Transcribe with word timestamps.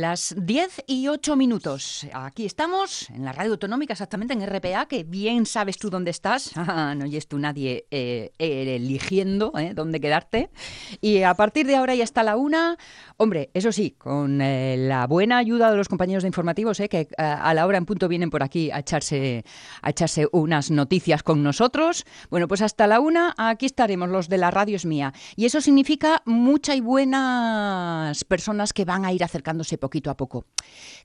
Las 0.00 0.34
10 0.36 0.84
y 0.88 1.08
8 1.08 1.36
minutos. 1.36 2.06
Aquí 2.12 2.44
estamos, 2.44 3.08
en 3.08 3.24
la 3.24 3.32
radio 3.32 3.52
autonómica, 3.52 3.94
exactamente 3.94 4.34
en 4.34 4.46
RPA, 4.46 4.84
que 4.84 5.04
bien 5.04 5.46
sabes 5.46 5.78
tú 5.78 5.88
dónde 5.88 6.10
estás. 6.10 6.52
Ah, 6.68 6.94
no 6.96 7.04
oyes 7.04 7.28
tú 7.28 7.38
nadie 7.38 7.86
eh, 7.90 8.32
eligiendo 8.38 9.52
eh, 9.56 9.72
dónde 9.72 10.00
quedarte. 10.00 10.50
Y 11.00 11.22
a 11.22 11.32
partir 11.32 11.66
de 11.66 11.76
ahora 11.76 11.94
y 11.94 12.02
hasta 12.02 12.24
la 12.24 12.36
una, 12.36 12.76
hombre, 13.16 13.50
eso 13.54 13.70
sí, 13.70 13.92
con 13.92 14.40
eh, 14.42 14.76
la 14.76 15.06
buena 15.06 15.38
ayuda 15.38 15.70
de 15.70 15.76
los 15.76 15.88
compañeros 15.88 16.24
de 16.24 16.26
informativos, 16.26 16.82
que 16.90 17.08
a 17.16 17.54
la 17.54 17.66
hora 17.66 17.78
en 17.78 17.86
punto 17.86 18.08
vienen 18.08 18.30
por 18.30 18.42
aquí 18.42 18.70
a 18.72 18.80
echarse, 18.80 19.44
a 19.80 19.90
echarse 19.90 20.28
unas 20.32 20.70
noticias 20.70 21.22
con 21.22 21.42
nosotros. 21.42 22.04
Bueno, 22.30 22.48
pues 22.48 22.62
hasta 22.62 22.86
la 22.88 23.00
una, 23.00 23.32
aquí 23.38 23.64
estaremos, 23.64 24.08
los 24.08 24.28
de 24.28 24.38
la 24.38 24.50
radio 24.50 24.76
es 24.76 24.84
mía. 24.84 25.14
Y 25.36 25.46
eso 25.46 25.60
significa 25.60 26.22
muchas 26.26 26.76
y 26.76 26.80
buenas 26.80 28.24
personas 28.24 28.72
que 28.72 28.84
van 28.84 29.04
a 29.04 29.12
ir 29.12 29.22
acercándose 29.22 29.78
poquito 29.86 30.10
a 30.10 30.16
poco. 30.16 30.46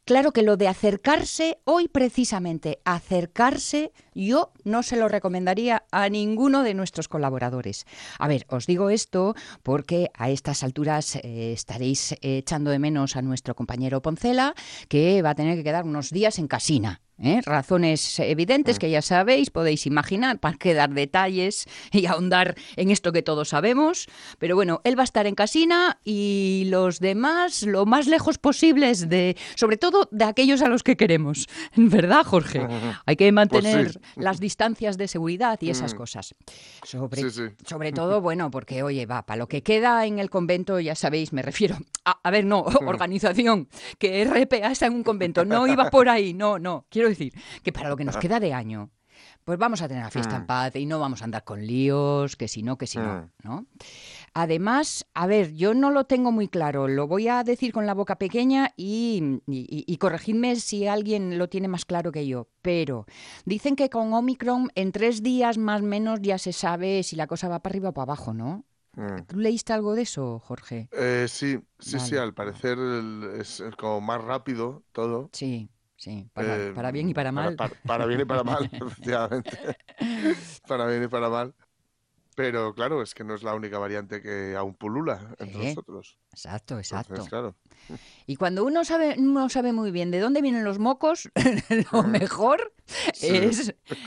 Claro 0.05 0.32
que 0.32 0.41
lo 0.41 0.57
de 0.57 0.68
acercarse, 0.68 1.59
hoy 1.66 1.88
precisamente, 1.88 2.80
acercarse, 2.84 3.91
yo 4.16 4.52
no 4.63 4.81
se 4.81 4.98
lo 4.98 5.07
recomendaría 5.07 5.84
a 5.91 6.09
ninguno 6.09 6.63
de 6.63 6.73
nuestros 6.73 7.07
colaboradores. 7.07 7.85
A 8.17 8.27
ver, 8.27 8.48
os 8.49 8.66
digo 8.66 8.90
esto 8.90 9.35
porque 9.62 10.09
a 10.16 10.31
estas 10.31 10.63
alturas 10.63 11.16
eh, 11.17 11.54
estaréis 11.54 12.16
echando 12.21 12.71
de 12.71 12.80
menos 12.80 13.16
a 13.16 13.21
nuestro 13.21 13.54
compañero 13.54 14.02
Poncela, 14.02 14.55
que 14.90 15.21
va 15.21 15.29
a 15.29 15.35
tener 15.35 15.55
que 15.55 15.63
quedar 15.63 15.85
unos 15.85 16.09
días 16.09 16.40
en 16.40 16.48
casina. 16.48 17.02
¿Eh? 17.21 17.41
razones 17.43 18.20
evidentes 18.20 18.80
que 18.80 18.89
ya 18.89 19.02
sabéis, 19.02 19.49
podéis 19.49 19.85
imaginar, 19.85 20.39
para 20.39 20.57
que 20.57 20.73
dar 20.73 20.91
detalles 20.91 21.67
y 21.91 22.05
ahondar 22.05 22.55
en 22.75 22.91
esto 22.91 23.12
que 23.12 23.21
todos 23.21 23.49
sabemos. 23.49 24.07
Pero 24.39 24.55
bueno, 24.55 24.81
él 24.84 24.98
va 24.98 25.03
a 25.03 25.05
estar 25.05 25.27
en 25.27 25.35
casina 25.35 25.99
y 26.03 26.65
los 26.67 26.99
demás 26.99 27.63
lo 27.63 27.85
más 27.85 28.07
lejos 28.07 28.38
posibles 28.38 29.09
de, 29.09 29.38
sobre 29.55 29.77
todo 29.77 30.07
de 30.12 30.26
aquellos 30.26 30.62
a 30.62 30.67
los 30.67 30.84
que 30.84 30.98
queremos. 30.98 31.48
¿Verdad, 31.76 32.26
Jorge? 32.26 32.67
Hay 33.05 33.15
que 33.15 33.31
mantener 33.31 33.93
pues 33.93 33.99
las 34.15 34.40
distancias 34.40 34.98
de 34.98 35.07
seguridad 35.07 35.59
y 35.62 35.70
esas 35.70 35.93
cosas. 35.93 36.35
Sobre, 36.84 37.29
sobre 37.31 37.91
todo, 37.91 38.21
bueno, 38.21 38.51
porque 38.51 38.84
oye, 38.84 39.05
va, 39.05 39.26
para 39.26 39.37
lo 39.37 39.48
que 39.48 39.63
queda 39.63 40.05
en 40.05 40.20
el 40.20 40.29
convento, 40.29 40.79
ya 40.79 40.96
sabéis, 40.96 41.34
me 41.34 41.41
refiero 41.41 41.77
a, 42.05 42.20
a 42.24 42.31
ver, 42.31 42.46
no, 42.46 42.62
organización, 42.62 43.68
que 43.98 44.24
RPA 44.26 44.71
está 44.71 44.87
en 44.87 44.93
un 44.93 45.03
convento, 45.03 45.46
no 45.46 45.68
iba 45.68 45.90
por 45.90 46.09
ahí, 46.09 46.34
no, 46.34 46.59
no, 46.59 46.85
quiero 46.90 47.09
decir 47.12 47.34
que 47.63 47.71
para 47.71 47.90
lo 47.90 47.98
que 47.98 48.05
nos 48.05 48.17
queda 48.17 48.40
de 48.40 48.54
año, 48.54 48.91
pues 49.43 49.57
vamos 49.57 49.81
a 49.81 49.87
tener 49.87 50.04
la 50.04 50.12
fiesta 50.12 50.35
en 50.35 50.43
mm. 50.43 50.48
paz 50.48 50.76
y 50.76 50.85
no 50.85 50.99
vamos 50.99 51.21
a 51.21 51.26
andar 51.26 51.43
con 51.43 51.65
líos, 51.65 52.35
que 52.35 52.48
si 52.48 52.63
no, 52.63 52.77
que 52.77 52.87
si 52.87 52.99
no, 52.99 53.21
mm. 53.21 53.29
¿no? 53.43 53.65
Además, 54.34 55.05
a 55.13 55.27
ver, 55.27 55.53
yo 55.53 55.73
no 55.73 55.91
lo 55.91 56.05
tengo 56.05 56.31
muy 56.31 56.48
claro, 56.48 56.87
lo 56.87 57.07
voy 57.07 57.27
a 57.27 57.43
decir 57.43 57.73
con 57.73 57.85
la 57.85 57.93
boca 57.93 58.18
pequeña 58.18 58.73
y, 58.77 59.41
y, 59.48 59.98
corregidme 59.98 60.55
si 60.55 60.87
alguien 60.87 61.37
lo 61.37 61.49
tiene 61.49 61.68
más 61.68 61.85
claro 61.85 62.12
que 62.12 62.26
yo, 62.27 62.48
pero 62.62 63.05
dicen 63.46 63.75
que 63.75 63.90
con 63.90 64.13
Omicron 64.13 64.69
en 64.75 64.91
tres 64.91 65.22
días 65.22 65.57
más 65.57 65.81
o 65.81 65.85
menos 65.85 66.19
ya 66.22 66.38
se 66.38 66.53
sabe 66.53 67.03
si 67.03 67.16
la 67.16 67.28
cosa 67.28 67.50
va 67.50 67.59
para 67.59 67.73
arriba 67.73 67.90
o 67.90 67.94
para 67.94 68.03
abajo, 68.03 68.34
¿no? 68.34 68.66
Mm. 68.96 69.23
¿Tú 69.28 69.40
leíste 69.40 69.73
algo 69.73 69.96
de 69.96 70.03
eso, 70.03 70.40
Jorge? 70.40 70.90
Eh, 70.91 71.25
sí, 71.28 71.59
sí, 71.79 72.00
sí, 72.00 72.18
al 72.18 72.34
parecer 72.34 72.78
es 73.40 73.63
como 73.78 74.01
más 74.01 74.22
rápido 74.22 74.84
todo. 74.91 75.29
Sí. 75.34 75.69
Sí, 76.02 76.28
para, 76.34 76.91
bien 76.91 77.09
y 77.09 77.13
para 77.13 77.31
mal. 77.31 77.57
Para, 77.85 78.06
bien 78.07 78.22
y 78.22 78.25
para 78.25 78.44
mal, 78.44 78.68
efectivamente. 78.80 79.57
para 80.68 80.88
bien 80.88 81.03
y 81.03 81.08
para 81.08 81.30
mal. 81.30 81.53
Pero 82.35 82.74
claro, 82.74 83.01
es 83.01 83.13
que 83.13 83.24
no 83.24 83.35
es 83.35 83.44
la 83.44 83.53
única 83.53 83.78
variante 83.78 84.22
que 84.22 84.56
aún 84.56 84.74
pulula 84.75 85.35
entre 85.38 85.69
nosotros. 85.69 86.18
Exacto, 86.31 86.78
exacto. 86.78 87.25
claro. 87.25 87.56
Y 88.25 88.38
cuando 88.38 88.63
uno 88.63 88.85
sabe, 88.85 89.18
no 89.18 89.50
sabe 89.50 89.74
muy 89.74 89.91
bien 89.91 90.12
de 90.12 90.19
dónde 90.19 90.41
vienen 90.41 90.63
los 90.63 90.79
mocos, 90.79 91.29
lo 91.91 92.03
mejor 92.03 92.74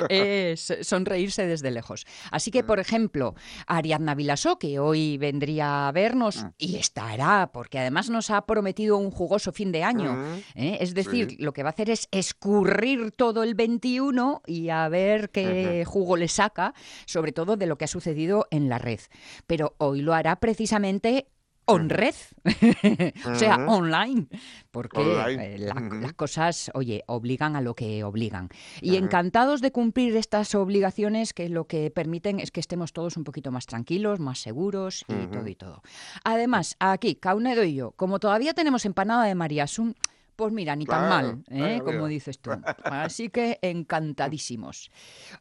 es, 0.09 0.79
sonreírse 0.83 1.47
desde 1.47 1.71
lejos. 1.71 2.07
Así 2.31 2.51
que, 2.51 2.65
por 2.65 2.81
ejemplo, 2.81 3.35
Ariadna 3.67 4.15
Vilasó, 4.15 4.59
que 4.59 4.79
hoy 4.79 5.19
vendría 5.19 5.89
a 5.89 5.93
vernos 5.93 6.45
mm. 6.45 6.49
y 6.57 6.77
estará, 6.77 7.51
porque 7.53 7.79
además 7.79 8.09
nos 8.09 8.31
ha 8.31 8.47
prometido 8.47 8.97
un 8.97 9.11
jugoso 9.11 9.53
fin 9.53 9.71
de 9.71 9.85
año. 9.85 10.17
¿eh? 10.55 10.79
Es 10.81 10.95
decir, 10.95 11.37
lo 11.41 11.53
que 11.53 11.63
va 11.63 11.71
a 11.71 11.73
hacer 11.73 11.91
es 11.91 12.09
escurrir 12.11 13.13
todo 13.13 13.43
el 13.43 13.55
21 13.55 14.43
y 14.47 14.71
a 14.71 14.89
ver 14.89 15.31
qué 15.31 15.85
jugo 15.87 16.17
le 16.17 16.29
saca, 16.29 16.73
sobre 17.07 17.33
todo 17.33 17.57
de 17.57 17.67
lo 17.67 17.77
que 17.77 17.85
ha 17.85 17.89
sucedido 17.89 18.14
en 18.51 18.69
la 18.69 18.79
red. 18.79 19.01
Pero 19.47 19.75
hoy 19.79 20.03
lo 20.03 20.15
hará 20.15 20.37
precisamente 20.37 21.29
on 21.67 21.89
red, 21.89 22.15
o 23.27 23.35
sea, 23.35 23.57
online, 23.67 24.27
porque 24.71 25.01
eh, 25.29 25.59
las 25.59 26.13
cosas, 26.15 26.71
oye, 26.75 27.03
obligan 27.07 27.57
a 27.57 27.61
lo 27.61 27.75
que 27.75 28.05
obligan. 28.05 28.49
Y 28.81 28.97
encantados 28.97 29.61
de 29.61 29.73
cumplir 29.73 30.17
estas 30.17 30.55
obligaciones 30.55 31.33
que 31.33 31.49
lo 31.49 31.67
que 31.67 31.91
permiten 31.91 32.41
es 32.41 32.51
que 32.51 32.61
estemos 32.61 32.93
todos 32.93 33.17
un 33.17 33.25
poquito 33.25 33.51
más 33.51 33.67
tranquilos, 33.67 34.21
más 34.21 34.41
seguros 34.41 35.05
y 35.09 35.27
todo 35.27 35.49
y 35.49 35.55
todo. 35.55 35.83
Además, 36.25 36.77
aquí, 36.81 37.15
Caunedo 37.15 37.65
y 37.65 37.75
yo, 37.75 37.93
como 37.93 38.19
todavía 38.19 38.53
tenemos 38.53 38.85
empanada 38.85 39.25
de 39.25 39.35
Mariasun, 39.35 39.97
pues 40.37 40.53
mira, 40.53 40.77
ni 40.77 40.87
tan 40.87 41.09
mal, 41.09 41.45
¿eh? 41.51 41.81
como 41.85 42.07
dices 42.07 42.39
tú. 42.41 42.51
Así 42.85 43.29
que 43.29 43.59
encantadísimos. 43.63 44.91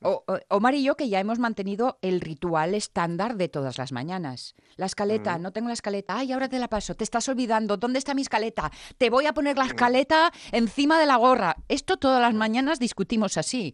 O, 0.01 0.23
Omar 0.49 0.75
y 0.75 0.83
yo 0.83 0.95
que 0.95 1.09
ya 1.09 1.19
hemos 1.19 1.39
mantenido 1.39 1.97
el 2.01 2.21
ritual 2.21 2.75
estándar 2.75 3.35
de 3.35 3.49
todas 3.49 3.77
las 3.77 3.91
mañanas. 3.91 4.55
La 4.75 4.85
escaleta, 4.85 5.37
no 5.37 5.51
tengo 5.51 5.67
la 5.67 5.73
escaleta. 5.73 6.17
Ay, 6.17 6.31
ahora 6.31 6.49
te 6.49 6.59
la 6.59 6.67
paso. 6.67 6.95
Te 6.95 7.03
estás 7.03 7.27
olvidando. 7.29 7.77
¿Dónde 7.77 7.99
está 7.99 8.13
mi 8.13 8.21
escaleta? 8.21 8.71
Te 8.97 9.09
voy 9.09 9.25
a 9.25 9.33
poner 9.33 9.57
la 9.57 9.65
escaleta 9.65 10.31
encima 10.51 10.99
de 10.99 11.05
la 11.05 11.15
gorra. 11.17 11.55
Esto 11.67 11.97
todas 11.97 12.21
las 12.21 12.33
mañanas 12.33 12.79
discutimos 12.79 13.37
así. 13.37 13.73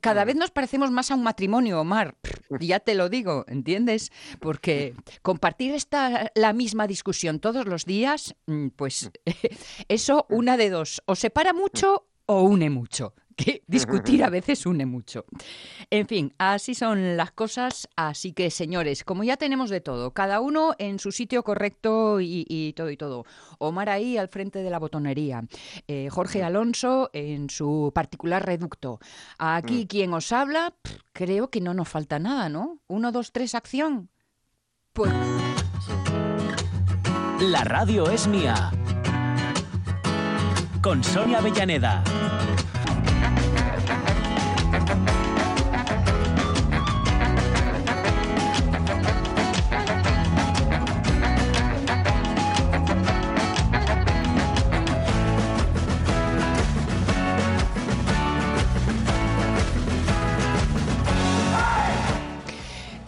Cada 0.00 0.24
vez 0.24 0.36
nos 0.36 0.50
parecemos 0.50 0.90
más 0.90 1.10
a 1.10 1.14
un 1.14 1.22
matrimonio, 1.22 1.80
Omar. 1.80 2.16
Ya 2.60 2.80
te 2.80 2.94
lo 2.94 3.08
digo, 3.08 3.44
¿entiendes? 3.48 4.10
Porque 4.40 4.94
compartir 5.22 5.74
esta 5.74 6.30
la 6.34 6.52
misma 6.52 6.86
discusión 6.86 7.40
todos 7.40 7.66
los 7.66 7.84
días, 7.84 8.34
mm, 8.46 8.68
pues 8.68 9.10
eso 9.88 10.26
una 10.28 10.56
de 10.58 10.70
dos, 10.70 11.02
o 11.06 11.14
separa 11.14 11.52
mucho 11.52 12.08
o 12.26 12.42
une 12.42 12.70
mucho. 12.70 13.14
Que 13.38 13.62
discutir 13.68 14.24
a 14.24 14.30
veces 14.30 14.66
une 14.66 14.84
mucho. 14.84 15.24
En 15.90 16.08
fin, 16.08 16.34
así 16.38 16.74
son 16.74 17.16
las 17.16 17.30
cosas. 17.30 17.88
Así 17.94 18.32
que, 18.32 18.50
señores, 18.50 19.04
como 19.04 19.22
ya 19.22 19.36
tenemos 19.36 19.70
de 19.70 19.80
todo, 19.80 20.10
cada 20.10 20.40
uno 20.40 20.74
en 20.78 20.98
su 20.98 21.12
sitio 21.12 21.44
correcto 21.44 22.18
y, 22.20 22.72
todo 22.76 22.90
y 22.90 22.96
todo. 22.96 23.24
Omar 23.58 23.90
ahí 23.90 24.18
al 24.18 24.26
frente 24.26 24.60
de 24.64 24.70
la 24.70 24.80
botonería. 24.80 25.44
Eh, 25.86 26.08
Jorge 26.10 26.42
Alonso 26.42 27.10
en 27.12 27.48
su 27.48 27.92
particular 27.94 28.44
reducto. 28.44 28.98
Aquí 29.38 29.84
mm. 29.84 29.86
quien 29.86 30.14
os 30.14 30.32
habla, 30.32 30.74
creo 31.12 31.48
que 31.48 31.60
no 31.60 31.74
nos 31.74 31.88
falta 31.88 32.18
nada, 32.18 32.48
¿no? 32.48 32.80
Uno, 32.88 33.12
dos, 33.12 33.30
tres, 33.30 33.54
acción. 33.54 34.10
Pues. 34.92 35.12
La 37.38 37.62
radio 37.62 38.10
es 38.10 38.26
mía 38.26 38.72
con 40.88 41.04
Sonia 41.04 41.36
Avellaneda. 41.36 42.02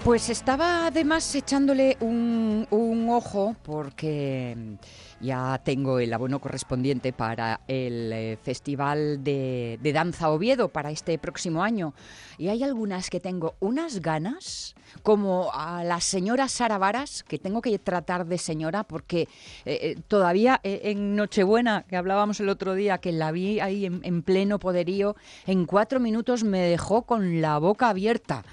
Pues 0.05 0.29
estaba 0.29 0.85
además 0.85 1.35
echándole 1.35 1.97
un, 2.01 2.67
un 2.71 3.09
ojo 3.09 3.57
porque 3.62 4.77
ya 5.20 5.60
tengo 5.62 5.98
el 5.98 6.12
abono 6.12 6.41
correspondiente 6.41 7.12
para 7.12 7.60
el 7.69 8.12
eh, 8.12 8.38
Festival 8.43 9.22
de, 9.22 9.78
Danza 9.93 10.31
Oviedo 10.31 10.69
para 10.69 10.90
este 10.90 11.19
próximo 11.19 11.62
año. 11.62 11.94
Y 12.38 12.49
hay 12.49 12.62
algunas 12.62 13.11
que 13.11 13.20
tengo 13.20 13.55
unas 13.61 14.00
ganas, 14.00 14.75
como 15.02 15.50
a 15.52 15.84
la 15.84 16.00
señora 16.00 16.49
Sara 16.49 16.78
Varas, 16.78 17.22
que 17.22 17.38
tengo 17.38 17.61
que 17.61 17.78
tratar 17.78 18.26
de 18.26 18.38
señora 18.38 18.84
porque 18.84 19.22
eh, 19.22 19.28
eh, 19.67 19.96
todavía 20.08 20.58
en 20.62 21.17
Nochebuena, 21.17 21.84
que 21.88 21.96
hablábamos 21.96 22.40
el 22.40 22.49
otro 22.49 22.75
día, 22.75 22.99
que 22.99 23.12
la 23.12 23.31
vi 23.31 23.61
ahí 23.61 23.87
en 23.87 24.23
pleno 24.23 24.58
poderío, 24.58 25.16
en 25.46 25.66
cuatro 25.66 26.00
minutos 26.00 26.44
me 26.44 26.61
dejó 26.61 27.02
con 27.02 27.40
la 27.40 27.58
boca 27.58 27.90
abierta. 27.90 28.44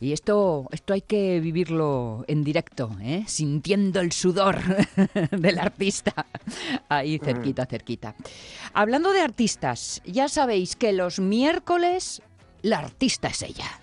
Y 0.00 0.12
esto, 0.12 0.68
esto 0.70 0.94
hay 0.94 1.00
que 1.00 1.40
vivirlo 1.40 2.24
en 2.28 2.44
directo, 2.44 2.90
¿eh? 3.00 3.24
sintiendo 3.26 4.00
el 4.00 4.12
sudor 4.12 4.58
del 5.30 5.58
artista 5.58 6.26
ahí 6.88 7.18
cerquita, 7.18 7.66
cerquita. 7.66 8.14
Hablando 8.74 9.12
de 9.12 9.20
artistas, 9.20 10.00
ya 10.04 10.28
sabéis 10.28 10.76
que 10.76 10.92
los 10.92 11.18
miércoles 11.18 12.22
la 12.62 12.78
artista 12.78 13.28
es 13.28 13.42
ella. 13.42 13.80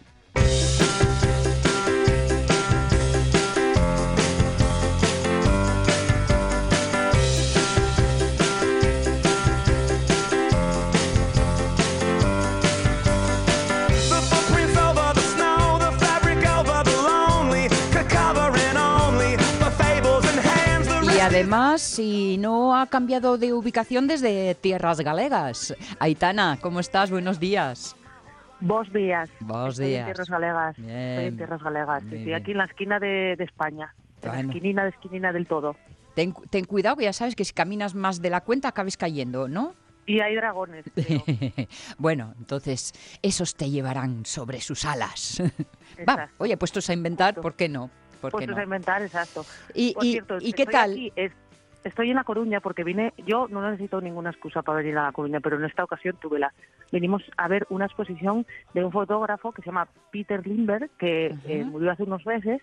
Además, 21.25 21.81
si 21.81 22.37
no 22.37 22.75
ha 22.79 22.85
cambiado 22.87 23.37
de 23.39 23.51
ubicación 23.53 24.07
desde 24.07 24.53
Tierras 24.55 24.99
Galegas. 25.01 25.75
Aitana, 25.99 26.59
¿cómo 26.61 26.79
estás? 26.79 27.09
Buenos 27.09 27.39
días. 27.39 27.95
Vos 28.59 28.91
días. 28.93 29.29
Vos 29.39 29.73
Estoy 29.73 29.87
días. 29.87 29.99
en 30.01 30.05
Tierras 30.05 30.29
Galegas. 30.29 30.77
Bien. 30.77 30.89
Estoy 30.91 31.25
en 31.25 31.37
Tierras 31.37 31.63
Galegas. 31.63 32.03
Estoy 32.03 32.23
bien. 32.23 32.35
aquí 32.35 32.51
en 32.51 32.57
la 32.57 32.65
esquina 32.65 32.99
de, 32.99 33.35
de 33.37 33.43
España. 33.43 33.93
En 34.21 34.29
Bueno. 34.29 34.43
la 34.43 34.53
esquinina 34.53 34.83
de 34.83 34.89
esquinina 34.89 35.33
del 35.33 35.47
todo. 35.47 35.75
Ten, 36.13 36.33
ten 36.49 36.65
cuidado, 36.65 36.95
que 36.97 37.03
ya 37.05 37.13
sabes 37.13 37.35
que 37.35 37.43
si 37.43 37.53
caminas 37.53 37.95
más 37.95 38.21
de 38.21 38.29
la 38.29 38.41
cuenta 38.41 38.67
acabes 38.69 38.95
cayendo, 38.95 39.47
¿no? 39.47 39.73
Y 40.07 40.19
hay 40.19 40.35
dragones. 40.35 40.85
creo. 40.93 41.23
bueno, 41.97 42.35
entonces 42.37 42.93
esos 43.23 43.55
te 43.55 43.69
llevarán 43.71 44.23
sobre 44.25 44.61
sus 44.61 44.85
alas. 44.85 45.41
Va, 46.07 46.29
oye, 46.37 46.55
puestos 46.57 46.87
a 46.89 46.93
inventar. 46.93 47.33
¿por 47.41 47.55
qué 47.55 47.67
no? 47.67 47.89
¿Por 48.21 48.31
Puestos 48.31 48.55
no? 48.55 48.61
a 48.61 48.63
inventar, 48.63 49.01
exacto. 49.01 49.45
¿Y, 49.73 49.93
Por 49.93 50.05
y- 50.05 50.11
cierto, 50.13 50.37
y 50.39 50.53
qué 50.53 50.65
tal? 50.65 50.91
aquí, 50.91 51.11
es- 51.15 51.31
estoy 51.83 52.09
en 52.09 52.15
La 52.15 52.23
Coruña 52.23 52.59
porque 52.61 52.83
vine, 52.83 53.13
yo 53.27 53.47
no 53.47 53.61
necesito 53.61 54.01
ninguna 54.01 54.31
excusa 54.31 54.61
para 54.63 54.79
venir 54.79 54.97
a 54.97 55.03
La 55.03 55.11
Coruña, 55.11 55.39
pero 55.39 55.57
en 55.57 55.65
esta 55.65 55.83
ocasión 55.83 56.15
tuve 56.19 56.39
la. 56.39 56.53
Venimos 56.91 57.21
a 57.37 57.47
ver 57.47 57.67
una 57.69 57.85
exposición 57.85 58.45
de 58.73 58.83
un 58.83 58.91
fotógrafo 58.91 59.51
que 59.51 59.61
se 59.61 59.67
llama 59.67 59.87
Peter 60.11 60.45
Lindbergh, 60.45 60.89
que 60.97 61.35
eh, 61.45 61.63
murió 61.65 61.91
hace 61.91 62.03
unos 62.03 62.25
meses 62.25 62.61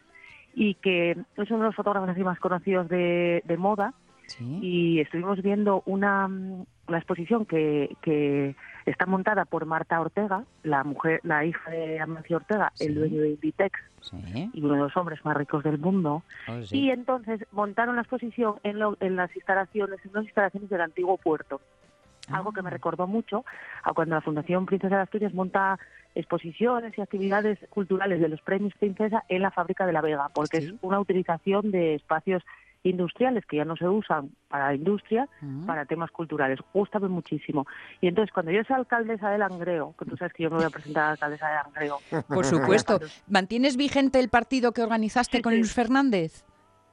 y 0.55 0.75
que 0.75 1.13
es 1.13 1.51
uno 1.51 1.61
de 1.61 1.65
los 1.67 1.77
fotógrafos 1.77 2.09
así 2.11 2.23
más 2.25 2.39
conocidos 2.41 2.89
de, 2.89 3.43
de 3.45 3.57
moda 3.57 3.95
Sí. 4.27 4.59
y 4.63 5.01
estuvimos 5.01 5.43
viendo 5.43 5.83
una 5.85 6.29
la 6.93 6.99
exposición 6.99 7.45
que, 7.47 7.97
que 8.03 8.55
está 8.87 9.07
montada 9.07 9.45
por 9.45 9.67
Marta 9.67 10.01
Ortega, 10.01 10.45
la 10.63 10.85
mujer, 10.85 11.21
la 11.25 11.45
hija 11.45 11.71
de 11.71 12.01
Amancio 12.01 12.37
Ortega, 12.37 12.71
Sí. 12.75 12.87
el 12.87 12.95
dueño 12.95 13.21
de 13.23 13.31
Inditex 13.31 13.81
Sí. 14.03 14.51
y 14.53 14.63
uno 14.63 14.75
de 14.75 14.81
los 14.81 14.97
hombres 14.97 15.25
más 15.25 15.37
ricos 15.37 15.63
del 15.65 15.79
mundo. 15.79 16.23
Oh, 16.49 16.63
sí. 16.63 16.79
Y 16.79 16.91
entonces 16.91 17.45
montaron 17.53 17.97
la 17.97 18.03
exposición 18.03 18.57
en, 18.63 18.79
lo- 18.79 18.97
en 19.01 19.17
las 19.17 19.35
instalaciones, 19.35 19.99
en 20.05 20.13
las 20.13 20.25
instalaciones 20.25 20.71
del 20.71 20.81
antiguo 20.81 21.17
puerto. 21.19 21.61
Algo 22.31 22.53
que 22.53 22.63
me 22.63 22.69
Ah. 22.69 22.73
recordó 22.73 23.07
mucho 23.07 23.45
a 23.83 23.93
cuando 23.93 24.15
la 24.15 24.21
Fundación 24.21 24.67
Princesa 24.67 24.97
de 24.97 25.03
Asturias 25.03 25.35
monta 25.35 25.79
exposiciones 26.15 26.97
y 26.97 27.01
actividades 27.01 27.59
culturales 27.71 28.21
de 28.21 28.29
los 28.29 28.41
premios 28.43 28.75
Princesa 28.75 29.25
en 29.29 29.43
la 29.43 29.51
fábrica 29.51 29.87
de 29.87 29.93
la 29.93 30.01
Vega, 30.03 30.29
porque 30.35 30.59
es 30.59 30.75
una 30.83 31.01
utilización 31.01 31.71
de 31.71 31.95
espacios 31.95 32.43
industriales 32.85 33.45
que 33.47 33.59
ya 33.59 33.65
no 33.65 33.77
se 33.77 33.89
usan 33.89 34.31
para 34.49 34.67
la 34.69 34.75
industria, 34.75 35.29
para 35.67 35.85
temas 35.87 36.11
culturales. 36.11 36.59
Gústame 36.73 37.09
muchísimo. 37.09 37.67
Y 38.01 38.09
entonces, 38.09 38.33
cuando 38.33 38.51
yo 38.53 38.63
sea 38.65 38.77
alcaldesa 38.77 39.31
de 39.31 39.39
Langreo, 39.39 39.95
que 39.99 40.05
tú 40.05 40.17
sabes 40.17 40.33
que 40.33 40.43
yo 40.43 40.51
me 40.51 40.57
voy 40.57 40.65
a 40.67 40.71
presentar 40.71 41.05
a 41.05 41.11
alcaldesa 41.13 41.49
de 41.49 41.55
Langreo, 41.55 41.99
Por 42.29 42.45
supuesto. 42.45 42.99
¿Mantienes 43.29 43.77
vigente 43.77 44.19
el 44.19 44.29
partido 44.29 44.73
que 44.73 44.83
organizaste 44.83 45.39
Sí, 45.39 45.43
con 45.43 45.53
sí. 45.53 45.59
Luis 45.59 45.73
Fernández? 45.75 46.45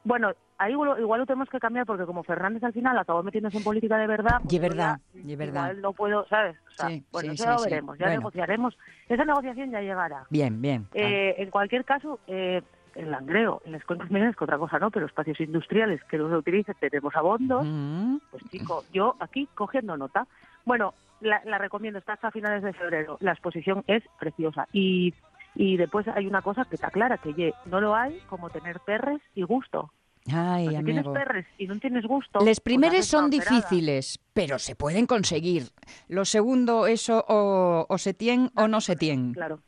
Bueno, 0.04 0.32
ahí 0.58 0.72
igual, 0.72 1.00
igual 1.00 1.20
lo 1.20 1.26
tenemos 1.26 1.50
que 1.50 1.60
cambiar 1.60 1.86
porque 1.86 2.06
como 2.06 2.24
Fernández 2.24 2.64
al 2.64 2.72
final 2.74 2.98
acabó 2.98 3.22
metiéndose 3.22 3.58
en 3.58 3.64
política 3.64 3.98
de 3.98 4.08
verdad. 4.08 4.40
pues 4.42 4.54
Y 4.54 4.60
verdad, 4.60 5.00
ya 5.14 5.20
y 5.22 5.36
verdad. 5.36 5.54
Igual 5.66 5.82
no 5.82 5.94
puedo, 5.94 6.26
¿sabes? 6.28 6.56
O 6.70 6.76
sea, 6.76 6.88
Sí, 6.88 7.04
bueno, 7.12 7.30
sí, 7.30 7.34
eso 7.36 7.44
sí, 7.44 7.50
lo 7.50 7.62
veremos, 7.64 7.98
ya 7.98 8.06
Bueno. 8.06 8.20
negociaremos. 8.22 8.78
Esa 9.10 9.26
negociación 9.26 9.72
ya 9.72 9.82
llegará. 9.82 10.24
Bien, 10.30 10.62
bien. 10.62 10.86
Ah, 10.92 10.94
Eh, 10.94 11.36
en 11.40 11.50
cualquier 11.52 11.84
caso, 11.84 12.20
eh, 12.28 12.62
en 12.96 13.12
Langreo, 13.12 13.62
en 13.66 13.74
las 13.74 13.84
cuencas 13.84 14.10
mineras, 14.12 14.36
que 14.36 14.44
otra 14.44 14.58
cosa 14.58 14.80
no, 14.80 14.92
pero 14.92 15.06
espacios 15.06 15.40
industriales 15.40 16.04
que 16.06 16.18
no 16.18 16.30
se 16.30 16.36
utilicen, 16.36 16.76
tenemos 16.80 17.16
abondos. 17.16 17.66
Mm. 17.66 18.18
Pues 18.32 18.44
chico, 18.50 18.84
yo 18.94 19.16
aquí 19.20 19.48
cogiendo 19.56 19.98
nota. 19.98 20.28
Bueno, 20.66 20.94
la, 21.22 21.42
la 21.46 21.58
recomiendo, 21.58 22.00
está 22.00 22.14
hasta 22.14 22.32
finales 22.32 22.64
de 22.64 22.74
febrero. 22.74 23.18
La 23.22 23.32
exposición 23.32 23.84
es 23.88 24.04
preciosa. 24.20 24.68
Y, 24.74 25.14
y 25.56 25.78
después 25.78 26.08
hay 26.08 26.28
una 26.28 26.42
cosa 26.42 26.66
que 26.66 26.76
está 26.76 26.90
clara, 26.90 27.18
que 27.18 27.34
ye, 27.34 27.54
no 27.66 27.82
lo 27.82 27.96
hay 27.96 28.20
como 28.28 28.50
tener 28.50 28.80
perres 28.80 29.22
y 29.36 29.44
gusto. 29.44 29.92
Ay, 30.32 30.66
Pues 30.66 30.78
si 30.78 30.84
tienes 30.84 31.08
perres 31.08 31.46
y 31.58 31.68
no 31.68 31.80
tienes 31.80 32.06
gusto... 32.06 32.40
Les 32.40 32.46
pues 32.46 32.60
primeros 32.60 33.06
son 33.06 33.30
difíciles, 33.30 34.20
pero 34.34 34.60
se 34.60 34.76
pueden 34.76 35.08
conseguir. 35.08 35.70
Lo 36.08 36.26
segundo, 36.26 36.88
eso 36.88 37.26
o, 37.28 37.86
o 37.90 37.98
se 37.98 38.14
tiene 38.14 38.50
o 38.56 38.68
no 38.68 38.82
se 38.82 38.96
tiene. 38.96 39.34
Claro. 39.34 39.60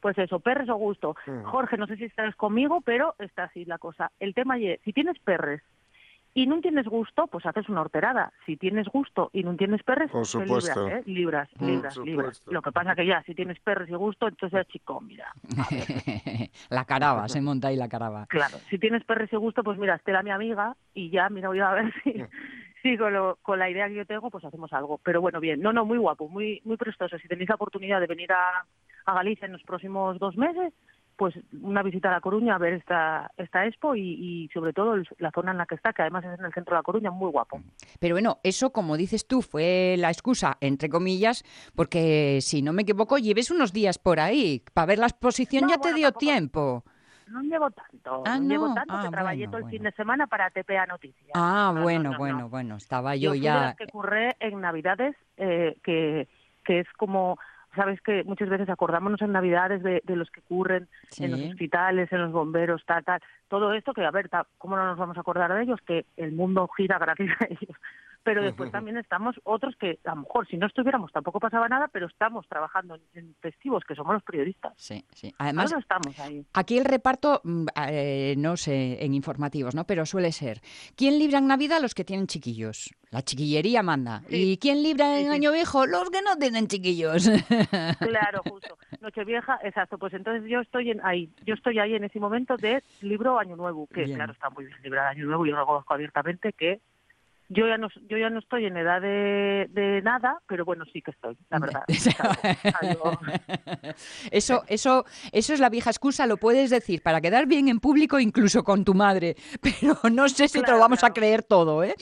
Pues 0.00 0.16
eso, 0.18 0.40
perres 0.40 0.68
o 0.68 0.76
gusto. 0.76 1.16
Mm. 1.26 1.42
Jorge, 1.44 1.76
no 1.76 1.86
sé 1.86 1.96
si 1.96 2.04
estás 2.04 2.34
conmigo, 2.36 2.80
pero 2.82 3.14
está 3.18 3.44
así 3.44 3.64
la 3.64 3.78
cosa. 3.78 4.10
El 4.20 4.34
tema 4.34 4.58
es, 4.58 4.80
si 4.82 4.92
tienes 4.92 5.18
perres 5.18 5.62
y 6.34 6.46
no 6.46 6.60
tienes 6.60 6.86
gusto, 6.86 7.26
pues 7.26 7.44
haces 7.46 7.68
una 7.68 7.80
horterada. 7.80 8.32
Si 8.46 8.56
tienes 8.56 8.86
gusto 8.88 9.30
y 9.32 9.42
no 9.42 9.56
tienes 9.56 9.82
perres, 9.82 10.10
Por 10.12 10.20
te 10.22 10.26
supuesto. 10.28 10.84
libras, 10.86 11.06
¿eh? 11.06 11.10
Libras, 11.10 11.48
libras, 11.60 11.96
libras. 11.96 12.42
Lo 12.46 12.62
que 12.62 12.70
pasa 12.70 12.94
que 12.94 13.06
ya, 13.06 13.22
si 13.24 13.34
tienes 13.34 13.58
perres 13.58 13.88
y 13.90 13.94
gusto, 13.94 14.28
entonces, 14.28 14.66
chico, 14.68 15.00
mira. 15.00 15.32
la 16.70 16.84
caraba, 16.84 17.28
se 17.28 17.40
monta 17.40 17.68
ahí 17.68 17.76
la 17.76 17.88
caraba. 17.88 18.26
Claro, 18.26 18.58
si 18.70 18.78
tienes 18.78 19.04
perres 19.04 19.32
y 19.32 19.36
gusto, 19.36 19.62
pues 19.64 19.78
mira, 19.78 19.96
Estela 19.96 20.22
mi 20.22 20.30
amiga 20.30 20.76
y 20.94 21.10
ya, 21.10 21.28
mira, 21.28 21.48
voy 21.48 21.60
a 21.60 21.70
ver 21.72 21.92
si, 22.04 22.12
si 22.82 22.96
con, 22.96 23.12
lo- 23.12 23.38
con 23.42 23.58
la 23.58 23.68
idea 23.70 23.88
que 23.88 23.94
yo 23.94 24.06
tengo, 24.06 24.30
pues 24.30 24.44
hacemos 24.44 24.72
algo. 24.72 24.98
Pero 25.02 25.20
bueno, 25.20 25.40
bien, 25.40 25.60
no, 25.60 25.72
no, 25.72 25.84
muy 25.84 25.98
guapo, 25.98 26.28
muy 26.28 26.60
muy 26.64 26.76
prestoso. 26.76 27.18
Si 27.18 27.26
tenéis 27.26 27.48
la 27.48 27.56
oportunidad 27.56 28.00
de 28.00 28.06
venir 28.06 28.30
a, 28.32 28.64
a 29.08 29.14
Galicia 29.14 29.46
en 29.46 29.52
los 29.52 29.62
próximos 29.62 30.18
dos 30.18 30.36
meses, 30.36 30.72
pues 31.16 31.34
una 31.62 31.82
visita 31.82 32.08
a 32.10 32.12
La 32.12 32.20
Coruña 32.20 32.54
a 32.54 32.58
ver 32.58 32.74
esta, 32.74 33.30
esta 33.36 33.66
expo 33.66 33.96
y, 33.96 34.02
y 34.44 34.48
sobre 34.54 34.72
todo 34.72 34.94
el- 34.94 35.08
la 35.18 35.32
zona 35.32 35.50
en 35.50 35.58
la 35.58 35.66
que 35.66 35.74
está, 35.74 35.92
que 35.92 36.02
además 36.02 36.24
es 36.24 36.38
en 36.38 36.44
el 36.44 36.52
centro 36.52 36.74
de 36.74 36.78
La 36.78 36.82
Coruña, 36.84 37.10
muy 37.10 37.30
guapo. 37.30 37.60
Pero 37.98 38.14
bueno, 38.14 38.38
eso, 38.44 38.70
como 38.70 38.96
dices 38.96 39.26
tú, 39.26 39.42
fue 39.42 39.96
la 39.98 40.10
excusa, 40.10 40.56
entre 40.60 40.88
comillas, 40.88 41.42
porque 41.74 42.38
si 42.40 42.62
no 42.62 42.72
me 42.72 42.82
equivoco, 42.82 43.18
lleves 43.18 43.50
unos 43.50 43.72
días 43.72 43.98
por 43.98 44.20
ahí. 44.20 44.62
Para 44.74 44.86
ver 44.86 44.98
la 44.98 45.06
exposición 45.06 45.62
No, 45.64 45.70
ya 45.70 45.78
te 45.78 45.92
dio 45.94 46.08
tampoco- 46.12 46.18
tiempo. 46.20 46.84
No 47.28 47.42
llevo 47.42 47.70
tanto, 47.72 48.22
Ah, 48.24 48.38
no, 48.38 48.48
llevo 48.48 48.72
tanto 48.72 48.94
Ah, 48.96 49.02
que 49.02 49.08
trabajé 49.10 49.36
bueno, 49.38 49.50
todo 49.50 49.58
el 49.58 49.62
bueno. 49.64 49.76
fin 49.76 49.82
de 49.82 49.92
semana 49.92 50.26
para 50.28 50.48
TPA 50.50 50.86
Noticias. 50.86 51.30
Ah, 51.34 51.72
No, 51.74 51.80
no, 51.80 51.82
bueno, 51.82 52.02
no, 52.04 52.10
no. 52.12 52.18
bueno, 52.18 52.48
bueno. 52.48 52.76
Estaba 52.76 53.16
Yo 53.16 53.22
yo 53.22 53.30
fui 53.32 53.38
de 53.40 53.44
ya. 53.44 53.60
las 53.60 53.76
que 53.76 53.86
curré 53.88 54.36
en 54.40 54.60
Navidades, 54.60 55.14
eh, 55.36 55.76
que, 55.82 56.26
que 56.64 56.80
es 56.80 56.86
como, 56.96 57.36
sabes 57.74 58.00
que 58.00 58.24
muchas 58.24 58.48
veces 58.48 58.68
acordámonos 58.68 59.20
en 59.22 59.32
Navidades 59.32 59.82
de, 59.82 60.02
de 60.04 60.16
los 60.16 60.30
que 60.30 60.40
curren 60.42 60.88
en 61.18 61.30
los 61.30 61.40
hospitales, 61.50 62.12
en 62.12 62.22
los 62.22 62.32
bomberos, 62.32 62.82
tal, 62.86 63.04
tal. 63.04 63.20
Todo 63.48 63.72
esto 63.74 63.92
que, 63.94 64.04
a 64.04 64.10
ver, 64.10 64.28
ta- 64.28 64.46
¿cómo 64.58 64.76
no 64.76 64.84
nos 64.86 64.98
vamos 64.98 65.16
a 65.16 65.20
acordar 65.20 65.52
de 65.54 65.62
ellos? 65.62 65.80
Que 65.86 66.04
el 66.16 66.32
mundo 66.32 66.68
gira 66.76 66.98
gracias 66.98 67.30
a 67.40 67.44
ellos. 67.44 67.76
Pero 68.22 68.42
después 68.42 68.70
también 68.70 68.96
estamos 68.98 69.40
otros 69.44 69.74
que, 69.76 69.98
a 70.04 70.10
lo 70.14 70.22
mejor, 70.22 70.46
si 70.48 70.56
no 70.56 70.66
estuviéramos 70.66 71.10
tampoco 71.12 71.40
pasaba 71.40 71.68
nada, 71.68 71.88
pero 71.88 72.06
estamos 72.06 72.46
trabajando 72.48 72.96
en, 72.96 73.02
en 73.14 73.34
festivos, 73.40 73.84
que 73.84 73.94
somos 73.94 74.14
los 74.14 74.22
periodistas. 74.22 74.74
Sí, 74.76 75.04
sí. 75.14 75.34
Además, 75.38 75.72
estamos 75.72 76.18
ahí. 76.20 76.44
Aquí 76.52 76.76
el 76.78 76.84
reparto, 76.84 77.40
mm, 77.44 77.66
eh, 77.88 78.34
no 78.36 78.56
sé, 78.56 79.02
en 79.04 79.14
informativos, 79.14 79.74
¿no? 79.74 79.84
Pero 79.84 80.04
suele 80.04 80.32
ser. 80.32 80.60
¿Quién 80.96 81.18
libra 81.18 81.38
en 81.38 81.46
Navidad? 81.46 81.80
Los 81.80 81.94
que 81.94 82.04
tienen 82.04 82.26
chiquillos. 82.26 82.94
La 83.10 83.22
chiquillería 83.22 83.82
manda. 83.82 84.20
Sí. 84.28 84.52
¿Y 84.52 84.58
quién 84.58 84.82
libra 84.82 85.14
en 85.18 85.24
Sí, 85.24 85.28
sí. 85.30 85.34
Año 85.34 85.52
Viejo? 85.52 85.86
Los 85.86 86.10
que 86.10 86.20
no 86.20 86.36
tienen 86.36 86.66
chiquillos. 86.66 87.28
Claro, 87.98 88.42
justo. 88.48 88.76
Nochevieja, 89.00 89.58
exacto. 89.62 89.98
Pues 89.98 90.12
entonces 90.12 90.48
yo 90.48 90.60
estoy 90.60 90.90
en 90.90 91.00
ahí, 91.04 91.30
yo 91.44 91.54
estoy 91.54 91.78
ahí 91.78 91.94
en 91.94 92.04
ese 92.04 92.18
momento 92.20 92.56
de 92.56 92.82
libro 93.00 93.38
Año 93.38 93.56
Nuevo, 93.56 93.86
que 93.86 94.04
Bien. 94.04 94.16
claro 94.16 94.32
está 94.32 94.50
muy 94.50 94.64
bien 94.66 94.78
librado 94.82 95.08
Año 95.08 95.26
Nuevo. 95.26 95.46
Yo 95.46 95.56
lo 95.56 95.66
conozco 95.66 95.94
abiertamente 95.94 96.52
que 96.52 96.80
yo 97.48 97.66
ya 97.66 97.78
no, 97.78 97.88
yo 98.08 98.18
ya 98.18 98.30
no 98.30 98.38
estoy 98.38 98.66
en 98.66 98.76
edad 98.76 99.00
de, 99.00 99.66
de 99.70 100.02
nada, 100.02 100.38
pero 100.46 100.64
bueno 100.64 100.84
sí 100.92 101.02
que 101.02 101.10
estoy, 101.10 101.36
la 101.50 101.58
verdad. 101.58 101.82
Algo- 102.80 103.10
algo- 103.12 103.18
Eso, 104.30 104.62
eso, 104.68 105.04
eso 105.32 105.54
es 105.54 105.60
la 105.60 105.68
vieja 105.70 105.90
excusa, 105.90 106.26
lo 106.26 106.36
puedes 106.36 106.70
decir 106.70 107.02
para 107.02 107.20
quedar 107.20 107.46
bien 107.46 107.68
en 107.68 107.80
público, 107.80 108.18
incluso 108.20 108.62
con 108.62 108.84
tu 108.84 108.94
madre. 108.94 109.36
Pero 109.62 109.96
no 110.12 110.28
sé 110.28 110.48
si 110.48 110.54
te 110.54 110.58
lo 110.60 110.64
Claro, 110.68 110.80
vamos 110.80 111.02
a 111.04 111.10
creer 111.12 111.42
todo, 111.42 111.82
¿eh? 111.82 111.94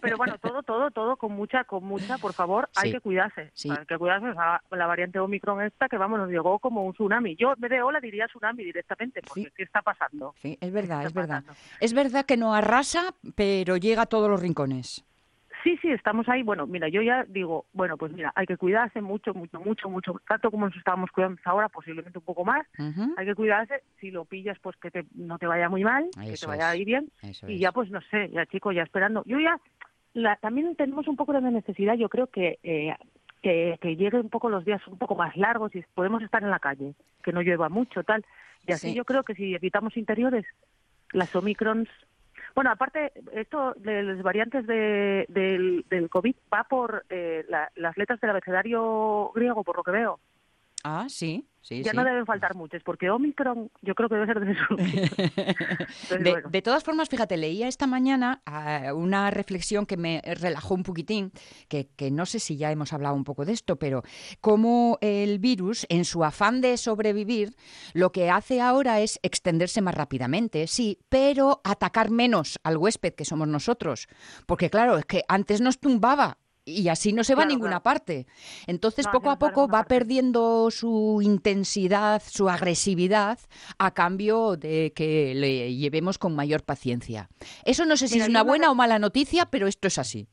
Pero 0.00 0.16
bueno, 0.16 0.36
todo, 0.38 0.62
todo, 0.62 0.90
todo 0.90 1.16
con 1.16 1.32
mucha, 1.32 1.64
con 1.64 1.84
mucha, 1.84 2.18
por 2.18 2.32
favor, 2.32 2.68
hay 2.76 2.92
que 2.92 3.00
cuidarse. 3.00 3.50
Sí. 3.54 3.70
Hay 3.70 3.84
que 3.86 3.96
cuidarse. 3.98 4.28
o 4.28 4.34
sea, 4.34 4.62
la 4.70 4.86
variante 4.86 5.18
Omicron 5.18 5.62
esta 5.62 5.88
que 5.88 5.96
vamos, 5.96 6.18
nos 6.18 6.28
llegó 6.28 6.58
como 6.58 6.84
un 6.84 6.92
tsunami. 6.92 7.36
Yo, 7.36 7.54
vez 7.56 7.70
de 7.70 7.82
hola, 7.82 8.00
diría 8.00 8.26
tsunami 8.26 8.64
directamente, 8.64 9.20
porque 9.22 9.44
Sí. 9.44 9.52
¿qué 9.56 9.62
está 9.64 9.82
pasando? 9.82 10.34
Sí, 10.40 10.52
es 10.60 10.68
¿Qué 10.68 10.70
verdad, 10.70 11.04
es 11.06 11.12
verdad. 11.12 11.44
Es 11.80 11.92
verdad 11.92 12.24
que 12.26 12.36
no 12.36 12.54
arrasa, 12.54 13.14
pero 13.34 13.76
llega 13.76 14.02
a 14.02 14.06
todos 14.06 14.28
los 14.34 14.42
rincones. 14.42 15.04
Sí, 15.62 15.78
sí, 15.80 15.88
estamos 15.90 16.28
ahí. 16.28 16.42
Bueno, 16.42 16.66
mira, 16.66 16.88
yo 16.88 17.00
ya 17.00 17.24
digo, 17.24 17.64
bueno, 17.72 17.96
pues 17.96 18.12
mira, 18.12 18.32
hay 18.36 18.44
que 18.46 18.58
cuidarse 18.58 19.00
mucho, 19.00 19.32
mucho, 19.32 19.58
mucho, 19.60 19.88
mucho, 19.88 20.20
tanto 20.28 20.50
como 20.50 20.66
nos 20.66 20.76
estábamos 20.76 21.10
cuidando 21.10 21.40
ahora, 21.46 21.70
posiblemente 21.70 22.18
un 22.18 22.24
poco 22.24 22.44
más. 22.44 22.66
Hay 23.16 23.24
que 23.24 23.34
cuidarse, 23.34 23.82
si 23.98 24.10
lo 24.10 24.26
pillas, 24.26 24.58
pues 24.60 24.76
que 24.76 24.90
te- 24.90 25.06
no 25.14 25.38
te 25.38 25.46
vaya 25.46 25.70
muy 25.70 25.82
mal, 25.82 26.10
que 26.22 26.34
te 26.36 26.46
vaya 26.46 26.68
ahí 26.68 26.84
bien. 26.84 27.08
eso 27.22 27.48
Y 27.48 27.54
es. 27.54 27.60
ya, 27.60 27.72
pues 27.72 27.90
no 27.90 28.00
sé, 28.10 28.28
ya 28.30 28.44
chico, 28.46 28.72
ya 28.72 28.82
esperando. 28.82 29.22
Yo 29.24 29.38
ya, 29.40 29.58
la, 30.12 30.36
también 30.36 30.76
tenemos 30.76 31.08
un 31.08 31.16
poco 31.16 31.32
de 31.32 31.40
necesidad, 31.40 31.94
yo 31.94 32.10
creo 32.10 32.26
que, 32.26 32.58
eh, 32.62 32.94
que, 33.40 33.78
que 33.80 33.96
lleguen 33.96 34.20
un 34.20 34.30
poco 34.30 34.50
los 34.50 34.66
días 34.66 34.86
un 34.86 34.98
poco 34.98 35.14
más 35.14 35.34
largos 35.34 35.74
y 35.74 35.82
podemos 35.94 36.22
estar 36.22 36.42
en 36.42 36.50
la 36.50 36.58
calle, 36.58 36.94
que 37.22 37.32
no 37.32 37.40
llueva 37.40 37.70
mucho, 37.70 38.02
tal. 38.02 38.22
Y 38.66 38.72
así 38.72 38.88
Sí. 38.88 38.94
yo 38.94 39.06
creo 39.06 39.22
que 39.22 39.34
si 39.34 39.54
evitamos 39.54 39.96
interiores, 39.96 40.44
las 41.12 41.34
Omicrons... 41.34 41.88
Bueno, 42.54 42.70
aparte, 42.70 43.12
esto 43.32 43.74
de 43.76 44.02
las 44.04 44.22
variantes 44.22 44.64
de, 44.66 45.26
del, 45.28 46.08
COVID 46.08 46.36
va 46.52 46.64
por 46.64 47.04
eh, 47.10 47.44
la- 47.48 47.70
las 47.74 47.96
letras 47.98 48.20
del 48.20 48.30
abecedario 48.30 49.32
griego, 49.34 49.64
por 49.64 49.76
lo 49.76 49.82
que 49.82 49.90
veo. 49.90 50.20
Ah, 50.84 51.06
sí. 51.08 51.48
Sí, 51.62 51.82
ya 51.82 51.92
sí. 51.92 51.96
no 51.96 52.04
deben 52.04 52.26
faltar 52.26 52.54
muchos, 52.54 52.82
porque 52.82 53.08
Omicron 53.08 53.70
yo 53.80 53.94
creo 53.94 54.10
que 54.10 54.16
debe 54.16 54.26
ser 54.26 54.40
de 54.40 54.54
sus 54.54 54.78
Entonces, 54.78 56.22
De, 56.22 56.30
bueno. 56.30 56.50
de 56.50 56.60
todas 56.60 56.84
formas, 56.84 57.08
fíjate, 57.08 57.38
leía 57.38 57.68
esta 57.68 57.86
mañana 57.86 58.42
ah, 58.44 58.92
una 58.94 59.30
reflexión 59.30 59.86
que 59.86 59.96
me 59.96 60.20
relajó 60.26 60.74
un 60.74 60.82
poquitín, 60.82 61.32
que, 61.68 61.88
que 61.96 62.10
no 62.10 62.26
sé 62.26 62.38
si 62.38 62.58
ya 62.58 62.70
hemos 62.70 62.92
hablado 62.92 63.14
un 63.14 63.24
poco 63.24 63.46
de 63.46 63.54
esto, 63.54 63.76
pero 63.76 64.02
cómo 64.42 64.98
el 65.00 65.38
virus, 65.38 65.86
en 65.88 66.04
su 66.04 66.22
afán 66.22 66.60
de 66.60 66.76
sobrevivir, 66.76 67.56
lo 67.94 68.12
que 68.12 68.28
hace 68.28 68.60
ahora 68.60 69.00
es 69.00 69.18
extenderse 69.22 69.80
más 69.80 69.94
rápidamente, 69.94 70.66
sí, 70.66 70.98
pero 71.08 71.62
atacar 71.64 72.10
menos 72.10 72.60
al 72.62 72.76
huésped 72.76 73.14
que 73.14 73.24
somos 73.24 73.48
nosotros. 73.48 74.06
Porque 74.44 74.68
claro, 74.68 74.98
es 74.98 75.06
que 75.06 75.22
antes 75.28 75.62
nos 75.62 75.80
tumbaba. 75.80 76.36
Y 76.66 76.88
así 76.88 77.12
no 77.12 77.24
se 77.24 77.34
va 77.34 77.42
a 77.42 77.46
ninguna 77.46 77.80
claro. 77.80 77.82
parte. 77.82 78.26
Entonces, 78.66 79.04
No, 79.06 79.12
poco 79.12 79.30
a 79.30 79.38
poco 79.38 79.66
va 79.68 79.80
parte. 79.80 79.94
perdiendo 79.96 80.70
su 80.70 81.20
intensidad, 81.22 82.22
su 82.24 82.48
agresividad, 82.48 83.38
a 83.78 83.90
cambio 83.92 84.56
de 84.56 84.92
que 84.96 85.34
le 85.34 85.74
llevemos 85.74 86.16
con 86.18 86.34
mayor 86.34 86.62
paciencia. 86.62 87.28
Eso 87.66 87.84
no 87.84 87.96
sé 87.98 88.08
si 88.08 88.14
Mira, 88.14 88.24
es 88.24 88.30
una 88.30 88.40
una 88.42 88.48
buena 88.48 88.66
vez- 88.68 88.72
o 88.72 88.74
mala 88.76 88.98
noticia, 88.98 89.46
pero 89.46 89.66
esto 89.66 89.88
es 89.88 89.98
así. 89.98 90.26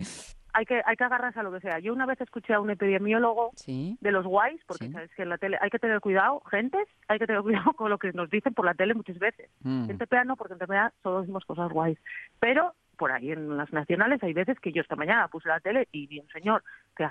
hay 0.53 0.65
que 0.65 0.81
hay 0.85 0.97
que 0.97 1.03
agarrarse 1.05 1.39
a 1.39 1.43
lo 1.43 1.51
que 1.53 1.61
sea. 1.61 1.79
Yo 1.79 1.93
una 1.93 2.05
vez 2.05 2.19
escuché 2.19 2.53
a 2.53 2.59
un 2.59 2.69
epidemiólogo 2.69 3.51
Sí. 3.55 3.97
de 4.01 4.11
los 4.11 4.25
guays, 4.25 4.59
porque 4.67 4.88
Sí. 4.88 4.91
sabes 4.91 5.09
que 5.15 5.23
en 5.23 5.29
la 5.29 5.38
tele 5.38 5.57
hay 5.61 5.69
que 5.69 5.79
tener 5.79 6.00
cuidado, 6.01 6.41
gentes, 6.51 6.88
hay 7.07 7.19
que 7.19 7.27
tener 7.27 7.41
cuidado 7.41 7.71
con 7.77 7.89
lo 7.89 7.97
que 7.97 8.11
nos 8.13 8.29
dicen 8.29 8.53
por 8.53 8.65
la 8.65 8.73
tele 8.73 8.93
muchas 8.93 9.17
veces. 9.19 9.50
Mm. 9.63 9.89
En 9.89 9.97
TPA 9.97 10.23
no, 10.25 10.35
porque 10.35 10.53
en 10.53 10.59
TPA 10.59 10.93
solo 11.03 11.21
decimos 11.21 11.45
cosas 11.45 11.71
guays. 11.71 11.97
Pero 12.39 12.73
por 13.01 13.12
ahí 13.12 13.31
en 13.31 13.58
las 13.58 13.74
nacionales 13.74 14.22
hay 14.22 14.31
veces 14.31 14.60
que 14.60 14.72
yo 14.72 14.84
esta 14.84 14.96
mañana 14.96 15.27
puse 15.27 15.50
la 15.50 15.60
tele 15.60 15.88
y 15.91 16.05
vi 16.05 16.20
un 16.20 16.27
señor 16.27 16.63
que 16.96 17.08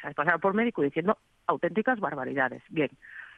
se 0.00 0.06
hace 0.06 0.14
pasar 0.14 0.40
por 0.40 0.54
médico 0.54 0.80
diciendo 0.80 1.18
auténticas 1.46 2.00
barbaridades. 2.00 2.62
Bien. 2.70 2.88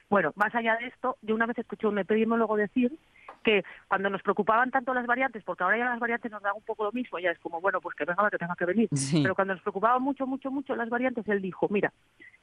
Bueno, 0.09 0.33
más 0.37 0.55
allá 0.55 0.77
de 0.77 0.87
esto, 0.87 1.17
yo 1.23 1.35
una 1.35 1.47
vez 1.47 1.59
escuché 1.59 1.87
un 1.87 1.99
epidemiólogo 1.99 2.57
decir 2.57 2.97
que 3.43 3.65
cuando 3.89 4.11
nos 4.11 4.23
preocupaban 4.23 4.71
tanto 4.71 4.93
las 4.95 5.07
variantes, 5.07 5.43
porque 5.45 5.63
ahora 5.65 5.79
ya 5.79 5.85
las 5.87 6.01
variantes 6.01 6.31
nos 6.33 6.43
dan 6.43 6.55
un 6.57 6.63
poco 6.63 6.85
lo 6.85 6.93
mismo, 6.93 7.19
ya 7.19 7.31
es 7.31 7.39
como, 7.39 7.61
bueno, 7.61 7.81
pues 7.81 7.95
que 7.97 8.05
venga 8.05 8.23
la 8.23 8.31
que 8.31 8.39
tenga 8.39 8.57
que 8.57 8.65
venir. 8.65 8.89
Sí. 8.93 9.21
Pero 9.23 9.35
cuando 9.35 9.55
nos 9.55 9.63
preocupaban 9.63 10.03
mucho, 10.03 10.27
mucho, 10.27 10.51
mucho 10.51 10.75
las 10.77 10.89
variantes, 10.89 11.27
él 11.29 11.41
dijo, 11.43 11.69
mira, 11.71 11.93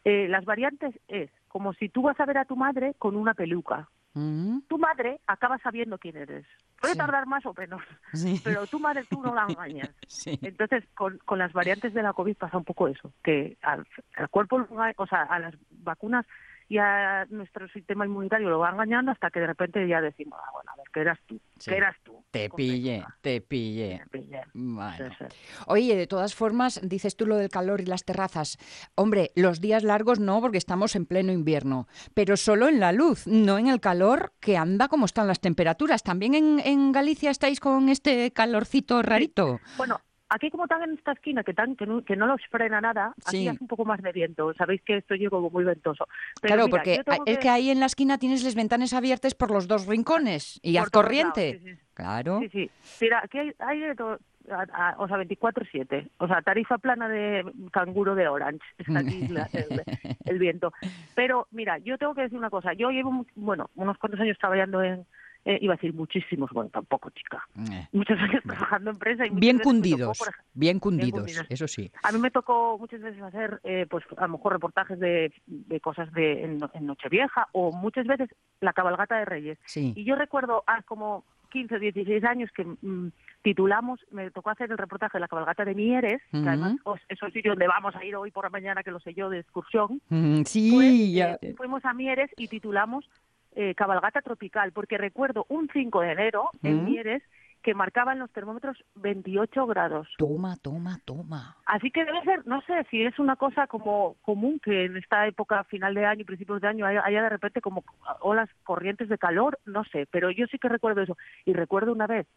eh, 0.06 0.28
las 0.30 0.46
variantes 0.46 0.94
es 1.08 1.30
como 1.50 1.74
si 1.74 1.90
tú 1.90 2.04
vas 2.04 2.20
a 2.20 2.26
ver 2.26 2.38
a 2.38 2.46
tu 2.46 2.56
madre 2.56 2.94
con 3.00 3.16
una 3.16 3.34
peluca. 3.34 3.88
Mm. 4.14 4.60
Tu 4.68 4.78
madre 4.78 5.20
acaba 5.28 5.58
sabiendo 5.58 5.98
quién 5.98 6.16
eres. 6.18 6.46
Puede 6.80 6.94
Sí. 6.94 7.00
tardar 7.00 7.26
más 7.28 7.46
o 7.46 7.54
menos, 7.58 7.82
Sí. 8.14 8.40
pero 8.44 8.66
tu 8.68 8.80
madre 8.80 9.04
tú 9.10 9.22
no 9.22 9.34
la 9.34 9.46
engañas. 9.50 9.90
Sí. 10.08 10.38
Entonces, 10.42 10.84
con, 10.96 11.18
con 11.26 11.40
las 11.40 11.52
variantes 11.52 11.94
de 11.94 12.04
la 12.04 12.14
COVID 12.14 12.36
pasa 12.38 12.58
un 12.58 12.64
poco 12.66 12.88
eso, 12.88 13.12
que 13.24 13.58
al, 13.62 13.86
al 14.16 14.30
cuerpo, 14.30 14.66
o 14.98 15.08
sea, 15.08 15.24
a 15.24 15.40
las 15.40 15.56
vacunas 15.72 16.26
y 16.70 16.78
a 16.78 17.26
nuestro 17.30 17.68
sistema 17.70 18.06
inmunitario 18.06 18.50
lo 18.50 18.60
va 18.60 18.72
engañando 18.72 19.12
hasta 19.12 19.30
que 19.30 19.40
de 19.40 19.48
repente 19.48 19.88
ya 19.88 20.02
decimos, 20.02 20.40
ah, 20.42 20.50
bueno, 20.54 20.72
a 20.72 20.76
ver, 20.76 20.86
¿qué 20.94 21.02
eras 21.02 21.20
tú? 21.26 21.40
Sí. 21.60 21.72
¿Qué 21.72 21.78
eras 21.78 21.96
tú? 22.04 22.24
Te 22.32 22.50
pille, 22.50 23.04
te 23.22 23.42
pille. 23.42 24.02
Te 24.04 24.20
pillé. 24.20 24.42
Bueno. 24.54 24.98
Sí, 24.98 25.16
sí. 25.20 25.26
Oye, 25.68 25.96
de 25.96 26.08
todas 26.08 26.36
formas, 26.36 26.80
dices 26.84 27.16
tú 27.16 27.26
lo 27.26 27.38
del 27.38 27.50
calor 27.50 27.82
y 27.82 27.86
las 27.86 28.06
terrazas. 28.06 28.58
Hombre, 28.96 29.32
los 29.36 29.62
días 29.62 29.84
largos 29.84 30.20
no, 30.20 30.42
porque 30.42 30.58
estamos 30.58 30.96
en 30.96 31.06
pleno 31.06 31.32
invierno, 31.32 31.88
pero 32.14 32.38
solo 32.38 32.68
en 32.68 32.80
la 32.80 32.92
luz, 32.92 33.28
no 33.28 33.58
en 33.58 33.68
el 33.68 33.80
calor, 33.80 34.34
que 34.40 34.58
anda 34.58 34.88
como 34.88 35.06
están 35.06 35.28
las 35.28 35.40
temperaturas. 35.40 36.04
¿También 36.04 36.36
en, 36.36 36.60
en 36.60 36.92
Galicia 36.92 37.32
estáis 37.32 37.60
con 37.60 37.90
este 37.90 38.32
calorcito 38.32 39.02
rarito? 39.02 39.60
Bueno, 39.78 40.00
aquí 40.34 40.50
como 40.50 40.64
están 40.66 40.84
en 40.84 40.94
esta 40.98 41.12
esquina 41.14 41.44
que, 41.44 41.54
tan, 41.54 41.76
que, 41.76 41.86
no, 41.86 42.04
que 42.04 42.16
no 42.16 42.28
los 42.28 42.42
frena 42.50 42.82
nada, 42.82 43.14
aquí 43.26 43.38
Sí. 43.38 43.48
hace 43.48 43.60
un 43.62 43.68
poco 43.68 43.86
más 43.86 44.02
de 44.02 44.12
viento. 44.12 44.54
Sabéis 44.56 44.82
que 44.84 44.98
esto 44.98 45.16
llega 45.16 45.30
como 45.30 45.50
muy 45.50 45.64
ventoso. 45.64 46.08
Pero 46.42 46.56
claro, 46.56 46.66
mira, 46.68 46.78
porque 46.78 47.02
yo 47.06 47.24
es 47.26 47.38
que 47.40 47.50
ahí 47.50 47.70
en 47.70 47.80
la 47.80 47.86
esquina 47.88 48.18
tienes 48.18 48.44
las 48.44 48.56
ventanas 48.56 48.94
abiertas 48.94 49.36
por 49.36 49.52
los 49.52 49.68
dos 49.68 49.86
rincones 49.88 50.60
y 50.64 50.74
por 50.74 50.84
haz 50.84 50.90
corriente. 50.90 51.54
lados, 51.54 51.64
sí, 51.64 51.74
sí. 51.76 51.80
Claro. 51.94 52.40
Sí, 52.42 52.50
sí. 52.50 52.72
Mira, 53.02 53.22
aquí 53.24 53.38
hay, 53.40 53.52
hay 53.60 53.80
de 53.80 53.96
todo. 53.96 54.20
a- 54.52 54.90
a- 54.90 54.96
o 54.98 55.08
sea, 55.08 55.16
24-7. 55.18 56.10
O 56.18 56.28
sea, 56.28 56.42
tarifa 56.42 56.78
plana 56.78 57.08
de 57.08 57.46
canguro 57.72 58.14
de 58.14 58.28
Orange. 58.28 58.60
Está 58.78 59.00
aquí 59.00 59.28
la- 59.30 59.48
el, 59.54 59.82
el 60.26 60.38
viento. 60.40 60.74
Pero, 61.16 61.48
mira, 61.52 61.78
yo 61.78 61.98
tengo 61.98 62.14
que 62.14 62.24
decir 62.24 62.38
una 62.38 62.50
cosa. 62.50 62.74
Yo 62.74 62.90
llevo, 62.90 63.26
bueno, 63.36 63.70
unos 63.76 63.98
cuantos 63.98 64.20
años 64.20 64.38
trabajando 64.38 64.84
en. 64.84 65.06
Eh, 65.46 65.58
iba 65.62 65.74
a 65.74 65.78
decir 65.78 65.94
muchísimos, 65.94 66.50
bueno, 66.52 66.70
tampoco, 66.70 67.10
chica. 67.10 67.44
Eh, 67.72 67.88
Muchos 67.92 68.18
años 68.20 68.42
trabajando 68.44 68.92
en 68.92 68.98
prensa 68.98 69.26
y 69.26 69.30
muchas 69.30 69.42
Bien 69.42 69.58
veces 69.58 69.74
me 69.74 69.80
tocó, 69.82 69.90
cundidos, 69.92 70.18
por 70.18 70.28
ej- 70.30 70.34
bien 70.54 70.80
cundidos, 70.80 71.20
cundidos. 71.22 71.46
eso 71.50 71.68
sí. 71.68 71.92
A 72.02 72.12
mí 72.12 72.20
me 72.20 72.32
tocó 72.32 72.78
muchas 72.80 73.02
veces 73.02 73.22
hacer, 73.22 73.60
eh, 73.64 73.86
pues 73.90 74.04
a 74.18 74.22
lo 74.28 74.30
mejor 74.34 74.54
reportajes 74.54 75.00
de, 75.00 75.34
de 75.48 75.80
cosas 75.82 76.12
de 76.14 76.44
en, 76.46 76.60
en 76.74 76.86
Nochevieja 76.86 77.48
o 77.52 77.72
muchas 77.72 78.06
veces 78.08 78.30
la 78.62 78.74
cabalgata 78.74 79.18
de 79.18 79.26
Reyes. 79.26 79.58
Sí. 79.66 79.94
Y 79.96 80.06
yo 80.06 80.16
recuerdo 80.16 80.64
hace 80.68 80.84
como 80.84 81.26
15 81.52 81.76
o 81.76 81.80
16 81.80 82.24
años 82.24 82.50
que 82.56 82.64
mm, 82.66 83.12
titulamos, 83.44 84.00
me 84.12 84.32
tocó 84.32 84.50
hacer 84.50 84.72
el 84.72 84.78
reportaje 84.78 85.18
de 85.18 85.22
la 85.22 85.28
cabalgata 85.28 85.64
de 85.66 85.76
Mieres, 85.76 86.22
que 86.32 86.38
además 86.38 86.78
os- 86.84 87.00
es 87.10 87.22
el 87.22 87.32
sitio 87.34 87.52
donde 87.52 87.68
vamos 87.68 87.96
a 87.96 88.04
ir 88.04 88.16
hoy 88.16 88.32
por 88.32 88.46
la 88.46 88.50
mañana, 88.50 88.82
que 88.82 88.90
lo 88.92 89.00
sé 89.00 89.14
yo, 89.14 89.30
de 89.30 89.40
excursión. 89.40 90.02
Mm, 90.10 90.38
Pues, 90.38 90.48
Sí, 90.50 91.14
ya. 91.14 91.38
eh, 91.42 91.54
fuimos 91.58 91.84
a 91.86 91.94
Mieres 91.94 92.32
y 92.38 92.48
titulamos 92.48 93.08
eh, 93.56 93.76
Cabalgata 93.76 94.22
Tropical, 94.22 94.72
porque 94.72 94.98
recuerdo 94.98 95.46
un 95.50 95.70
5 95.72 96.02
de 96.02 96.12
enero 96.12 96.50
en 96.64 96.82
¿Mm? 96.82 96.86
Mieres 96.86 97.24
que 97.62 97.74
marcaban 97.74 98.20
los 98.20 98.30
termómetros 98.32 98.84
28 98.96 99.66
grados. 99.68 100.10
Toma, 100.18 100.58
toma, 100.58 101.00
toma. 101.06 101.56
Así 101.66 101.92
que 101.92 102.04
debe 102.04 102.22
ser, 102.24 102.46
no 102.46 102.62
sé 102.64 102.74
si 102.92 103.04
es 103.04 103.18
una 103.20 103.38
cosa 103.38 103.68
como 103.68 104.16
común 104.22 104.60
que 104.60 104.84
en 104.86 104.98
esta 104.98 105.26
época, 105.28 105.64
final 105.64 105.94
de 105.94 106.06
año, 106.06 106.26
principios 106.26 106.60
de 106.60 106.68
año, 106.68 106.86
haya, 106.86 107.02
haya 107.06 107.24
de 107.24 107.30
repente 107.30 107.62
como 107.62 107.86
olas 108.20 108.50
corrientes 108.64 109.08
de 109.08 109.18
calor, 109.18 109.60
no 109.66 109.86
sé, 109.86 110.08
pero 110.12 110.30
yo 110.30 110.46
sí 110.48 110.60
que 110.60 110.68
recuerdo 110.68 111.02
eso. 111.02 111.18
Y 111.46 111.54
recuerdo 111.54 111.94
una 111.94 112.06
vez 112.06 112.28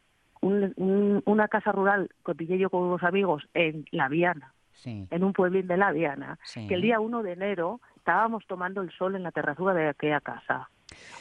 un- 0.43 0.73
un- 0.77 1.23
una 1.27 1.49
casa 1.49 1.73
rural 1.73 2.09
que 2.25 2.35
pillé 2.37 2.57
yo 2.59 2.71
con 2.71 2.83
unos 2.83 3.03
amigos 3.03 3.49
en 3.53 3.85
La 3.91 4.09
Viana, 4.09 4.53
Sí. 4.77 5.07
en 5.11 5.25
un 5.25 5.33
pueblín 5.33 5.67
de 5.67 5.77
La 5.77 5.91
Viana, 5.93 6.39
Sí. 6.45 6.67
que 6.69 6.75
el 6.75 6.83
día 6.83 7.01
1 7.01 7.23
de 7.23 7.33
enero 7.33 7.81
estábamos 7.97 8.47
tomando 8.47 8.83
el 8.83 8.91
sol 8.93 9.17
en 9.17 9.23
la 9.23 9.33
terrazura 9.33 9.75
de 9.75 9.89
aquella 9.89 10.21
casa. 10.21 10.69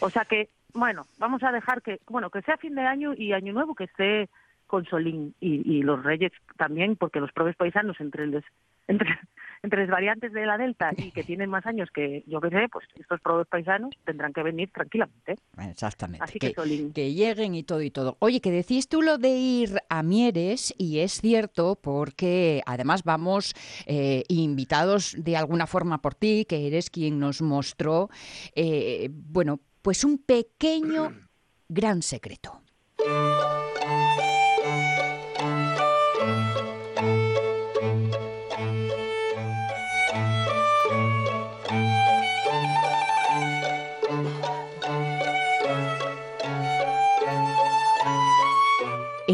O 0.02 0.10
sea 0.10 0.26
que, 0.26 0.50
bueno, 0.74 1.06
vamos 1.18 1.42
a 1.44 1.52
dejar 1.52 1.82
que, 1.82 2.00
bueno, 2.08 2.30
que 2.30 2.42
sea 2.42 2.58
fin 2.58 2.76
de 2.76 2.82
año 2.82 3.14
y 3.14 3.34
año 3.34 3.54
nuevo, 3.54 3.74
que 3.76 3.86
esté 3.86 4.30
con 4.68 4.86
Solín 4.86 5.34
y, 5.40 5.78
y 5.78 5.84
los 5.84 6.04
Reyes 6.04 6.32
también, 6.58 6.96
porque 6.96 7.20
los 7.20 7.32
propios 7.32 7.56
paisanos 7.56 8.00
entre 8.00 8.28
los 8.28 8.44
entre, 8.88 9.10
entre 9.64 9.82
las 9.82 9.90
variantes 9.90 10.32
de 10.32 10.46
la 10.46 10.58
Delta 10.58 10.92
y 10.96 11.12
que 11.12 11.24
tienen 11.24 11.50
más 11.50 11.66
años 11.66 11.90
que 11.94 12.24
yo 12.28 12.40
que 12.42 12.50
sé, 12.50 12.68
pues 12.72 12.86
estos 13.00 13.20
propios 13.22 13.48
paisanos 13.48 13.96
tendrán 14.06 14.34
que 14.34 14.44
venir 14.44 14.72
tranquilamente. 14.72 15.36
Exactamente. 15.70 16.24
Así 16.24 16.40
que, 16.40 16.54
Solín. 16.54 16.94
que 16.94 17.14
lleguen 17.14 17.56
y 17.56 17.64
todo 17.64 17.82
y 17.82 17.92
todo. 17.92 18.18
Oye, 18.20 18.42
que 18.42 18.52
decís 18.52 18.88
tú 18.88 19.02
lo 19.02 19.18
de 19.18 19.30
ir 19.30 19.80
a 19.90 20.04
Mieres 20.04 20.74
y 20.78 21.00
es 21.00 21.20
cierto 21.22 21.78
porque 21.82 22.62
además 22.66 23.04
vamos 23.04 23.54
eh, 23.86 24.24
invitados 24.28 25.16
de 25.18 25.38
alguna 25.38 25.68
forma 25.68 26.02
por 26.02 26.16
ti, 26.16 26.46
que 26.48 26.68
eres 26.68 26.90
quien 26.90 27.20
nos 27.20 27.42
mostró, 27.42 28.10
eh, 28.56 29.10
bueno, 29.12 29.60
pues 29.82 30.04
un 30.04 30.18
pequeño 30.18 31.14
gran 31.70 32.02
secreto. 32.02 32.62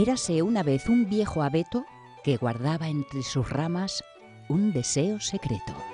Érase 0.01 0.41
una 0.41 0.63
vez 0.63 0.89
un 0.89 1.07
viejo 1.07 1.43
abeto 1.43 1.85
que 2.23 2.35
guardaba 2.35 2.89
entre 2.89 3.21
sus 3.21 3.47
ramas 3.47 4.03
un 4.49 4.73
deseo 4.73 5.19
secreto. 5.19 5.90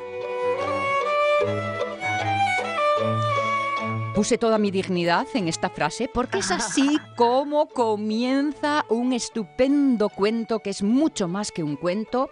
Puse 4.18 4.40
toda 4.40 4.58
mi 4.58 4.72
dignidad 4.72 5.28
en 5.36 5.48
esta 5.48 5.70
frase 5.70 6.10
porque 6.12 6.40
es 6.40 6.50
así 6.50 6.98
como 7.16 7.68
comienza 7.68 8.84
un 8.90 9.14
estupendo 9.14 10.10
cuento 10.10 10.58
que 10.58 10.72
es 10.72 10.82
mucho 10.82 11.28
más 11.28 11.52
que 11.52 11.62
un 11.62 11.76
cuento, 11.76 12.32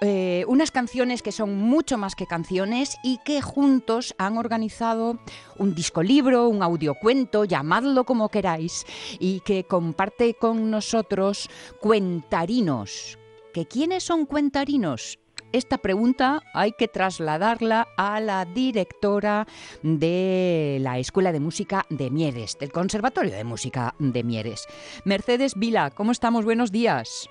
eh, 0.00 0.44
unas 0.48 0.72
canciones 0.72 1.22
que 1.22 1.30
son 1.30 1.56
mucho 1.56 1.98
más 1.98 2.16
que 2.16 2.26
canciones 2.26 2.96
y 3.04 3.18
que 3.18 3.42
juntos 3.42 4.12
han 4.18 4.38
organizado 4.38 5.20
un 5.56 5.72
discolibro, 5.76 6.48
un 6.48 6.64
audiocuento, 6.64 7.44
llamadlo 7.44 8.02
como 8.02 8.28
queráis, 8.28 8.84
y 9.20 9.38
que 9.38 9.62
comparte 9.62 10.34
con 10.34 10.68
nosotros 10.68 11.48
Cuentarinos. 11.78 13.18
¿Que 13.54 13.66
quiénes 13.66 14.02
son 14.02 14.26
Cuentarinos? 14.26 15.20
Esta 15.52 15.78
pregunta 15.78 16.42
hay 16.54 16.72
que 16.72 16.86
trasladarla 16.86 17.88
a 17.96 18.20
la 18.20 18.44
directora 18.44 19.46
de 19.82 20.78
la 20.80 20.98
Escuela 20.98 21.32
de 21.32 21.40
Música 21.40 21.84
de 21.90 22.08
Mieres, 22.08 22.56
del 22.58 22.70
Conservatorio 22.70 23.32
de 23.32 23.42
Música 23.42 23.94
de 23.98 24.22
Mieres. 24.22 24.68
Mercedes 25.04 25.54
Vila, 25.56 25.90
¿cómo 25.90 26.12
estamos? 26.12 26.44
Buenos 26.44 26.70
días. 26.70 27.28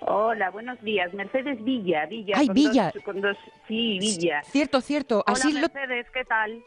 Hola, 0.00 0.50
buenos 0.50 0.80
días. 0.80 1.12
Mercedes 1.12 1.62
Villa, 1.62 2.06
Villa. 2.06 2.34
Ay, 2.38 2.46
con 2.46 2.54
Villa. 2.54 2.90
Dos, 2.94 3.04
con 3.04 3.20
dos, 3.20 3.36
sí, 3.68 3.98
Villa. 3.98 4.42
Cierto, 4.44 4.80
cierto. 4.80 5.22
Hola 5.26 5.32
Así 5.34 5.52
lo... 5.52 5.60
Mercedes, 5.60 6.06
¿qué 6.14 6.24
tal? 6.24 6.64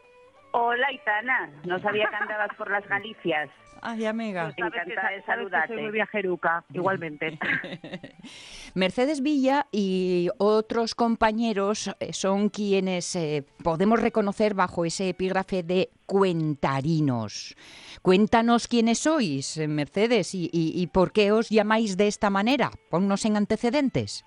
Hola, 0.51 0.91
Itana. 0.91 1.49
No 1.65 1.79
sabía 1.79 2.07
que 2.07 2.15
andabas 2.15 2.49
por 2.55 2.69
las 2.69 2.87
Galicias. 2.87 3.49
Ay, 3.81 4.05
amiga. 4.05 4.43
Pues 4.55 4.55
Encantada 4.57 5.09
de 5.11 5.23
saludarte. 5.23 5.73
soy 5.73 5.83
muy 5.83 5.91
viajeruca, 5.91 6.63
igualmente. 6.73 7.37
Mercedes 8.73 9.21
Villa 9.21 9.67
y 9.71 10.29
otros 10.37 10.95
compañeros 10.95 11.89
eh, 11.99 12.13
son 12.13 12.49
quienes 12.49 13.15
eh, 13.15 13.43
podemos 13.63 14.01
reconocer 14.01 14.53
bajo 14.53 14.85
ese 14.85 15.09
epígrafe 15.09 15.63
de 15.63 15.89
cuentarinos. 16.05 17.55
Cuéntanos 18.01 18.67
quiénes 18.67 18.99
sois, 18.99 19.57
eh, 19.57 19.67
Mercedes, 19.67 20.33
y, 20.35 20.49
y- 20.53 20.73
y 20.81 20.87
por 20.87 21.11
qué 21.11 21.31
os 21.31 21.49
llamáis 21.49 21.97
de 21.97 22.07
esta 22.07 22.29
manera. 22.29 22.71
Ponnos 22.89 23.25
en 23.25 23.37
antecedentes. 23.37 24.23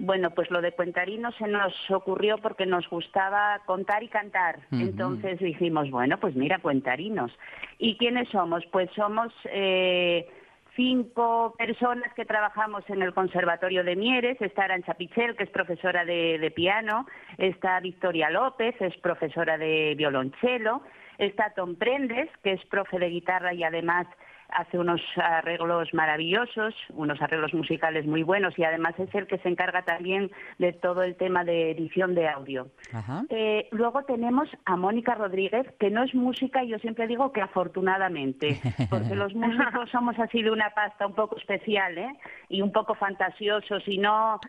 Bueno, 0.00 0.30
pues 0.30 0.48
lo 0.50 0.60
de 0.60 0.72
cuentarinos 0.72 1.34
se 1.36 1.48
nos 1.48 1.74
ocurrió 1.90 2.38
porque 2.38 2.66
nos 2.66 2.88
gustaba 2.88 3.60
contar 3.66 4.04
y 4.04 4.08
cantar. 4.08 4.60
Entonces 4.70 5.40
dijimos, 5.40 5.90
bueno, 5.90 6.18
pues 6.20 6.36
mira, 6.36 6.60
cuentarinos. 6.60 7.32
¿Y 7.78 7.96
quiénes 7.96 8.28
somos? 8.28 8.64
Pues 8.66 8.88
somos 8.94 9.32
eh, 9.46 10.28
cinco 10.76 11.56
personas 11.58 12.14
que 12.14 12.24
trabajamos 12.24 12.88
en 12.88 13.02
el 13.02 13.12
Conservatorio 13.12 13.82
de 13.82 13.96
Mieres. 13.96 14.40
Está 14.40 14.64
Arancha 14.64 14.94
Pichel, 14.94 15.34
que 15.34 15.42
es 15.42 15.50
profesora 15.50 16.04
de, 16.04 16.38
de 16.38 16.50
piano. 16.52 17.04
Está 17.36 17.80
Victoria 17.80 18.30
López, 18.30 18.80
es 18.80 18.96
profesora 18.98 19.58
de 19.58 19.94
violonchelo. 19.96 20.80
Está 21.18 21.50
Tom 21.54 21.74
Prendes, 21.74 22.30
que 22.44 22.52
es 22.52 22.64
profe 22.66 23.00
de 23.00 23.08
guitarra 23.08 23.52
y 23.52 23.64
además 23.64 24.06
hace 24.48 24.78
unos 24.78 25.00
arreglos 25.16 25.92
maravillosos, 25.92 26.74
unos 26.90 27.20
arreglos 27.20 27.52
musicales 27.52 28.06
muy 28.06 28.22
buenos 28.22 28.58
y 28.58 28.64
además 28.64 28.94
es 28.98 29.14
el 29.14 29.26
que 29.26 29.38
se 29.38 29.48
encarga 29.48 29.82
también 29.82 30.30
de 30.58 30.72
todo 30.72 31.02
el 31.02 31.16
tema 31.16 31.44
de 31.44 31.70
edición 31.70 32.14
de 32.14 32.28
audio. 32.28 32.68
Eh, 33.30 33.68
luego 33.72 34.02
tenemos 34.04 34.48
a 34.64 34.76
Mónica 34.76 35.14
Rodríguez, 35.14 35.66
que 35.78 35.90
no 35.90 36.02
es 36.02 36.14
música, 36.14 36.64
y 36.64 36.68
yo 36.68 36.78
siempre 36.78 37.06
digo 37.06 37.32
que 37.32 37.42
afortunadamente, 37.42 38.60
porque 38.90 39.14
los 39.14 39.34
músicos 39.34 39.90
somos 39.90 40.18
así 40.18 40.42
de 40.42 40.50
una 40.50 40.70
pasta 40.70 41.06
un 41.06 41.14
poco 41.14 41.36
especial 41.36 41.98
¿eh? 41.98 42.16
y 42.48 42.62
un 42.62 42.72
poco 42.72 42.94
fantasiosos, 42.94 43.86
y 43.86 43.98
no 43.98 44.40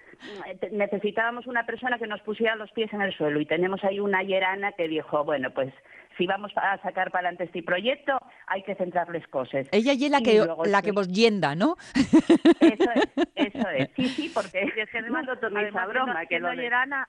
eh, 0.47 0.69
necesitábamos 0.71 1.47
una 1.47 1.65
persona 1.65 1.97
que 1.97 2.07
nos 2.07 2.21
pusiera 2.21 2.55
los 2.55 2.71
pies 2.71 2.91
en 2.93 3.01
el 3.01 3.13
suelo, 3.13 3.39
y 3.39 3.45
tenemos 3.45 3.83
ahí 3.83 3.99
una 3.99 4.23
yerana 4.23 4.71
que 4.73 4.87
dijo, 4.87 5.23
bueno, 5.23 5.51
pues 5.51 5.73
si 6.19 6.27
vamos 6.27 6.51
a 6.57 6.77
sacar 6.81 7.11
para 7.11 7.29
adelante 7.29 7.45
este 7.45 7.63
proyecto, 7.63 8.18
hay 8.49 8.63
que 8.63 8.75
centrarles 8.75 9.27
cosas. 9.27 9.67
Ella 9.71 9.93
y 9.93 10.09
la 10.09 10.19
Y 10.19 10.23
que, 10.23 10.37
luego 10.37 10.65
la 10.65 10.79
sí. 10.79 10.85
que 10.85 10.91
vos 10.91 11.07
yenda, 11.07 11.55
¿no? 11.55 11.75
Eso 11.95 12.91
es, 12.95 13.27
eso 13.35 13.69
es. 13.69 13.89
Sí, 13.95 14.07
sí, 14.09 14.31
porque 14.33 14.71
Y 14.75 14.79
es 14.79 14.89
que 14.89 14.97
además, 14.99 15.25
no 15.25 15.33
además, 15.57 15.87
broma, 15.87 16.13
siendo, 16.13 16.27
que 16.29 16.39
lo 16.39 16.49
de- 16.49 16.63
Yerana, 16.63 17.07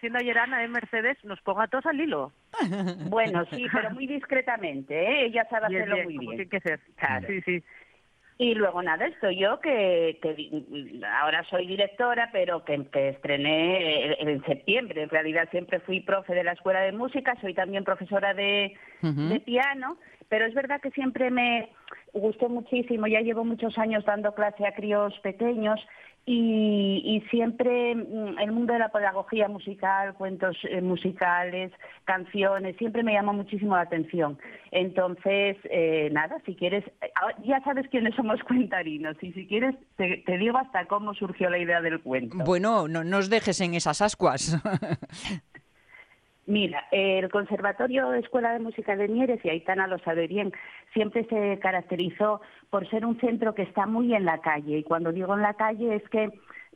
siendo 0.00 0.18
Yerana 0.20 0.58
de 0.60 0.68
Mercedes, 0.68 1.16
nos 1.24 1.40
ponga 1.42 1.64
a 1.64 1.68
todos 1.68 1.86
al 1.86 2.00
hilo. 2.00 2.32
Bueno, 3.10 3.44
sí, 3.52 3.66
pero 3.72 3.90
muy 3.90 4.06
discretamente, 4.06 4.94
¿eh? 5.00 5.26
Ella 5.26 5.46
sabe 5.50 5.66
hacerlo 5.66 5.94
bien, 5.96 6.04
muy 6.06 6.16
como 6.16 6.30
bien. 6.30 6.48
tiene 6.48 6.50
que 6.50 6.68
ser. 6.68 6.80
Claro. 6.96 7.26
Sí, 7.28 7.40
sí. 7.42 7.62
Y 8.40 8.54
luego 8.54 8.80
nada, 8.84 9.04
estoy 9.08 9.36
yo 9.36 9.58
que, 9.58 10.16
que 10.22 11.02
ahora 11.20 11.42
soy 11.50 11.66
directora, 11.66 12.28
pero 12.32 12.64
que, 12.64 12.86
que 12.92 13.08
estrené 13.08 14.12
en- 14.22 14.28
en 14.28 14.44
septiembre. 14.44 15.02
En 15.02 15.08
realidad 15.08 15.48
siempre 15.50 15.80
fui 15.80 16.00
profe 16.02 16.34
de 16.34 16.44
la 16.44 16.52
escuela 16.52 16.80
de 16.82 16.92
música, 16.92 17.34
soy 17.40 17.52
también 17.52 17.82
profesora 17.82 18.34
de, 18.34 18.76
De 19.02 19.40
piano, 19.40 19.96
pero 20.28 20.46
es 20.46 20.54
verdad 20.54 20.80
que 20.80 20.90
siempre 20.90 21.30
me 21.30 21.70
gustó 22.12 22.48
muchísimo. 22.48 23.06
Ya 23.06 23.20
llevo 23.20 23.44
muchos 23.44 23.78
años 23.78 24.04
dando 24.04 24.34
clase 24.34 24.66
a 24.66 24.74
críos 24.74 25.14
pequeños 25.22 25.80
y, 26.30 27.00
y 27.06 27.20
siempre 27.30 27.94
mm, 27.94 28.38
el 28.38 28.52
mundo 28.52 28.74
de 28.74 28.80
la 28.80 28.90
pedagogía 28.90 29.48
musical, 29.48 30.12
cuentos 30.12 30.58
eh, 30.64 30.82
musicales, 30.82 31.72
canciones, 32.04 32.76
siempre 32.76 33.02
me 33.02 33.14
llama 33.14 33.32
muchísimo 33.32 33.76
la 33.76 33.82
atención. 33.82 34.38
Entonces, 34.70 35.56
eh, 35.70 36.10
nada, 36.12 36.36
si 36.44 36.54
quieres, 36.54 36.84
ahora 37.14 37.34
ya 37.46 37.62
sabes 37.64 37.88
quiénes 37.88 38.14
somos 38.14 38.38
cuentarinos 38.46 39.16
y 39.22 39.32
si 39.32 39.46
quieres 39.46 39.74
te, 39.96 40.22
te 40.26 40.36
digo 40.36 40.58
hasta 40.58 40.84
cómo 40.84 41.14
surgió 41.14 41.48
la 41.48 41.58
idea 41.58 41.80
del 41.80 41.98
cuento. 42.02 42.36
Bueno, 42.44 42.88
no 42.88 43.04
nos 43.04 43.30
dejes 43.30 43.62
en 43.62 43.72
esas 43.72 44.02
ascuas. 44.02 44.60
Mira, 46.48 46.86
el 46.92 47.28
Conservatorio 47.28 48.14
Escuela 48.14 48.54
de 48.54 48.58
Música 48.58 48.96
de 48.96 49.06
Mieres, 49.06 49.38
y 49.44 49.50
Aitana 49.50 49.86
lo 49.86 49.98
sabe 49.98 50.26
bien, 50.26 50.50
siempre 50.94 51.26
se 51.26 51.58
caracterizó 51.58 52.40
por 52.70 52.88
ser 52.88 53.04
un 53.04 53.20
centro 53.20 53.54
que 53.54 53.64
está 53.64 53.84
muy 53.84 54.14
en 54.14 54.24
la 54.24 54.40
calle. 54.40 54.78
Y 54.78 54.82
cuando 54.82 55.12
digo 55.12 55.34
en 55.34 55.42
la 55.42 55.52
calle 55.52 55.96
es 55.96 56.08
que 56.08 56.30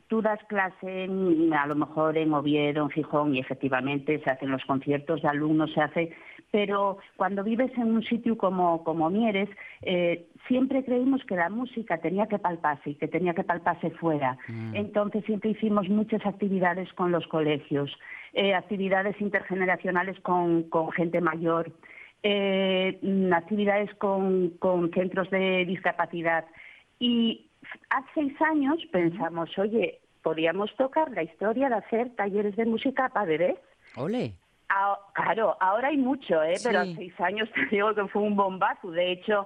tú 0.09 0.21
das 0.21 0.39
clase 0.47 1.05
en, 1.05 1.51
a 1.55 1.65
lo 1.65 1.73
mejor 1.73 2.19
en 2.19 2.35
Oviedo, 2.35 2.83
en 2.83 2.91
Gijón, 2.91 3.33
y 3.33 3.39
efectivamente 3.39 4.21
se 4.23 4.29
hacen 4.29 4.51
los 4.51 4.63
conciertos 4.65 5.23
de 5.23 5.29
alumnos, 5.29 5.73
se 5.73 5.81
hace, 5.81 6.15
pero 6.53 6.99
cuando 7.17 7.43
vives 7.43 7.71
en 7.77 7.95
un 7.95 8.03
sitio 8.03 8.37
como, 8.37 8.83
como 8.83 9.09
Mieres, 9.09 9.49
eh, 9.81 10.27
siempre 10.47 10.85
creímos 10.85 11.23
que 11.25 11.35
la 11.35 11.49
música 11.49 11.97
tenía 11.97 12.27
que 12.27 12.37
palparse 12.37 12.91
y 12.91 12.95
que 12.95 13.07
tenía 13.07 13.33
que 13.33 13.43
palparse 13.43 13.89
fuera. 13.89 14.37
Entonces 14.75 15.25
siempre 15.25 15.49
hicimos 15.49 15.89
muchas 15.89 16.23
actividades 16.27 16.93
con 16.93 17.11
los 17.11 17.25
colegios, 17.25 17.91
eh, 18.33 18.53
actividades 18.53 19.19
intergeneracionales 19.19 20.19
con, 20.19 20.69
con 20.69 20.91
gente 20.91 21.21
mayor, 21.21 21.71
eh, 22.21 22.99
mm, 23.01 23.33
actividades 23.33 23.91
con, 23.95 24.51
con 24.59 24.91
centros 24.91 25.31
de 25.31 25.65
discapacidad. 25.65 26.45
Y 26.99 27.47
hace 27.89 28.09
seis 28.13 28.41
años 28.43 28.77
pensamos, 28.91 29.57
oye, 29.57 30.01
podríamos 30.21 30.69
tocar 30.75 31.09
la 31.09 31.23
historia 31.23 31.69
de 31.69 31.75
hacer 31.77 32.11
talleres 32.15 32.55
de 32.55 32.65
música 32.65 33.09
para 33.09 33.25
bebés. 33.25 33.57
Ole. 33.95 34.33
Ah, 34.75 34.97
claro, 35.13 35.55
ahora 35.59 35.89
hay 35.89 35.97
mucho, 35.97 36.41
¿eh? 36.41 36.55
pero 36.63 36.83
Sí. 36.83 36.89
hace 36.91 36.95
seis 36.95 37.21
años 37.21 37.49
te 37.53 37.65
digo 37.75 37.93
que 37.93 38.07
fue 38.07 38.21
un 38.23 38.35
bombazo. 38.35 38.89
De 38.91 39.11
hecho, 39.11 39.45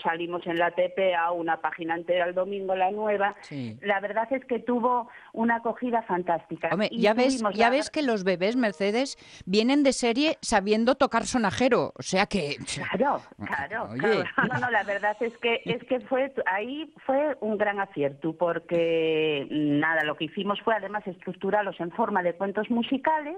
salimos 0.00 0.46
en 0.46 0.58
la 0.60 0.70
TPA, 0.70 1.32
una 1.32 1.60
página 1.60 1.96
entera 1.96 2.26
el 2.26 2.34
domingo, 2.34 2.74
la 2.76 2.92
nueva. 2.92 3.34
Sí. 3.40 3.76
La 3.82 3.98
verdad 3.98 4.28
es 4.32 4.44
que 4.44 4.60
tuvo 4.60 5.08
una 5.32 5.56
acogida 5.56 6.02
fantástica. 6.02 6.68
Hombre, 6.70 6.86
Y 6.92 7.00
ya 7.02 7.14
ves, 7.14 7.42
ya 7.54 7.64
la- 7.66 7.70
ves 7.70 7.90
que 7.90 8.02
los 8.02 8.22
bebés 8.22 8.54
Mercedes 8.54 9.18
vienen 9.44 9.82
de 9.82 9.92
serie 9.92 10.38
sabiendo 10.40 10.94
tocar 10.94 11.26
sonajero, 11.26 11.92
o 11.98 12.02
sea 12.02 12.26
que 12.26 12.56
Claro, 12.76 13.20
claro, 13.44 13.88
Oye. 13.90 13.98
claro. 13.98 14.24
No, 14.54 14.60
no, 14.60 14.70
la 14.70 14.84
verdad 14.84 15.16
es 15.20 15.36
que 15.38 15.60
es 15.64 15.82
que 15.84 15.98
fue 16.02 16.32
ahí 16.46 16.94
fue 17.04 17.36
un 17.40 17.58
gran 17.58 17.80
acierto 17.80 18.36
porque 18.36 19.48
nada, 19.50 20.04
lo 20.04 20.14
que 20.16 20.26
hicimos 20.26 20.60
fue 20.62 20.76
además 20.76 21.04
estructurarlos 21.08 21.78
en 21.80 21.90
forma 21.90 22.22
de 22.22 22.34
cuentos 22.34 22.70
musicales. 22.70 23.36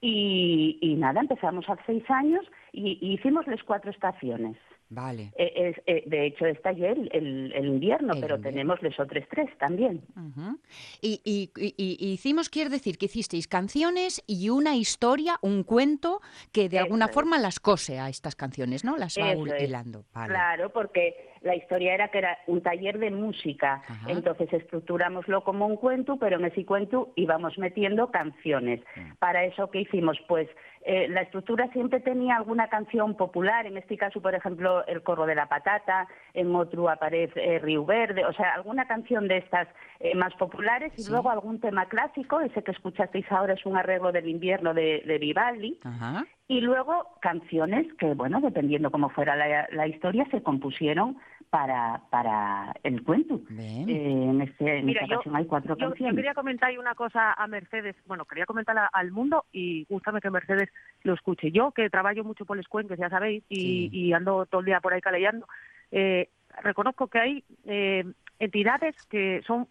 Y, 0.00 0.78
y 0.80 0.94
nada, 0.94 1.20
empezamos 1.20 1.64
hace 1.68 1.82
seis 1.86 2.04
años 2.08 2.44
y, 2.72 2.98
y 3.00 3.14
hicimos 3.14 3.46
las 3.46 3.62
cuatro 3.62 3.90
estaciones. 3.90 4.56
Vale. 4.88 5.32
Eh, 5.36 5.74
eh, 5.86 6.04
de 6.06 6.26
hecho, 6.26 6.46
está 6.46 6.70
ya 6.70 6.90
el, 6.90 7.08
el- 7.12 7.52
el 7.52 7.66
invierno, 7.66 8.14
El 8.14 8.20
pero 8.20 8.36
invierno. 8.36 8.42
tenemos 8.60 8.82
les 8.82 9.00
otros 9.00 9.24
tres 9.28 9.48
también. 9.58 10.02
Ujú. 10.14 10.60
y, 11.02 11.20
y- 11.24 11.50
y- 11.56 11.96
y 11.98 12.12
hicimos, 12.12 12.48
quiere 12.48 12.70
decir 12.70 12.96
que 12.96 13.06
hicisteis 13.06 13.48
canciones 13.48 14.22
y 14.28 14.48
una 14.50 14.76
historia, 14.76 15.38
un 15.42 15.64
cuento 15.64 16.20
que 16.52 16.68
de 16.68 16.76
Eso 16.76 16.84
alguna 16.84 17.06
es. 17.06 17.10
forma 17.12 17.38
las 17.40 17.58
cose 17.58 17.98
a 17.98 18.08
estas 18.08 18.36
canciones, 18.36 18.84
¿no? 18.84 18.96
Las 18.96 19.18
va 19.18 19.32
Eso 19.32 19.46
es. 19.56 19.62
hilando. 19.64 20.04
Vale. 20.14 20.28
Claro, 20.34 20.70
porque 20.72 21.30
la 21.42 21.54
historia 21.54 21.94
era 21.94 22.08
que 22.08 22.18
era 22.18 22.38
un 22.46 22.60
taller 22.62 22.98
de 22.98 23.10
música, 23.10 23.82
Ajá. 23.88 24.10
entonces 24.10 24.52
estructurámoslo 24.52 25.42
como 25.44 25.66
un 25.66 25.76
cuento, 25.76 26.16
pero 26.18 26.36
en 26.38 26.44
ese 26.44 26.64
cuento 26.64 27.12
íbamos 27.16 27.58
metiendo 27.58 28.10
canciones. 28.10 28.80
Mm. 28.96 29.12
Para 29.18 29.44
eso, 29.44 29.70
¿qué 29.70 29.80
hicimos? 29.80 30.18
Pues 30.28 30.48
eh, 30.88 31.08
la 31.08 31.22
estructura 31.22 31.68
siempre 31.72 31.98
tenía 32.00 32.36
alguna 32.36 32.68
canción 32.68 33.16
popular, 33.16 33.66
en 33.66 33.76
este 33.76 33.96
caso, 33.96 34.20
por 34.20 34.34
ejemplo, 34.34 34.86
El 34.86 35.02
corro 35.02 35.26
de 35.26 35.34
la 35.34 35.46
patata, 35.48 36.06
en 36.34 36.54
otro 36.54 36.88
aparece 36.88 37.32
eh, 37.56 37.58
Río 37.58 37.84
Verde, 37.84 38.24
o 38.24 38.32
sea, 38.32 38.54
alguna 38.54 38.86
canción 38.86 39.26
de 39.28 39.38
estas 39.38 39.66
eh, 40.00 40.14
más 40.14 40.32
populares 40.34 40.92
y 40.96 41.02
Sí. 41.02 41.10
luego 41.10 41.30
algún 41.30 41.60
tema 41.60 41.86
clásico, 41.86 42.40
ese 42.40 42.62
que 42.62 42.70
escuchasteis 42.70 43.30
ahora 43.32 43.54
es 43.54 43.66
un 43.66 43.76
arreglo 43.76 44.12
del 44.12 44.28
invierno 44.28 44.74
de, 44.74 45.02
de 45.06 45.18
Vivaldi. 45.18 45.78
Ajá. 45.84 46.24
Y 46.48 46.60
luego 46.60 47.16
canciones 47.20 47.92
que, 47.94 48.14
bueno, 48.14 48.40
dependiendo 48.40 48.90
cómo 48.92 49.08
fuera 49.10 49.34
la, 49.34 49.66
la 49.72 49.86
historia, 49.88 50.26
se 50.30 50.42
compusieron 50.42 51.16
para, 51.50 52.02
para 52.10 52.72
el 52.84 53.02
cuento. 53.02 53.40
Bien. 53.50 53.88
Eh, 53.88 54.12
en, 54.30 54.40
este, 54.42 54.78
en 54.78 54.86
Mira, 54.86 55.00
esta 55.02 55.10
yo- 55.12 55.16
ocasión 55.16 55.36
hay 55.36 55.46
cuatro 55.46 55.74
Yo, 55.76 55.80
yo 55.80 55.88
canciones. 55.90 56.14
quería 56.16 56.34
comentar 56.34 56.78
una 56.78 56.94
cosa 56.94 57.32
a 57.32 57.46
Mercedes, 57.48 57.96
bueno, 58.06 58.24
quería 58.26 58.46
comentarla 58.46 58.86
al 58.92 59.10
mundo 59.10 59.44
y 59.52 59.86
gústame 59.88 60.20
que 60.20 60.30
Mercedes 60.30 60.68
lo 61.02 61.14
escuche. 61.14 61.50
Yo, 61.50 61.72
que 61.72 61.90
trabajo 61.90 62.22
mucho 62.22 62.44
por 62.44 62.56
los 62.56 62.68
cuentos, 62.68 62.96
ya 62.98 63.10
sabéis, 63.10 63.42
y, 63.48 63.56
Sí. 63.56 63.90
y 63.92 64.12
ando 64.12 64.46
todo 64.46 64.60
el 64.60 64.66
día 64.66 64.80
por 64.80 64.92
ahí 64.94 65.00
caleando, 65.00 65.46
eh, 65.90 66.28
reconozco 66.62 67.08
que 67.08 67.18
hay 67.18 67.44
eh, 67.64 68.04
entidades 68.38 68.94
que 69.06 69.42
son 69.46 69.66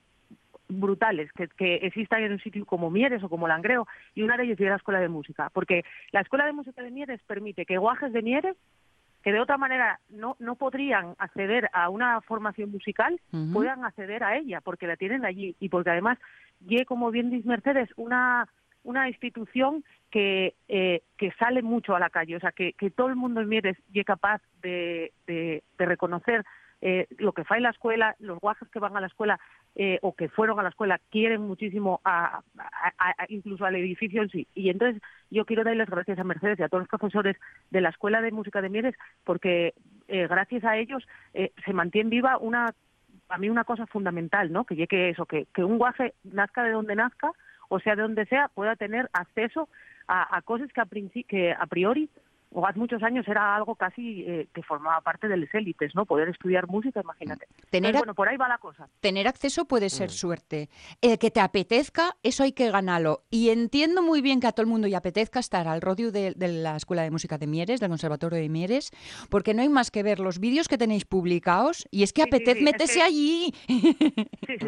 brutales 0.68 1.32
que, 1.34 1.48
que 1.48 1.76
existan 1.76 2.24
en 2.24 2.34
un 2.34 2.40
sitio 2.40 2.66
como 2.66 2.90
Mieres 2.90 3.24
o 3.24 3.30
como 3.30 3.48
Langreo 3.48 3.88
y 4.14 4.24
una 4.24 4.38
de 4.38 4.44
ellas 4.44 4.60
es 4.60 4.68
la 4.68 4.76
Escuela 4.76 5.00
de 5.00 5.10
Música, 5.10 5.50
porque 5.54 5.84
la 6.12 6.22
Escuela 6.22 6.46
de 6.46 6.54
Música 6.54 6.82
de 6.82 6.92
Mieres 6.92 7.22
permite 7.28 7.66
que 7.66 7.78
guajes 7.78 8.12
de 8.14 8.22
Mieres 8.22 8.56
que 9.24 9.32
de 9.32 9.40
otra 9.40 9.58
manera 9.58 10.00
no, 10.10 10.36
no 10.40 10.54
podrían 10.56 11.16
acceder 11.18 11.68
a 11.74 11.90
una 11.90 12.22
formación 12.22 12.70
musical, 12.70 13.20
puedan 13.52 13.84
acceder 13.84 14.24
a 14.24 14.38
ella, 14.38 14.62
porque 14.62 14.86
la 14.86 14.98
tienen 14.98 15.26
allí 15.26 15.56
y 15.60 15.70
porque 15.70 15.90
además, 15.90 16.20
ye, 16.60 16.86
como 16.86 17.10
bien 17.10 17.32
dice 17.32 17.48
Mercedes, 17.48 17.90
una 17.96 18.48
una 18.86 19.10
institución 19.10 19.84
que, 20.12 20.56
eh, 20.70 21.02
que 21.18 21.32
sale 21.40 21.62
mucho 21.62 21.96
a 21.96 22.00
la 22.00 22.10
calle, 22.10 22.38
o 22.38 22.40
sea, 22.40 22.52
que, 22.52 22.74
que 22.74 22.90
todo 22.90 23.08
el 23.08 23.16
mundo 23.16 23.42
en 23.42 23.50
Mieres 23.50 23.78
es 23.94 24.06
capaz 24.06 24.42
de, 24.62 25.12
de, 25.28 25.64
reconocer 25.78 26.46
eh, 26.88 27.08
lo 27.18 27.32
que 27.32 27.44
fa 27.44 27.58
en 27.58 27.64
la 27.64 27.72
escuela, 27.72 28.16
los 28.20 28.40
guajes 28.40 28.70
que 28.70 28.78
van 28.78 28.96
a 28.96 29.02
la 29.02 29.08
escuela 29.08 29.40
eh, 29.76 29.98
o 30.04 30.14
que 30.14 30.30
fueron 30.30 30.60
a 30.60 30.64
la 30.64 30.70
escuela 30.70 31.02
quieren 31.10 31.42
muchísimo 31.42 32.00
a, 32.06 32.44
incluso 33.30 33.66
al 33.66 33.76
edificio 33.76 34.22
en 34.22 34.30
sí. 34.30 34.48
Y 34.54 34.70
entonces 34.70 35.02
yo 35.32 35.46
quiero 35.46 35.64
darles 35.64 35.90
gracias 35.90 36.20
a 36.20 36.24
Mercedes 36.24 36.60
y 36.60 36.62
a 36.62 36.70
todos 36.70 36.84
los 36.84 36.90
profesores 36.90 37.38
de 37.72 37.82
la 37.82 37.90
Escuela 37.90 38.22
de 38.22 38.32
Música 38.32 38.62
de 38.62 38.70
Mieres 38.70 38.94
porque 39.24 39.74
gracias 40.08 40.64
a 40.64 40.78
ellos 40.78 41.04
se 41.34 41.74
mantiene 41.74 42.12
viva 42.12 42.38
una 42.38 42.76
a 43.30 43.40
mí 43.40 43.50
una 43.50 43.64
cosa 43.64 43.88
fundamental, 43.88 44.52
¿no? 44.52 44.66
Que 44.66 44.76
llegue 44.76 45.10
eso, 45.10 45.26
que, 45.26 45.48
que 45.56 45.64
un 45.64 45.80
guaje 45.80 46.14
nazca 46.24 46.64
de 46.64 46.74
donde 46.74 46.96
nazca, 46.96 47.32
o 47.68 47.80
sea 47.80 47.96
de 47.96 48.04
donde 48.04 48.28
sea, 48.28 48.50
pueda 48.50 48.76
tener 48.76 49.10
acceso 49.12 49.70
a, 50.08 50.38
a 50.38 50.44
cosas 50.44 50.72
que 50.72 50.82
a, 50.82 50.88
que 51.28 51.52
a 51.52 51.66
priori 51.66 52.12
o 52.52 52.66
hace 52.66 52.80
muchos 52.80 53.04
años 53.04 53.28
era 53.28 53.56
algo 53.56 53.76
casi 53.76 54.24
eh, 54.24 54.48
que 54.54 54.64
formaba 54.64 55.02
parte 55.02 55.28
de 55.28 55.38
las 55.38 55.54
élites, 55.54 55.94
¿no? 55.96 56.06
Poder 56.06 56.30
estudiar 56.30 56.68
música, 56.68 57.02
imagínate. 57.02 57.48
Tener, 57.70 57.96
bueno, 57.96 58.14
por 58.14 58.30
ahí 58.30 58.38
va 58.38 58.48
la 58.48 58.58
cosa. 58.58 58.88
Tener 59.02 59.28
acceso 59.28 59.66
puede 59.66 59.90
ser 59.90 60.10
mm. 60.10 60.14
suerte. 60.14 60.70
El 61.02 61.20
que 61.20 61.32
te 61.32 61.42
apetezca, 61.42 62.16
eso 62.24 62.44
hay 62.44 62.54
que 62.54 62.72
ganarlo. 62.72 63.24
Y 63.30 63.50
entiendo 63.50 64.02
muy 64.02 64.22
bien 64.22 64.40
que 64.40 64.48
a 64.48 64.52
todo 64.52 64.64
el 64.64 64.70
mundo 64.70 64.88
le 64.88 64.96
apetezca 64.96 65.40
estar 65.40 65.68
al 65.68 65.82
rodio 65.82 66.12
de, 66.12 66.34
la 66.38 66.76
Escuela 66.76 67.04
de 67.04 67.12
Música 67.12 67.38
de 67.38 67.48
Mieres, 67.48 67.80
del 67.80 67.90
Conservatorio 67.90 68.40
de 68.40 68.50
Mieres, 68.50 68.92
porque 69.30 69.54
no 69.54 69.62
hay 69.62 69.70
más 69.70 69.92
que 69.92 70.04
ver 70.04 70.20
los 70.20 70.40
vídeos 70.40 70.68
que 70.68 70.78
tenéis 70.78 71.06
publicados 71.06 71.88
y 71.92 72.04
es 72.04 72.14
que 72.14 72.24
apetece 72.24 72.62
meterse 72.62 73.02
allí. 73.02 73.54
Sí, 73.68 74.58
sí. 74.60 74.68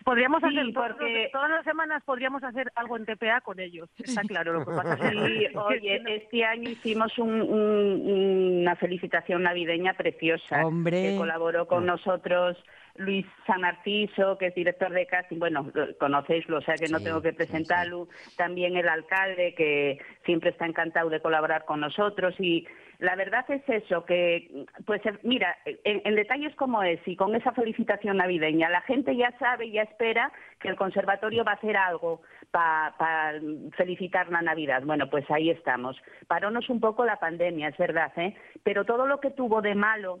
Mm. 0.00 0.04
Podríamos 0.04 0.42
hacer, 0.42 0.66
porque 0.74 1.28
todas 1.32 1.50
las 1.50 1.64
semanas 1.64 2.02
podríamos 2.04 2.42
hacer 2.42 2.72
algo 2.74 2.96
en 2.96 3.06
TPA 3.06 3.40
con 3.40 3.60
ellos, 3.60 3.88
está 3.98 4.22
claro. 4.22 4.52
Lo 4.52 4.64
que 4.64 4.72
pasa 4.72 4.94
es 4.94 5.56
oye, 5.56 6.02
este 6.06 6.44
año 6.44 6.70
hicimos 6.70 7.16
una 7.18 8.76
felicitación 8.76 9.42
navideña 9.42 9.94
preciosa. 9.94 10.64
Hombre. 10.64 11.02
Que 11.02 11.16
colaboró 11.16 11.66
con 11.66 11.86
nosotros 11.86 12.56
Luis 13.00 13.26
San 13.46 13.62
Narciso, 13.62 14.36
que 14.36 14.48
es 14.48 14.54
director 14.54 14.92
de 14.92 15.06
casting, 15.06 15.38
bueno, 15.38 15.66
conocéislo, 15.98 16.58
o 16.58 16.60
sea 16.60 16.74
que 16.74 16.88
no 16.88 17.00
tengo 17.00 17.22
que 17.22 17.32
presentarlo. 17.32 18.08
También 18.36 18.76
el 18.76 18.88
alcalde, 18.88 19.54
que 19.54 19.98
siempre 20.24 20.50
está 20.50 20.66
encantado 20.66 21.08
de 21.08 21.20
colaborar 21.20 21.64
con 21.64 21.80
nosotros 21.80 22.34
y 22.38 22.66
la 23.00 23.16
verdad 23.16 23.46
es 23.48 23.62
eso, 23.66 24.04
que, 24.04 24.66
pues 24.84 25.00
mira, 25.22 25.56
en, 25.64 26.14
detalles 26.14 26.54
como 26.56 26.82
es 26.82 27.00
y 27.06 27.16
con 27.16 27.34
esa 27.34 27.52
felicitación 27.52 28.18
navideña, 28.18 28.68
la 28.68 28.82
gente 28.82 29.16
ya 29.16 29.32
sabe 29.38 29.66
y 29.66 29.72
ya 29.72 29.82
espera 29.82 30.30
que 30.60 30.68
el 30.68 30.76
conservatorio 30.76 31.42
va 31.42 31.52
a 31.52 31.54
hacer 31.54 31.78
algo 31.78 32.20
para 32.50 33.40
felicitar 33.78 34.28
la 34.28 34.42
Navidad. 34.42 34.82
Bueno, 34.84 35.08
pues 35.08 35.24
ahí 35.30 35.48
estamos. 35.48 35.96
Parónos 36.26 36.68
un 36.68 36.80
poco 36.80 37.06
la 37.06 37.16
pandemia, 37.16 37.68
es 37.68 37.78
verdad, 37.78 38.12
¿eh? 38.16 38.36
Pero 38.62 38.84
todo 38.84 39.06
lo 39.06 39.18
que 39.18 39.30
tuvo 39.30 39.62
de 39.62 39.74
malo 39.74 40.20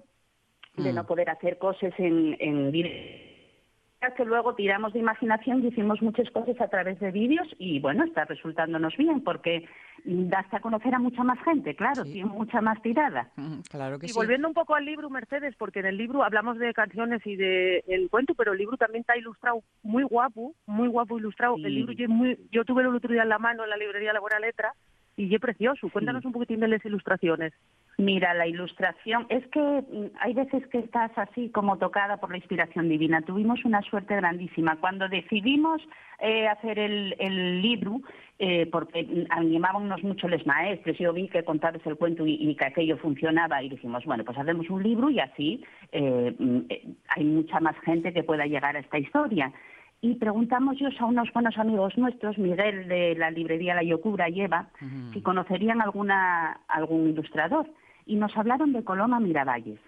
de 0.82 0.92
no 0.92 1.02
mm. 1.02 1.06
poder 1.06 1.30
hacer 1.30 1.58
cosas 1.58 1.92
en, 1.98 2.36
en 2.40 2.70
que 4.16 4.24
luego 4.24 4.54
tiramos 4.54 4.94
de 4.94 4.98
imaginación 4.98 5.62
y 5.62 5.68
hicimos 5.68 6.00
muchas 6.00 6.30
cosas 6.30 6.58
a 6.60 6.68
través 6.68 6.98
de 7.00 7.10
vídeos 7.10 7.46
y 7.58 7.80
bueno, 7.80 8.04
está 8.04 8.24
resultándonos 8.24 8.96
bien 8.96 9.22
porque 9.22 9.68
da 10.04 10.38
hasta 10.38 10.60
conocer 10.60 10.94
a 10.94 10.98
mucha 10.98 11.22
más 11.22 11.38
gente, 11.44 11.76
claro, 11.76 12.04
tiene 12.04 12.24
mucha 12.24 12.60
más 12.60 12.80
tirada. 12.82 13.28
Mm, 13.40 13.60
claro 13.70 13.98
que 13.98 14.06
y 14.06 14.12
volviendo 14.12 14.48
un 14.48 14.54
poco 14.54 14.74
al 14.74 14.84
libro, 14.84 15.08
Mercedes, 15.08 15.54
porque 15.56 15.80
en 15.80 15.86
el 15.86 15.96
libro 15.96 16.22
hablamos 16.22 16.58
de 16.58 16.74
canciones 16.74 17.24
y 17.26 17.36
de 17.36 17.82
el 17.86 18.10
cuento, 18.10 18.34
pero 18.34 18.52
el 18.52 18.58
libro 18.58 18.76
también 18.76 19.00
está 19.00 19.16
ilustrado 19.16 19.62
muy 19.82 20.02
guapo, 20.02 20.54
muy 20.66 20.88
guapo 20.88 21.18
ilustrado. 21.18 21.56
El 21.56 21.74
libro 21.74 21.92
yo, 21.92 22.08
muy, 22.08 22.38
yo 22.50 22.64
tuve 22.64 22.82
el 22.82 22.94
otro 22.94 23.10
día 23.10 23.22
en 23.22 23.30
la 23.30 23.38
mano 23.38 23.64
en 23.64 23.70
la 23.70 23.78
librería 23.78 24.12
La 24.12 24.20
Buena 24.20 24.40
Letra 24.40 24.74
y 25.26 25.34
es 25.34 25.40
precioso. 25.40 25.88
Cuéntanos 25.90 26.24
un 26.24 26.32
poquitín 26.32 26.60
de 26.60 26.68
las 26.68 26.84
ilustraciones. 26.84 27.52
Mira, 27.98 28.32
la 28.32 28.46
ilustración, 28.46 29.26
es 29.28 29.46
que 29.48 29.60
mm, 29.60 30.16
hay 30.20 30.32
veces 30.32 30.66
que 30.68 30.78
estás 30.78 31.10
así 31.16 31.50
como 31.50 31.76
tocada 31.76 32.16
por 32.16 32.30
la 32.30 32.38
inspiración 32.38 32.88
divina. 32.88 33.20
Tuvimos 33.22 33.64
una 33.64 33.82
suerte 33.82 34.16
grandísima. 34.16 34.76
Cuando 34.76 35.08
decidimos 35.08 35.82
eh, 36.20 36.48
hacer 36.48 36.78
el, 36.78 37.60
libro, 37.60 38.00
eh, 38.38 38.66
porque 38.72 39.26
animábamos 39.30 40.02
mucho 40.02 40.28
los 40.28 40.46
maestros, 40.46 40.96
yo 40.98 41.12
vi 41.12 41.28
que 41.28 41.44
contabas 41.44 41.84
el 41.84 41.96
cuento 41.96 42.26
y, 42.26 42.54
que 42.54 42.64
aquello 42.64 42.96
funcionaba 42.96 43.62
y 43.62 43.68
dijimos, 43.68 44.04
bueno, 44.06 44.24
pues 44.24 44.38
hacemos 44.38 44.70
un 44.70 44.82
libro 44.82 45.10
y 45.10 45.20
así 45.20 45.62
eh, 45.92 46.34
mm, 46.38 46.60
hay 47.08 47.24
mucha 47.24 47.60
más 47.60 47.78
gente 47.80 48.14
que 48.14 48.22
pueda 48.22 48.46
llegar 48.46 48.76
a 48.76 48.80
esta 48.80 48.98
historia 48.98 49.52
y 50.02 50.14
preguntamos 50.14 50.78
yo 50.78 50.88
a 50.98 51.04
unos 51.04 51.30
buenos 51.32 51.58
amigos 51.58 51.98
nuestros, 51.98 52.38
Miguel 52.38 52.88
de 52.88 53.14
la 53.16 53.30
librería 53.30 53.74
La 53.74 53.82
Yocura 53.82 54.28
y 54.28 54.40
Eva, 54.40 54.68
si 55.12 55.20
conocerían 55.20 55.82
alguna, 55.82 56.60
algún 56.68 57.08
ilustrador 57.08 57.66
y 58.06 58.16
nos 58.16 58.36
hablaron 58.36 58.72
de 58.72 58.82
Coloma 58.82 59.20
Miravalles. 59.20 59.78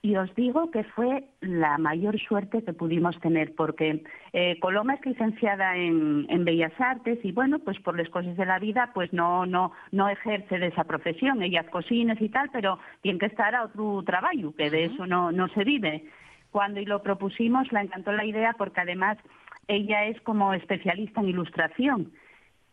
Y 0.00 0.14
os 0.14 0.32
digo 0.36 0.70
que 0.70 0.84
fue 0.84 1.24
la 1.40 1.76
mayor 1.76 2.20
suerte 2.20 2.62
que 2.62 2.72
pudimos 2.72 3.18
tener, 3.20 3.54
porque 3.56 4.04
eh, 4.32 4.56
Coloma 4.60 4.94
es 4.94 5.04
licenciada 5.04 5.76
en, 5.76 6.44
Bellas 6.44 6.72
Artes 6.78 7.18
y 7.24 7.32
bueno, 7.32 7.58
pues 7.58 7.80
por 7.80 7.98
las 7.98 8.08
cosas 8.10 8.36
de 8.36 8.46
la 8.46 8.60
vida, 8.60 8.92
pues 8.94 9.12
no, 9.12 9.44
no, 9.44 9.72
no 9.90 10.08
ejerce 10.08 10.58
de 10.58 10.68
esa 10.68 10.84
profesión. 10.84 11.42
Ella 11.42 11.62
es 11.62 11.70
cocines 11.70 12.20
y 12.20 12.28
tal, 12.28 12.48
pero 12.52 12.78
tiene 13.00 13.18
que 13.18 13.26
estar 13.26 13.54
a 13.56 13.64
otro 13.64 14.04
trabajo, 14.04 14.54
que 14.56 14.70
de 14.70 14.84
eso 14.84 15.06
no, 15.06 15.32
no 15.32 15.48
se 15.48 15.64
vive. 15.64 16.04
Cuando 16.50 16.80
y 16.80 16.86
lo 16.86 17.02
propusimos, 17.02 17.70
la 17.72 17.82
encantó 17.82 18.12
la 18.12 18.24
idea 18.24 18.54
porque 18.56 18.80
además 18.80 19.18
ella 19.66 20.06
es 20.06 20.20
como 20.22 20.54
especialista 20.54 21.20
en 21.20 21.28
ilustración 21.28 22.12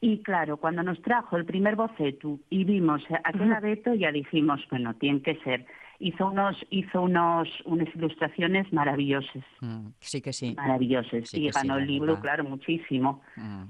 y 0.02 0.20
claro, 0.20 0.58
cuando 0.58 0.84
nos 0.84 1.02
trajo 1.02 1.38
el 1.38 1.46
primer 1.46 1.76
boceto 1.76 2.40
y 2.50 2.64
vimos 2.64 3.02
aquel 3.24 3.52
abeto, 3.52 3.94
ya 3.96 4.12
dijimos, 4.12 4.62
bueno, 4.70 4.94
tiene 4.94 5.22
que 5.22 5.36
ser. 5.38 5.66
Hizo 5.98 6.28
unos, 6.28 6.64
hizo 6.70 7.02
unos, 7.02 7.48
unas 7.66 7.88
ilustraciones 7.96 8.72
maravillosas. 8.72 9.44
Mm, 9.62 9.88
sí 10.00 10.22
que 10.22 10.32
sí. 10.32 10.54
Maravillosas. 10.56 11.34
y 11.34 11.50
ganó 11.50 11.78
el 11.78 11.88
libro, 11.88 12.20
claro, 12.20 12.44
muchísimo. 12.44 13.24
Mm. 13.36 13.64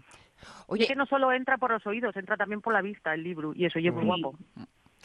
Oye, 0.68 0.88
que 0.88 0.96
no 0.96 1.06
solo 1.06 1.32
entra 1.32 1.58
por 1.58 1.72
los 1.72 1.88
oídos, 1.88 2.16
entra 2.18 2.36
también 2.36 2.60
por 2.60 2.74
la 2.74 2.82
vista 2.82 3.14
el 3.14 3.24
libro, 3.24 3.54
y 3.56 3.66
eso, 3.66 3.80
es 3.80 3.94
muy 3.94 4.04
guapo. 4.04 4.38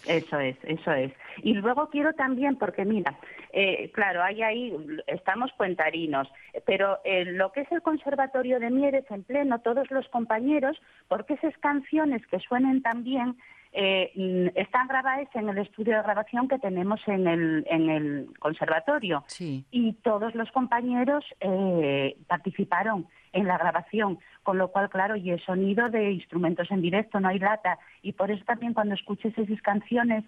Eso 0.07 0.39
es, 0.39 0.57
eso 0.65 0.93
es. 0.93 1.13
Y 1.43 1.55
luego 1.55 1.89
quiero 1.91 2.13
también, 2.15 2.57
porque 2.57 2.85
mira, 2.85 3.19
eh, 3.53 3.91
claro, 3.93 4.23
hay 4.23 4.43
ahí, 4.43 4.77
estamos 5.07 5.53
cuentarinos, 5.53 6.29
pero 6.65 6.99
eh, 7.05 7.25
lo 7.25 7.53
que 7.53 7.63
es 7.63 7.73
el 7.73 7.83
Conservatorio 7.83 8.61
de 8.61 8.71
Mieres 8.71 9.05
en 9.11 9.23
pleno, 9.25 9.61
todos 9.61 9.91
los 9.91 10.09
compañeros, 10.09 10.81
porque 11.09 11.35
esas 11.35 11.57
canciones 11.59 12.27
que 12.27 12.39
suenen 12.41 12.83
tan 12.83 13.05
bien, 13.05 13.37
eh, 13.73 14.11
mm, 14.17 14.59
están 14.59 14.89
grabadas 14.89 15.29
en 15.35 15.49
el 15.49 15.59
estudio 15.59 15.97
de 15.97 16.03
grabación 16.03 16.49
que 16.49 16.59
tenemos 16.59 17.01
en 17.07 17.27
el, 17.27 17.65
en 17.71 17.91
el 17.91 18.29
conservatorio. 18.39 19.25
Y 19.71 19.93
todos 20.03 20.35
los 20.35 20.51
compañeros 20.51 21.25
eh, 21.41 22.17
participaron 22.27 23.07
en 23.33 23.47
la 23.47 23.59
grabación, 23.59 24.19
con 24.43 24.59
lo 24.59 24.69
cual, 24.69 24.91
claro, 24.91 25.17
y 25.17 25.31
el 25.31 25.41
sonido 25.45 25.89
de 25.89 26.11
instrumentos 26.13 26.71
en 26.71 26.83
directo, 26.83 27.21
no 27.21 27.29
hay 27.29 27.39
lata, 27.39 27.79
y 28.03 28.13
por 28.13 28.31
eso 28.31 28.45
también 28.45 28.75
cuando 28.75 28.95
escuches 28.95 29.37
esas 29.37 29.61
canciones 29.63 30.25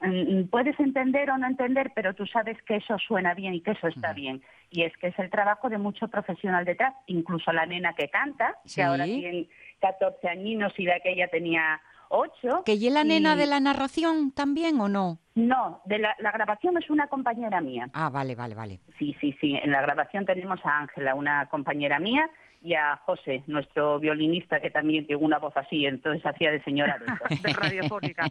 mm, 0.00 0.38
mm, 0.40 0.48
puedes 0.48 0.78
entender 0.80 1.30
o 1.30 1.38
no 1.38 1.46
entender, 1.46 1.92
pero 1.94 2.14
tú 2.14 2.26
sabes 2.26 2.60
que 2.62 2.76
eso 2.76 2.98
suena 2.98 3.34
bien 3.34 3.54
y 3.54 3.60
que 3.60 3.72
eso 3.72 3.88
está 3.88 4.12
bien. 4.12 4.42
Y 4.70 4.82
es 4.82 4.96
que 4.98 5.08
es 5.08 5.18
el 5.18 5.30
trabajo 5.30 5.68
de 5.68 5.78
mucho 5.78 6.08
profesional 6.08 6.64
detrás, 6.64 6.94
incluso 7.06 7.52
la 7.52 7.66
nena 7.66 7.94
que 7.94 8.08
canta, 8.08 8.58
que 8.74 8.82
ahora 8.82 9.04
tiene 9.04 9.48
14 9.80 10.28
añinos 10.28 10.72
y 10.78 10.84
de 10.84 10.94
aquella 10.94 11.28
tenía 11.28 11.80
8. 12.12 12.62
¿Que 12.64 12.74
y 12.74 12.90
la 12.90 13.04
nena 13.04 13.36
de 13.36 13.46
la 13.46 13.58
narración 13.58 14.32
también 14.32 14.80
o 14.80 14.88
no? 14.88 15.18
No, 15.34 15.80
de 15.86 15.98
la, 15.98 16.14
la, 16.18 16.30
grabación 16.30 16.76
es 16.76 16.90
una 16.90 17.06
compañera 17.06 17.60
mía. 17.62 17.88
Ah, 17.94 18.10
vale, 18.10 18.34
vale, 18.34 18.54
vale. 18.54 18.80
Sí, 18.98 19.16
sí, 19.18 19.34
sí. 19.40 19.58
En 19.62 19.72
la 19.72 19.80
grabación 19.80 20.26
tenemos 20.26 20.60
a 20.64 20.80
Ángela, 20.80 21.14
una 21.14 21.46
compañera 21.46 21.98
mía, 21.98 22.28
y 22.62 22.74
a 22.74 22.96
José, 23.04 23.42
nuestro 23.46 23.98
violinista, 23.98 24.60
que 24.60 24.70
también 24.70 25.06
tiene 25.06 25.22
una 25.22 25.38
voz 25.38 25.56
así, 25.56 25.84
entonces 25.86 26.24
hacía 26.24 26.50
de 26.50 26.62
señora 26.62 26.98
de 27.42 27.52
radiofónica. 27.52 28.26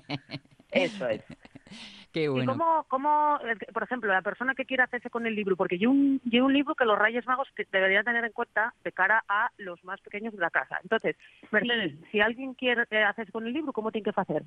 Eso 0.72 1.08
es. 1.08 1.22
Qué 2.12 2.28
bueno. 2.28 2.44
¿Y 2.44 2.58
cómo, 2.58 2.86
cómo, 2.90 3.40
por 3.74 3.84
ejemplo, 3.84 4.12
la 4.12 4.22
persona 4.22 4.54
que 4.54 4.66
quiera 4.66 4.84
hacerse 4.84 5.10
con 5.10 5.26
el 5.26 5.34
libro? 5.36 5.56
Porque 5.56 5.78
yo 5.78 5.90
un, 5.90 6.20
yo 6.26 6.46
un 6.46 6.54
libro 6.54 6.76
que 6.76 6.84
los 6.84 7.00
Reyes 7.00 7.26
Magos 7.26 7.48
deberían 7.72 8.04
tener 8.04 8.26
en 8.26 8.34
cuenta 8.34 8.74
de 8.84 8.92
cara 8.92 9.24
a 9.30 9.50
los 9.58 9.82
más 9.86 10.02
pequeños 10.02 10.34
de 10.34 10.42
la 10.42 10.50
casa. 10.50 10.80
Entonces, 10.84 11.16
Mercedes, 11.52 11.94
si 12.12 12.20
alguien 12.20 12.54
quiere 12.54 12.84
eh, 12.92 13.04
hacerse 13.04 13.32
con 13.32 13.48
el 13.48 13.54
libro, 13.54 13.72
¿cómo 13.72 13.92
tiene 13.92 14.12
que 14.12 14.20
hacer? 14.20 14.44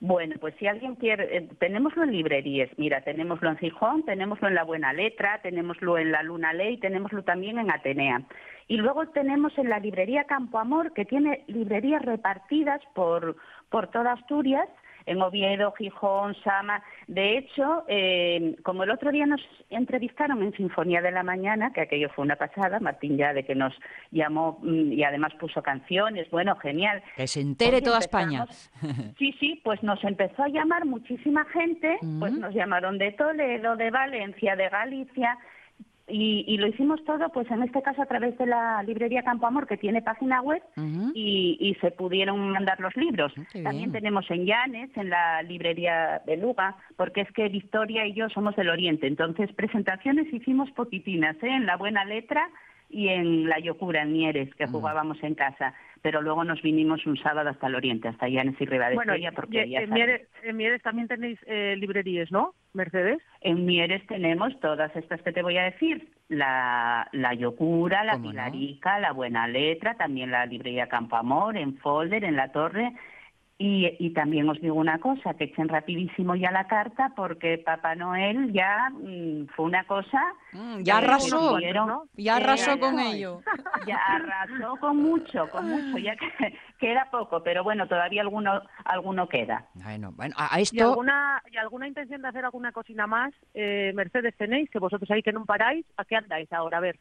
Bueno, 0.00 0.36
pues 0.40 0.54
si 0.60 0.68
alguien 0.68 0.94
quiere, 0.94 1.36
eh, 1.36 1.48
tenemoslo 1.58 2.04
en 2.04 2.12
librerías, 2.12 2.70
mira, 2.76 3.00
tenemoslo 3.00 3.50
en 3.50 3.56
Gijón, 3.58 4.04
tenemoslo 4.04 4.46
en 4.46 4.54
La 4.54 4.62
Buena 4.62 4.92
Letra, 4.92 5.40
tenemoslo 5.42 5.98
en 5.98 6.12
La 6.12 6.22
Luna 6.22 6.52
Ley, 6.52 6.76
tenemoslo 6.78 7.24
también 7.24 7.58
en 7.58 7.72
Atenea. 7.72 8.22
Y 8.68 8.76
luego 8.76 9.08
tenemos 9.08 9.58
en 9.58 9.68
la 9.68 9.80
librería 9.80 10.24
Campo 10.24 10.60
Amor, 10.60 10.92
que 10.92 11.04
tiene 11.04 11.42
librerías 11.48 12.02
repartidas 12.02 12.80
por, 12.94 13.36
por 13.70 13.88
toda 13.88 14.12
Asturias, 14.12 14.68
en 15.08 15.22
Oviedo, 15.22 15.72
Gijón, 15.72 16.34
Sama. 16.44 16.82
De 17.06 17.38
hecho, 17.38 17.84
eh, 17.88 18.56
como 18.62 18.84
el 18.84 18.90
otro 18.90 19.10
día 19.10 19.26
nos 19.26 19.40
entrevistaron 19.70 20.42
en 20.42 20.52
Sinfonía 20.52 21.00
de 21.00 21.10
la 21.10 21.22
Mañana, 21.22 21.72
que 21.72 21.80
aquello 21.80 22.08
fue 22.10 22.24
una 22.24 22.36
pasada, 22.36 22.78
Martín 22.80 23.16
ya 23.16 23.32
de 23.32 23.44
que 23.44 23.54
nos 23.54 23.74
llamó 24.10 24.58
mm, 24.62 24.92
y 24.92 25.02
además 25.04 25.32
puso 25.40 25.62
canciones, 25.62 26.30
bueno, 26.30 26.56
genial. 26.56 27.02
Que 27.16 27.26
se 27.26 27.40
entere 27.40 27.82
toda 27.82 27.98
España. 27.98 28.46
Sí, 29.18 29.34
sí, 29.40 29.60
pues 29.64 29.82
nos 29.82 30.02
empezó 30.04 30.42
a 30.44 30.48
llamar 30.48 30.84
muchísima 30.84 31.44
gente, 31.46 31.98
pues 32.20 32.32
nos 32.32 32.54
llamaron 32.54 32.98
de 32.98 33.12
Toledo, 33.12 33.76
de 33.76 33.90
Valencia, 33.90 34.54
de 34.54 34.68
Galicia, 34.68 35.38
y, 36.08 36.56
lo 36.56 36.66
hicimos 36.66 37.04
todo, 37.04 37.28
pues 37.30 37.50
en 37.50 37.62
este 37.62 37.82
caso 37.82 38.02
a 38.02 38.06
través 38.06 38.36
de 38.38 38.46
la 38.46 38.82
librería 38.82 39.22
Campo 39.22 39.46
Amor, 39.46 39.66
que 39.66 39.76
tiene 39.76 40.02
página 40.02 40.40
web, 40.40 40.62
y, 41.14 41.76
se 41.80 41.90
pudieron 41.90 42.50
mandar 42.50 42.80
los 42.80 42.96
libros. 42.96 43.32
Ah, 43.36 43.60
También 43.64 43.92
tenemos 43.92 44.28
en 44.30 44.46
Llanes, 44.46 44.90
en 44.96 45.10
la 45.10 45.42
librería 45.42 46.22
Beluga, 46.26 46.76
porque 46.96 47.20
es 47.22 47.32
que 47.32 47.48
Victoria 47.48 48.06
y 48.06 48.14
yo 48.14 48.28
somos 48.30 48.56
del 48.56 48.70
Oriente. 48.70 49.06
Entonces, 49.06 49.52
presentaciones 49.52 50.32
hicimos 50.32 50.70
poquitinas, 50.72 51.36
¿eh? 51.42 51.48
en 51.48 51.66
La 51.66 51.76
Buena 51.76 52.04
Letra 52.04 52.48
y 52.90 53.08
en 53.08 53.48
La 53.48 53.58
Yocura, 53.58 54.02
en 54.02 54.12
Mieres, 54.12 54.54
que 54.54 54.66
jugábamos 54.66 55.22
en 55.22 55.34
casa 55.34 55.74
pero 56.02 56.22
luego 56.22 56.44
nos 56.44 56.60
vinimos 56.62 57.06
un 57.06 57.16
sábado 57.16 57.50
hasta 57.50 57.66
el 57.66 57.74
oriente, 57.74 58.08
hasta 58.08 58.28
Llanes 58.28 58.60
y 58.60 58.66
Ribadesella, 58.66 59.32
porque 59.32 59.62
en, 59.62 59.90
Mieres, 59.90 60.28
en 60.42 60.56
Mieres 60.56 60.82
también 60.82 61.08
tenéis 61.08 61.38
eh, 61.46 61.76
librerías, 61.76 62.30
¿no, 62.30 62.54
Mercedes? 62.72 63.18
En 63.40 63.64
Mieres 63.66 64.06
tenemos 64.06 64.58
todas 64.60 64.94
estas 64.96 65.22
que 65.22 65.32
te 65.32 65.42
voy 65.42 65.58
a 65.58 65.64
decir, 65.64 66.08
la, 66.28 67.08
la 67.12 67.34
Yocura, 67.34 68.04
la 68.04 68.18
Pilarica, 68.20 68.98
la 68.98 69.12
Buena 69.12 69.48
Letra, 69.48 69.94
también 69.94 70.30
la 70.30 70.46
librería 70.46 70.88
Campo 70.88 71.16
Amor, 71.16 71.56
en 71.56 71.76
Folder, 71.78 72.24
en 72.24 72.36
La 72.36 72.52
Torre, 72.52 72.92
y, 73.60 73.96
y, 73.98 74.10
también 74.10 74.48
os 74.48 74.60
digo 74.60 74.76
una 74.76 75.00
cosa, 75.00 75.34
que 75.34 75.44
echen 75.44 75.68
rapidísimo 75.68 76.36
ya 76.36 76.52
la 76.52 76.68
carta 76.68 77.12
porque 77.16 77.58
Papá 77.58 77.96
Noel 77.96 78.52
ya 78.52 78.88
mm, 78.90 79.46
fue 79.56 79.64
una 79.64 79.82
cosa... 79.82 80.22
Mm, 80.52 80.82
ya 80.82 80.98
arrasó, 80.98 81.58
ya 82.14 82.36
arrasó 82.36 82.78
con 82.78 83.00
ello. 83.00 83.42
Ya 83.86 83.96
arrasó 83.96 84.76
con 84.76 84.96
mucho, 84.98 85.48
con 85.50 85.68
mucho, 85.68 85.98
ya 85.98 86.14
que 86.16 86.54
queda 86.78 87.08
poco, 87.10 87.42
pero 87.42 87.64
bueno, 87.64 87.88
todavía 87.88 88.22
alguno 88.22 88.62
alguno 88.84 89.28
queda. 89.28 89.66
Bueno, 89.74 90.12
bueno, 90.12 90.34
a 90.36 90.60
esto... 90.60 90.76
¿Y 90.76 90.80
alguna, 90.80 91.42
¿Y 91.50 91.56
alguna 91.56 91.88
intención 91.88 92.22
de 92.22 92.28
hacer 92.28 92.44
alguna 92.44 92.70
cocina 92.70 93.06
más, 93.06 93.32
eh, 93.54 93.92
Mercedes, 93.94 94.36
tenéis? 94.36 94.70
Que 94.70 94.78
vosotros 94.78 95.10
ahí 95.10 95.22
que 95.22 95.32
no 95.32 95.44
paráis, 95.44 95.84
¿a 95.96 96.04
qué 96.04 96.16
andáis 96.16 96.52
ahora? 96.52 96.78
A 96.78 96.80
ver. 96.80 96.98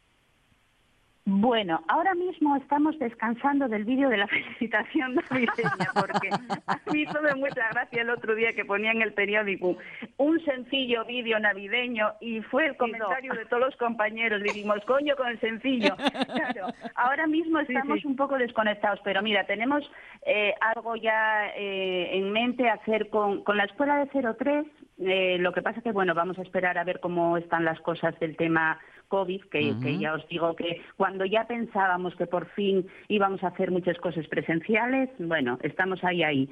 Bueno, 1.29 1.83
ahora 1.89 2.15
mismo 2.15 2.55
estamos 2.55 2.97
descansando 2.99 3.67
del 3.67 3.83
vídeo 3.83 4.07
de 4.07 4.15
la 4.15 4.27
felicitación 4.29 5.15
navideña, 5.15 5.91
porque 5.93 6.29
a 6.65 6.79
mí 6.89 7.01
hizo 7.01 7.21
de 7.21 7.35
mucha 7.35 7.67
gracia 7.69 8.01
el 8.01 8.11
otro 8.11 8.33
día 8.33 8.53
que 8.53 8.63
ponía 8.63 8.91
en 8.91 9.01
el 9.01 9.11
periódico 9.11 9.75
un 10.15 10.39
sencillo 10.45 11.03
vídeo 11.03 11.37
navideño 11.37 12.13
y 12.21 12.39
fue 12.43 12.67
el 12.67 12.77
comentario 12.77 13.33
de 13.33 13.43
todos 13.43 13.61
los 13.61 13.75
compañeros, 13.75 14.41
dijimos, 14.41 14.77
coño 14.85 15.17
con 15.17 15.27
el 15.27 15.39
sencillo. 15.41 15.97
Claro, 16.37 16.67
ahora 16.95 17.27
mismo 17.27 17.59
estamos 17.59 18.05
un 18.05 18.15
poco 18.15 18.37
desconectados, 18.37 18.99
pero 19.03 19.21
mira, 19.21 19.45
tenemos 19.45 19.89
eh, 20.25 20.53
algo 20.61 20.95
ya 20.95 21.47
eh, 21.55 22.09
en 22.13 22.31
mente 22.31 22.69
hacer 22.69 23.09
con, 23.09 23.43
con 23.43 23.57
la 23.57 23.65
escuela 23.65 24.05
de 24.05 24.07
03, 24.33 24.65
eh, 24.99 25.37
lo 25.39 25.51
que 25.51 25.61
pasa 25.61 25.81
que, 25.81 25.91
bueno, 25.91 26.13
vamos 26.13 26.37
a 26.39 26.41
esperar 26.41 26.77
a 26.77 26.83
ver 26.83 26.99
cómo 26.99 27.37
están 27.37 27.65
las 27.65 27.79
cosas 27.81 28.17
del 28.19 28.35
tema 28.37 28.79
COVID, 29.07 29.43
que, 29.45 29.97
ya 29.99 30.13
os 30.13 30.27
digo 30.27 30.55
que 30.55 30.81
cuando 30.95 31.25
ya 31.25 31.45
pensábamos 31.47 32.15
que 32.15 32.25
por 32.25 32.47
fin 32.49 32.85
íbamos 33.07 33.43
a 33.43 33.47
hacer 33.47 33.71
muchas 33.71 33.97
cosas 33.97 34.27
presenciales, 34.27 35.09
bueno, 35.19 35.57
estamos 35.63 36.03
ahí, 36.03 36.23
ahí. 36.23 36.49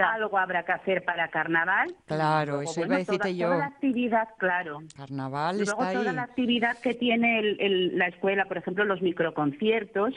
Algo 0.00 0.38
habrá 0.38 0.64
que 0.64 0.72
hacer 0.72 1.04
para 1.04 1.28
carnaval. 1.28 1.92
Claro, 2.06 2.62
eso 2.62 2.84
iba 2.84 2.94
a 2.94 2.98
decirte 2.98 3.34
yo. 3.34 3.48
Toda 3.48 3.58
la 3.58 3.66
actividad, 3.66 4.28
claro. 4.38 4.78
Carnaval 4.96 5.56
Luego, 5.58 5.84
toda 5.92 6.12
la 6.12 6.22
actividad 6.22 6.78
que 6.78 6.94
tiene 6.94 7.56
la 7.94 8.06
escuela, 8.06 8.44
por 8.44 8.58
ejemplo, 8.58 8.84
los 8.84 9.02
microconciertos, 9.02 10.14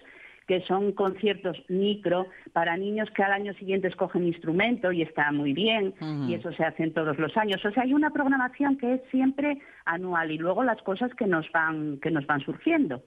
que 0.47 0.61
son 0.61 0.91
conciertos 0.91 1.57
micro 1.69 2.27
para 2.51 2.77
niños 2.77 3.09
que 3.15 3.23
al 3.23 3.33
año 3.33 3.53
siguiente 3.53 3.87
escogen 3.87 4.25
instrumento 4.25 4.91
y 4.91 5.01
está 5.01 5.31
muy 5.31 5.53
bien, 5.53 5.93
y 6.27 6.33
eso 6.33 6.51
se 6.53 6.63
hace 6.63 6.83
todos 6.91 7.17
los 7.17 7.35
años. 7.37 7.63
O 7.65 7.71
sea, 7.71 7.83
hay 7.83 7.93
una 7.93 8.09
programación 8.09 8.77
que 8.77 8.95
es 8.95 9.01
siempre 9.09 9.59
anual 9.85 10.31
y 10.31 10.37
luego 10.37 10.63
las 10.63 10.81
cosas 10.81 11.13
que 11.15 11.27
nos 11.27 11.49
van, 11.51 11.99
que 11.99 12.11
nos 12.11 12.25
van 12.25 12.41
surgiendo. 12.41 13.01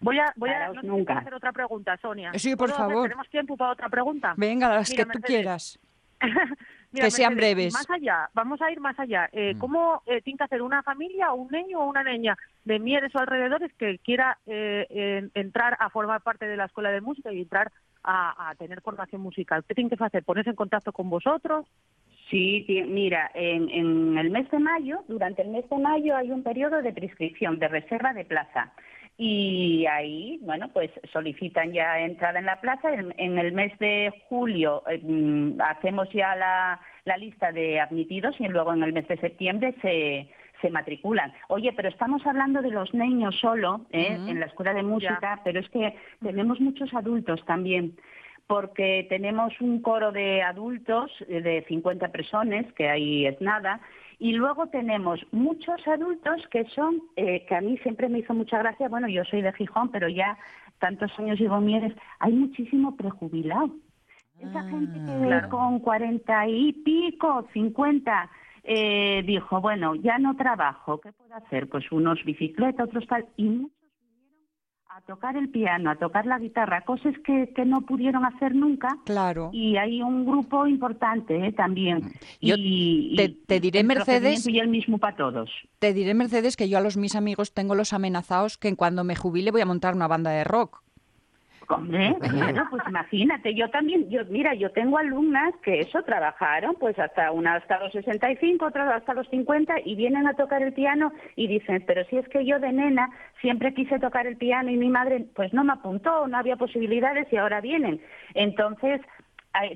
Voy 0.00 0.18
a, 0.18 0.32
voy 0.36 0.50
a, 0.50 0.70
hacer 1.18 1.34
otra 1.34 1.52
pregunta, 1.52 1.96
Sonia. 1.98 2.32
Sí, 2.34 2.56
por 2.56 2.70
favor. 2.70 3.04
¿Tenemos 3.04 3.28
tiempo 3.28 3.56
para 3.56 3.72
otra 3.72 3.88
pregunta? 3.88 4.34
Venga, 4.36 4.68
las 4.68 4.90
que 4.90 5.06
tú 5.06 5.20
quieras. 5.20 5.78
que 6.92 7.10
sean 7.10 7.34
breves. 7.34 7.72
Más 7.72 7.90
allá, 7.90 8.28
vamos 8.34 8.60
a 8.60 8.70
ir 8.70 8.80
más 8.80 8.98
allá. 8.98 9.28
Eh, 9.32 9.54
mm. 9.54 9.58
¿Cómo 9.58 10.02
eh, 10.06 10.20
tiene 10.22 10.38
que 10.38 10.44
hacer 10.44 10.62
una 10.62 10.82
familia, 10.82 11.32
un 11.32 11.48
niño 11.50 11.80
o 11.80 11.88
una 11.88 12.02
niña 12.02 12.36
de 12.64 12.78
Mieres 12.78 13.14
o 13.14 13.18
alrededores 13.18 13.72
que 13.74 13.98
quiera 13.98 14.38
eh, 14.46 15.28
entrar 15.34 15.76
a 15.80 15.90
formar 15.90 16.22
parte 16.22 16.46
de 16.46 16.56
la 16.56 16.66
escuela 16.66 16.90
de 16.90 17.00
música 17.00 17.32
y 17.32 17.40
entrar 17.40 17.72
a, 18.04 18.54
tener 18.58 18.80
formación 18.80 19.22
musical? 19.22 19.64
¿Qué 19.66 19.74
tiene 19.74 19.90
que 19.90 20.02
hacer? 20.02 20.24
¿Ponerse 20.24 20.50
en 20.50 20.56
contacto 20.56 20.92
con 20.92 21.08
vosotros? 21.08 21.66
Sí, 22.30 22.66
mira, 22.88 23.30
en, 23.34 23.68
en 23.68 24.16
el 24.16 24.30
mes 24.30 24.50
de 24.50 24.58
mayo, 24.58 25.04
durante 25.06 25.42
el 25.42 25.48
mes 25.48 25.68
de 25.68 25.78
mayo 25.78 26.16
hay 26.16 26.30
un 26.30 26.42
periodo 26.42 26.80
de 26.80 26.92
prescripción, 26.92 27.58
de 27.58 27.68
reserva 27.68 28.14
de 28.14 28.24
plaza 28.24 28.72
y 29.18 29.86
ahí, 29.86 30.38
bueno, 30.42 30.70
pues 30.72 30.90
solicitan 31.12 31.72
ya 31.72 32.00
entrada 32.00 32.38
en 32.38 32.46
la 32.46 32.60
plaza. 32.60 32.92
En, 32.92 33.38
el 33.38 33.52
mes 33.52 33.78
de 33.78 34.12
julio 34.28 34.82
eh, 34.88 35.00
mm, 35.02 35.60
hacemos 35.60 36.08
ya 36.12 36.34
la, 36.34 36.80
la, 37.04 37.16
lista 37.16 37.52
de 37.52 37.78
admitidos 37.80 38.34
y 38.40 38.48
luego 38.48 38.72
en 38.72 38.82
el 38.82 38.92
mes 38.92 39.06
de 39.08 39.18
septiembre 39.18 39.74
se, 39.82 40.28
se 40.62 40.70
matriculan. 40.70 41.32
Oye, 41.48 41.72
pero 41.74 41.88
estamos 41.88 42.26
hablando 42.26 42.62
de 42.62 42.70
los 42.70 42.94
niños 42.94 43.38
solo 43.38 43.84
¿eh? 43.90 44.16
en 44.26 44.40
la 44.40 44.46
escuela 44.46 44.72
de 44.72 44.82
música, 44.82 45.40
pero 45.44 45.60
es 45.60 45.68
que 45.68 45.94
tenemos 46.22 46.60
muchos 46.60 46.92
adultos 46.94 47.44
también 47.44 47.96
porque 48.46 49.06
tenemos 49.08 49.52
un 49.60 49.80
coro 49.80 50.12
de 50.12 50.42
adultos 50.42 51.10
eh, 51.28 51.40
de 51.40 51.64
50 51.68 52.08
personas, 52.08 52.70
que 52.74 52.88
ahí 52.88 53.26
es 53.26 53.40
nada, 53.40 53.80
y 54.22 54.34
luego 54.34 54.68
tenemos 54.68 55.18
muchos 55.32 55.84
adultos 55.88 56.46
que 56.52 56.64
son, 56.66 57.02
eh, 57.16 57.44
que 57.44 57.56
a 57.56 57.60
mí 57.60 57.76
siempre 57.78 58.08
me 58.08 58.20
hizo 58.20 58.32
mucha 58.32 58.56
gracia, 58.56 58.88
bueno, 58.88 59.08
yo 59.08 59.24
soy 59.24 59.42
de 59.42 59.52
Gijón, 59.52 59.90
pero 59.90 60.08
ya 60.08 60.38
tantos 60.78 61.10
años 61.18 61.40
llevo 61.40 61.60
Mieres, 61.60 61.92
hay 62.20 62.32
muchísimo 62.32 62.94
prejubilado. 62.94 63.74
Esa 64.38 64.60
ah, 64.60 64.70
gente 64.70 64.92
que 64.92 65.48
con 65.48 65.80
cuarenta 65.80 66.46
y 66.46 66.72
pico, 66.72 67.48
cincuenta, 67.52 68.30
eh, 68.62 69.24
dijo, 69.26 69.60
bueno, 69.60 69.96
ya 69.96 70.18
no 70.18 70.36
trabajo, 70.36 71.00
¿qué 71.00 71.10
puedo 71.10 71.34
hacer? 71.34 71.68
Pues 71.68 71.90
unos 71.90 72.22
bicicletas, 72.24 72.86
otros 72.86 73.04
tal, 73.08 73.26
y 73.36 73.66
a 74.94 75.00
tocar 75.00 75.38
el 75.38 75.48
piano, 75.48 75.90
a 75.90 75.96
tocar 75.96 76.26
la 76.26 76.38
guitarra, 76.38 76.82
cosas 76.82 77.14
que, 77.24 77.50
que 77.54 77.64
no 77.64 77.80
pudieron 77.80 78.26
hacer 78.26 78.54
nunca. 78.54 78.98
Claro. 79.06 79.48
Y 79.50 79.76
hay 79.78 80.02
un 80.02 80.26
grupo 80.26 80.66
importante 80.66 81.46
¿eh? 81.46 81.52
también. 81.52 82.12
Yo 82.42 82.56
y, 82.58 83.38
te, 83.46 83.58
diré, 83.58 83.84
Mercedes. 83.84 84.46
Y 84.46 84.58
el 84.58 84.68
mismo 84.68 84.98
para 84.98 85.16
todos. 85.16 85.50
Te 85.78 85.94
diré, 85.94 86.12
Mercedes, 86.12 86.56
que 86.56 86.68
yo 86.68 86.76
a 86.76 86.82
los 86.82 86.98
mis 86.98 87.16
amigos 87.16 87.54
tengo 87.54 87.74
los 87.74 87.94
amenazados 87.94 88.58
que 88.58 88.76
cuando 88.76 89.02
me 89.02 89.16
jubile 89.16 89.50
voy 89.50 89.62
a 89.62 89.66
montar 89.66 89.94
una 89.94 90.08
banda 90.08 90.30
de 90.30 90.44
rock. 90.44 90.82
Hombre, 91.68 92.14
bueno, 92.20 92.66
pues 92.70 92.82
imagínate, 92.88 93.54
yo 93.54 93.70
también, 93.70 94.08
yo 94.10 94.24
mira, 94.28 94.54
yo 94.54 94.70
tengo 94.72 94.98
alumnas 94.98 95.54
que 95.62 95.80
eso 95.80 96.02
trabajaron, 96.02 96.76
pues 96.78 96.98
hasta 96.98 97.30
una 97.30 97.54
hasta 97.54 97.80
los 97.80 97.92
65, 97.92 98.66
otras 98.66 98.92
hasta 98.92 99.14
los 99.14 99.28
50 99.28 99.74
y 99.84 99.94
vienen 99.94 100.26
a 100.26 100.34
tocar 100.34 100.62
el 100.62 100.72
piano 100.72 101.12
y 101.36 101.46
dicen, 101.46 101.84
pero 101.86 102.04
si 102.06 102.18
es 102.18 102.28
que 102.28 102.44
yo 102.44 102.58
de 102.58 102.72
nena 102.72 103.10
siempre 103.40 103.74
quise 103.74 103.98
tocar 103.98 104.26
el 104.26 104.36
piano 104.36 104.70
y 104.70 104.76
mi 104.76 104.88
madre 104.88 105.26
pues 105.34 105.52
no 105.54 105.64
me 105.64 105.72
apuntó, 105.72 106.26
no 106.26 106.36
había 106.36 106.56
posibilidades 106.56 107.32
y 107.32 107.36
ahora 107.36 107.60
vienen. 107.60 108.00
Entonces, 108.34 109.00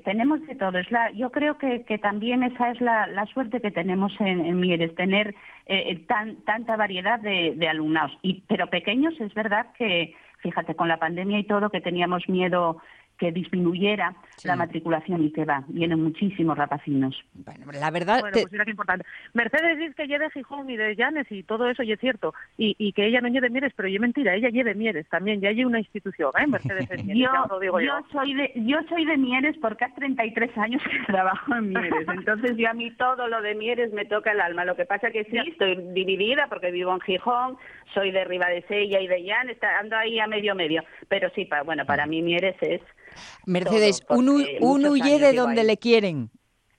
tenemos 0.05 0.45
de 0.47 0.55
todo. 0.55 0.79
Es 0.79 0.91
la, 0.91 1.11
yo 1.13 1.31
creo 1.31 1.59
que, 1.59 1.85
que 1.85 1.99
también 1.99 2.43
esa 2.43 2.71
es 2.71 2.81
la, 2.81 3.07
la 3.07 3.27
suerte 3.27 3.61
que 3.61 3.71
tenemos 3.71 4.13
en, 4.21 4.45
en 4.45 4.59
Mieres, 4.59 4.95
tener 4.95 5.35
eh, 5.67 6.05
tan, 6.09 6.37
tanta 6.45 6.77
variedad 6.77 7.21
de, 7.21 7.55
de 7.57 7.69
alumnados. 7.69 8.17
Y, 8.23 8.43
pero 8.49 8.69
pequeños 8.69 9.15
es 9.21 9.35
verdad 9.35 9.67
que, 9.77 10.15
fíjate, 10.47 10.77
con 10.77 10.87
la 10.87 10.99
pandemia 10.99 11.41
y 11.41 11.45
todo, 11.45 11.71
que 11.71 11.81
teníamos 11.81 12.29
miedo 12.29 12.81
que 13.19 13.33
disminuyera 13.33 14.15
la 14.45 14.57
matriculación 14.57 15.25
y 15.25 15.33
que 15.33 15.45
va, 15.45 15.65
vienen 15.69 16.03
muchísimos 16.03 16.57
rapacinos. 16.57 17.17
Bueno, 17.35 17.67
la 17.73 17.91
verdad... 17.91 18.21
Bueno, 18.21 18.39
pues 18.43 18.65
que 18.65 18.71
importante. 18.71 19.07
Mercedes 19.33 19.79
dice 19.79 19.95
que 19.95 20.07
lleve 20.07 20.31
Gijón 20.31 20.69
y 20.69 20.77
de 20.77 20.95
Llanes 20.95 21.27
y 21.31 21.43
todo 21.43 21.69
eso, 21.69 21.83
y 21.83 21.93
es 21.93 22.01
cierto, 22.01 22.35
y, 22.59 22.77
y 22.79 22.93
que 22.93 23.07
ella 23.07 23.21
no 23.21 23.29
lleve 23.29 23.49
Mieres, 23.49 23.73
pero 23.75 23.89
yo 23.89 24.01
mentira, 24.01 24.35
ella 24.35 24.51
lleve 24.51 24.75
Mieres 24.75 25.09
también, 25.09 25.41
ya 25.41 25.49
hay 25.49 25.65
una 25.65 25.79
institución, 25.79 26.31
¿eh? 26.39 26.47
Mercedes 26.47 26.91
es 26.91 27.05
Mieres, 27.05 27.33
yo, 27.51 27.61
digo 27.61 27.81
yo. 27.81 27.99
Soy 28.13 28.35
de, 28.35 28.53
yo 28.57 28.79
soy 28.89 29.07
de 29.07 29.17
Mieres 29.17 29.57
porque 29.61 29.87
hace 29.87 29.95
33 29.97 30.59
años 30.59 30.83
que 30.83 30.99
trabajo 31.13 31.55
en 31.55 31.71
Mieres, 31.71 32.07
entonces 32.09 32.57
yo 32.57 32.69
a 32.69 32.75
mí 32.75 32.91
todo 32.93 33.29
lo 33.29 33.41
de 33.41 33.55
Mieres 33.55 33.93
me 33.93 34.05
toca 34.05 34.33
el 34.33 34.41
alma, 34.41 34.65
lo 34.65 34.77
que 34.77 34.85
pasa 34.85 35.11
que 35.11 35.25
sí, 35.25 35.39
estoy 35.39 35.77
dividida 35.93 36.49
porque 36.49 36.71
vivo 36.71 36.93
en 36.93 37.01
Gijón, 37.01 37.57
soy 37.95 38.11
de 38.11 38.25
Ribadesella 38.25 39.01
y 39.01 39.07
de 39.07 39.23
Llanes, 39.23 39.57
ando 39.81 39.97
ahí 39.97 40.19
a 40.19 40.27
medio 40.27 40.55
medio, 40.55 40.83
pero 41.09 41.31
sí, 41.35 41.49
bueno, 41.65 41.87
para 41.87 42.07
mí 42.07 42.23
Mieres 42.23 42.57
es 42.61 42.81
Mercedes, 43.47 44.03
un, 44.09 44.29
huye 44.29 45.19
de 45.19 45.33
donde 45.33 45.65
le 45.65 45.77
quieren. 45.77 46.31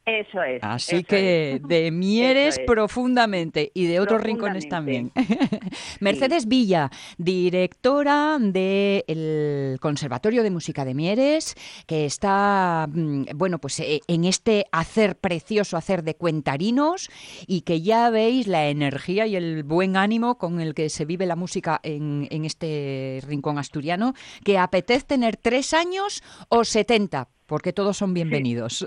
Eso 0.07 0.41
es. 0.41 0.63
Así 0.63 1.03
que 1.03 1.59
de 1.67 1.91
Mieres 1.97 2.59
profundamente 2.65 3.71
y 3.73 3.87
de 3.87 3.99
otros 3.99 4.21
rincones 4.21 4.69
también. 4.69 5.11
Mercedes 5.99 6.47
Villa, 6.47 6.89
directora 7.17 8.37
del 8.39 9.77
Conservatorio 9.81 10.43
de 10.43 10.49
Música 10.49 10.85
de 10.85 10.93
Mieres, 10.93 11.55
que 11.87 12.05
está, 12.05 12.87
mm, 12.89 13.23
bueno, 13.35 13.59
pues 13.59 13.81
eh, 13.81 13.99
en 14.07 14.23
este 14.23 14.67
hacer 14.71 15.17
precioso, 15.17 15.75
hacer 15.75 16.03
de 16.03 16.15
cuentarinos 16.15 17.09
y 17.45 17.61
que 17.61 17.81
ya 17.81 18.09
veis 18.09 18.47
la 18.47 18.69
energía 18.69 19.27
y 19.27 19.35
el 19.35 19.63
buen 19.63 19.97
ánimo 19.97 20.37
con 20.37 20.61
el 20.61 20.73
que 20.73 20.87
se 20.89 21.03
vive 21.03 21.25
la 21.25 21.35
música 21.35 21.81
en, 21.83 22.29
en 22.31 22.45
este 22.45 23.19
rincón 23.27 23.57
asturiano, 23.57 24.13
que 24.45 24.57
apetece 24.57 25.05
tener 25.05 25.35
tres 25.35 25.73
años 25.73 26.23
o 26.47 26.63
setenta, 26.63 27.27
porque 27.47 27.73
todos 27.73 27.97
son 27.97 28.13
bienvenidos. 28.13 28.85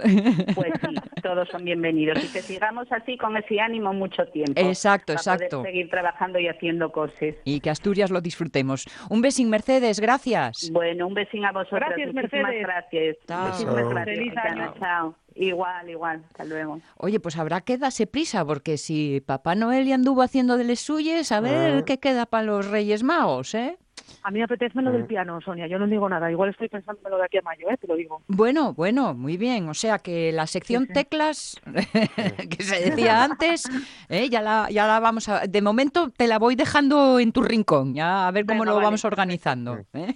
Pues 0.55 0.73
sí, 0.81 0.95
todos 1.23 1.49
son 1.49 1.65
bienvenidos 1.65 2.23
y 2.25 2.29
que 2.33 2.43
sigamos 2.43 2.87
así 2.93 3.17
con 3.17 3.37
ese 3.37 3.61
ánimo 3.61 3.93
mucho 3.93 4.25
tiempo. 4.27 4.53
Exacto, 4.61 5.07
para 5.15 5.21
exacto. 5.21 5.59
Poder 5.59 5.73
seguir 5.73 5.91
trabajando 5.91 6.39
y 6.39 6.47
haciendo 6.49 6.93
cosas. 6.93 7.35
Y 7.45 7.61
que 7.61 7.71
Asturias 7.71 8.11
lo 8.11 8.21
disfrutemos. 8.21 8.87
Un 9.09 9.23
besín, 9.23 9.51
Mercedes, 9.51 9.99
gracias. 10.01 10.71
Bueno, 10.73 11.07
un 11.07 11.15
besín 11.15 11.45
a 11.45 11.53
vosotros. 11.53 11.81
Gracias, 11.81 12.15
Muchísimas 12.15 12.43
Mercedes. 12.43 12.63
gracias. 12.67 13.17
Chao. 13.27 13.47
Muchísimas 13.49 13.75
gracias. 13.89 14.05
Feliz 14.19 14.33
año. 14.37 14.75
Chao. 14.79 15.15
Igual, 15.37 15.89
igual. 15.89 16.23
Hasta 16.27 16.45
luego. 16.45 16.81
Oye, 16.97 17.21
pues 17.21 17.39
habrá 17.39 17.61
que 17.63 17.79
darse 17.79 18.07
prisa, 18.07 18.45
porque 18.45 18.77
si 18.77 19.23
Papá 19.25 19.55
Noel 19.55 19.87
ya 19.87 19.95
anduvo 19.95 20.23
haciendo 20.23 20.57
de 20.59 20.65
les 20.65 20.81
suyes, 20.81 21.33
a 21.33 21.41
ver 21.41 21.79
Ah. 21.79 21.85
qué 21.87 21.99
queda 21.99 22.27
para 22.27 22.43
los 22.45 22.67
Reyes 22.69 23.03
Magos, 23.03 23.55
¿eh? 23.55 23.79
A 24.23 24.31
mí 24.31 24.43
apetece 24.43 24.81
lo 24.83 24.93
del 24.93 25.07
piano, 25.07 25.41
Sonia. 25.41 25.67
Yo 25.67 25.79
no 25.79 25.87
digo 25.87 26.09
nada. 26.09 26.31
Igual 26.31 26.51
estoy 26.51 26.69
pensando 26.69 27.01
en 27.05 27.11
lo 27.11 27.19
de 27.19 27.25
aquí 27.25 27.39
a 27.39 27.43
mayo, 27.43 27.69
¿eh? 27.71 27.77
Te 27.77 27.87
lo 27.87 27.97
digo. 27.97 28.23
Bueno, 28.29 28.75
bueno, 28.75 29.15
muy 29.15 29.37
bien. 29.37 29.69
O 29.69 29.75
sea 29.75 29.99
que 29.99 30.33
la 30.33 30.47
sección 30.47 30.87
teclas 30.87 31.61
que 32.51 32.63
se 32.63 32.91
decía 32.91 33.25
antes, 33.25 33.69
¿eh? 34.09 34.29
ya, 34.29 34.43
la, 34.43 34.69
ya 34.71 34.87
la 34.87 35.01
vamos 35.01 35.29
a... 35.29 35.47
De 35.47 35.63
momento 35.63 36.11
te 36.11 36.27
la 36.27 36.39
voy 36.39 36.55
dejando 36.55 37.19
en 37.19 37.33
tu 37.33 37.43
rincón, 37.43 37.95
ya 37.95 38.29
a 38.29 38.31
ver 38.31 38.45
cómo 38.47 38.61
Venga, 38.61 38.73
lo 38.73 38.77
vale, 38.77 38.87
vamos 38.87 39.05
organizando. 39.05 39.79
¿eh? 39.95 40.15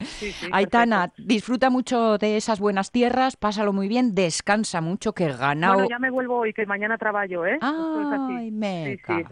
Sí, 0.00 0.32
sí, 0.32 0.48
Aitana, 0.52 1.12
disfruta 1.18 1.70
mucho 1.70 2.18
de 2.18 2.36
esas 2.36 2.60
buenas 2.60 2.90
tierras, 2.90 3.36
pásalo 3.36 3.72
muy 3.72 3.88
bien, 3.88 4.14
descansa 4.14 4.80
mucho, 4.80 5.12
que 5.12 5.32
ganao... 5.32 5.74
Bueno, 5.74 5.88
ya 5.88 5.98
me 5.98 6.10
vuelvo 6.10 6.38
hoy, 6.38 6.52
que 6.52 6.66
mañana 6.66 6.96
trabajo, 6.98 7.46
¿eh? 7.46 7.58
Ay, 7.60 8.50
meca. 8.50 9.18
Sí, 9.18 9.24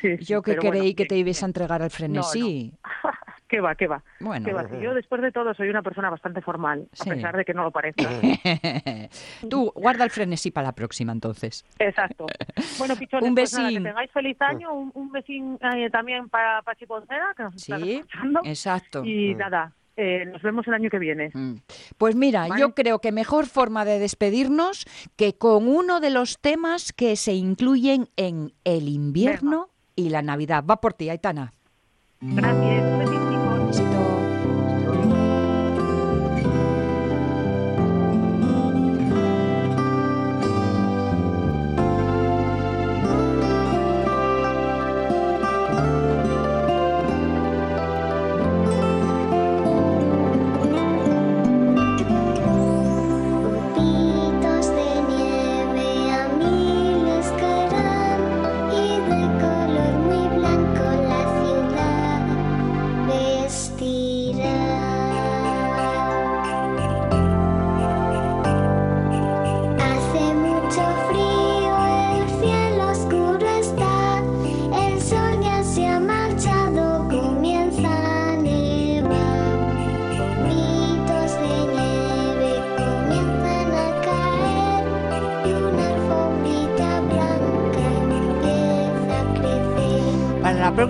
sí, 0.00 0.16
sí, 0.18 0.24
Yo 0.24 0.42
que 0.42 0.56
creí 0.56 0.70
bueno, 0.70 0.96
que 0.96 1.06
te 1.06 1.16
ibas 1.16 1.42
a 1.42 1.46
entregar 1.46 1.82
al 1.82 1.86
No, 1.86 1.90
frenesí. 1.90 2.72
no. 3.04 3.10
¿Qué 3.50 3.60
va, 3.60 3.74
qué 3.74 3.88
va? 3.88 4.00
Bueno. 4.20 4.46
¿Qué 4.46 4.52
va? 4.52 4.68
Si 4.68 4.78
yo 4.80 4.94
después 4.94 5.20
de 5.20 5.32
todo 5.32 5.52
soy 5.54 5.68
una 5.70 5.82
persona 5.82 6.08
bastante 6.08 6.40
formal, 6.40 6.86
Sí. 6.92 7.10
a 7.10 7.14
pesar 7.14 7.36
de 7.36 7.44
que 7.44 7.52
no 7.52 7.64
lo 7.64 7.72
parezca. 7.72 8.04
Tú, 9.50 9.72
guarda 9.74 10.04
el 10.04 10.10
frenesí 10.10 10.52
para 10.52 10.68
la 10.68 10.72
próxima, 10.72 11.10
entonces. 11.12 11.64
Exacto. 11.80 12.26
Bueno, 12.78 12.94
pichones, 12.96 13.28
Un 13.28 13.34
pues 13.34 13.52
nada, 13.52 13.64
besín. 13.66 13.82
que 13.82 13.88
tengáis 13.88 14.10
feliz 14.12 14.36
año, 14.40 14.72
un, 14.72 14.92
un 14.94 15.10
besín 15.10 15.58
eh, 15.74 15.90
también 15.90 16.28
para 16.28 16.62
Pachi 16.62 16.86
Poncera, 16.86 17.34
que 17.36 17.42
nos 17.42 17.56
está 17.56 17.78
Sí, 17.78 17.92
escuchando. 17.94 18.40
exacto. 18.44 19.04
Y 19.04 19.34
nada, 19.34 19.72
eh, 19.96 20.26
nos 20.26 20.40
vemos 20.42 20.66
el 20.68 20.74
año 20.74 20.88
que 20.88 21.00
viene. 21.00 21.30
Mm. 21.34 21.54
Pues 21.98 22.14
mira, 22.14 22.46
Vale. 22.46 22.60
yo 22.60 22.74
creo 22.74 23.00
que 23.00 23.10
mejor 23.10 23.46
forma 23.46 23.84
de 23.84 23.98
despedirnos 23.98 24.86
que 25.16 25.36
con 25.36 25.66
uno 25.66 25.98
de 25.98 26.10
los 26.10 26.38
temas 26.38 26.92
que 26.92 27.16
se 27.16 27.32
incluyen 27.32 28.08
en 28.16 28.52
el 28.62 28.88
invierno 28.88 29.70
y 29.96 30.10
la 30.10 30.22
Navidad. 30.22 30.64
Va 30.64 30.80
por 30.80 30.94
ti, 30.94 31.10
Aitana. 31.10 31.52
Gracias, 32.22 32.99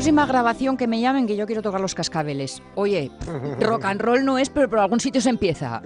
próxima 0.00 0.24
grabación 0.24 0.78
que 0.78 0.86
me 0.86 0.98
llamen, 0.98 1.26
que 1.26 1.36
yo 1.36 1.44
quiero 1.44 1.60
tocar 1.60 1.78
los 1.78 1.94
cascabeles. 1.94 2.62
Oye, 2.74 3.10
rock 3.60 3.84
and 3.84 4.00
roll 4.00 4.24
no 4.24 4.38
es, 4.38 4.48
pero 4.48 4.66
por 4.70 4.78
algún 4.78 4.98
sitio 4.98 5.20
se 5.20 5.28
empieza. 5.28 5.82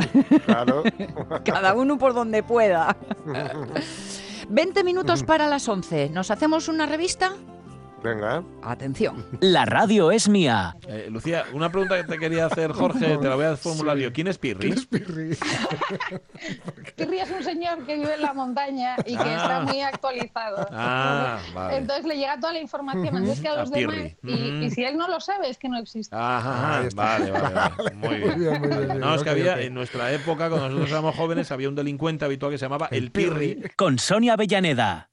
Claro. 0.46 0.85
Cada 1.44 1.74
uno 1.74 1.98
por 1.98 2.14
donde 2.14 2.44
pueda. 2.44 2.96
20 4.48 4.85
minutos 4.85 5.24
para 5.24 5.48
las 5.48 5.68
11. 5.68 6.11
¿Nos 6.11 6.31
hacemos 6.31 6.68
una 6.68 6.87
revista? 6.87 7.33
Venga. 8.05 8.45
Atención. 8.62 9.25
La 9.40 9.64
radio 9.64 10.11
es 10.11 10.29
mía. 10.29 10.77
Eh, 10.87 11.09
Lucía, 11.11 11.45
una 11.55 11.71
pregunta 11.71 11.97
que 11.97 12.05
te 12.05 12.19
quería 12.19 12.45
hacer, 12.47 12.71
Jorge, 12.73 13.17
te 13.17 13.29
la 13.29 13.35
voy 13.35 13.47
a 13.47 13.57
formular 13.57 13.97
yo. 13.97 14.12
¿Quién 14.12 14.27
es 14.29 14.37
Pirri? 14.37 14.75
Pirri 16.97 17.19
es 17.19 17.31
un 17.31 17.43
señor 17.43 17.85
que 17.87 17.97
vive 17.97 18.14
en 18.14 18.21
la 18.23 18.35
montaña 18.35 18.97
y 19.07 19.17
que 19.17 19.23
Ah. 19.25 19.37
está 19.37 19.61
muy 19.62 19.81
actualizado. 19.81 20.69
Ah, 20.71 21.38
vale. 21.55 21.79
Entonces 21.79 22.05
le 22.05 22.17
llega 22.17 22.38
toda 22.38 22.53
la 22.53 22.61
información 22.61 23.17
antes 23.17 23.40
que 23.40 23.49
a 23.49 23.53
A 23.53 23.57
los 23.57 23.71
demás. 23.71 23.95
Pirri. 23.97 24.17
Y, 24.23 24.51
Mm. 24.51 24.62
y 24.64 24.71
si 24.71 24.85
él 24.85 24.97
no 24.99 25.09
lo 25.09 25.19
sabe, 25.21 25.49
es 25.49 25.57
que 25.59 25.69
no 25.71 25.79
existe. 25.79 26.14
Ajá, 26.14 26.83
está. 26.87 27.03
vale, 27.03 27.31
vale, 27.31 27.55
vale. 27.55 27.95
Muy 27.95 28.17
bien. 28.17 28.29
Muy 28.29 28.38
bien, 28.38 28.61
muy 28.61 28.69
bien, 28.69 28.88
muy 28.88 28.99
No, 28.99 29.14
es 29.14 29.23
que 29.23 29.31
había, 29.31 29.61
en 29.61 29.73
nuestra 29.75 30.12
época, 30.12 30.49
cuando 30.51 30.69
nosotros 30.69 30.90
éramos 30.90 31.17
jóvenes, 31.17 31.51
había 31.51 31.69
un 31.71 31.75
delincuente 31.75 32.25
habitual 32.27 32.53
que 32.53 32.59
se 32.59 32.67
llamaba 32.67 32.88
el 32.90 33.11
Pirri. 33.11 33.62
Con 33.77 33.99
Sonia 33.99 34.35
Avellaneda. 34.35 35.09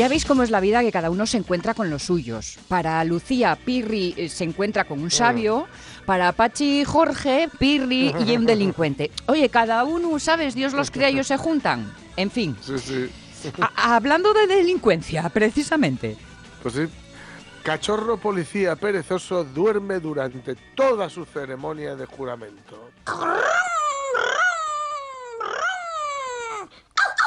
Ya 0.00 0.08
veis 0.08 0.24
cómo 0.24 0.42
es 0.42 0.48
la 0.48 0.60
vida 0.60 0.80
que 0.80 0.90
cada 0.92 1.10
uno 1.10 1.26
se 1.26 1.36
encuentra 1.36 1.74
con 1.74 1.90
los 1.90 2.04
suyos. 2.04 2.56
Para 2.68 3.04
Lucía, 3.04 3.54
Pirri 3.62 4.14
eh, 4.16 4.30
se 4.30 4.44
encuentra 4.44 4.84
con 4.84 4.98
un 4.98 5.10
sabio. 5.10 5.66
Para 6.06 6.32
Pachi, 6.32 6.84
Jorge, 6.86 7.50
Pirri 7.58 8.14
y 8.26 8.34
un 8.34 8.46
delincuente. 8.46 9.10
Oye, 9.26 9.50
cada 9.50 9.84
uno, 9.84 10.18
¿sabes? 10.18 10.54
Dios 10.54 10.72
los 10.72 10.90
crea 10.90 11.10
y 11.10 11.12
ellos 11.12 11.26
se 11.26 11.36
juntan. 11.36 11.92
En 12.16 12.30
fin, 12.30 12.56
Sí, 12.62 12.78
sí. 12.78 13.10
hablando 13.76 14.32
de 14.32 14.46
delincuencia, 14.46 15.28
precisamente. 15.28 16.16
Pues 16.62 16.76
sí. 16.76 16.86
Cachorro 17.62 18.16
policía 18.16 18.76
perezoso 18.76 19.44
duerme 19.44 20.00
durante 20.00 20.54
toda 20.74 21.10
su 21.10 21.26
ceremonia 21.26 21.94
de 21.94 22.06
juramento. 22.06 22.88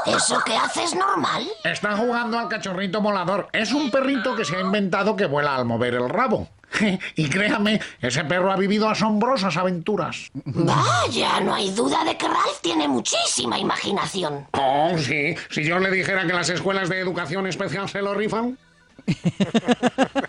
¿Eso 0.05 0.39
que 0.45 0.55
haces 0.55 0.95
normal? 0.95 1.47
Está 1.63 1.95
jugando 1.95 2.37
al 2.37 2.49
cachorrito 2.49 3.01
volador. 3.01 3.47
Es 3.53 3.71
un 3.71 3.89
perrito 3.89 4.35
que 4.35 4.45
se 4.45 4.57
ha 4.57 4.61
inventado 4.61 5.15
que 5.15 5.25
vuela 5.25 5.55
al 5.55 5.65
mover 5.65 5.95
el 5.95 6.09
rabo. 6.09 6.49
Y 7.15 7.29
créame, 7.29 7.79
ese 8.01 8.23
perro 8.23 8.51
ha 8.51 8.55
vivido 8.55 8.89
asombrosas 8.89 9.55
aventuras. 9.57 10.31
Vaya, 10.33 11.39
no 11.41 11.53
hay 11.53 11.71
duda 11.71 12.03
de 12.03 12.17
que 12.17 12.27
Ralph 12.27 12.61
tiene 12.61 12.87
muchísima 12.87 13.59
imaginación. 13.59 14.47
Oh, 14.53 14.97
sí. 14.97 15.35
Si 15.51 15.63
yo 15.63 15.77
le 15.79 15.91
dijera 15.91 16.25
que 16.25 16.33
las 16.33 16.49
escuelas 16.49 16.89
de 16.89 16.99
educación 16.99 17.45
especial 17.47 17.87
se 17.89 18.01
lo 18.01 18.13
rifan. 18.13 18.57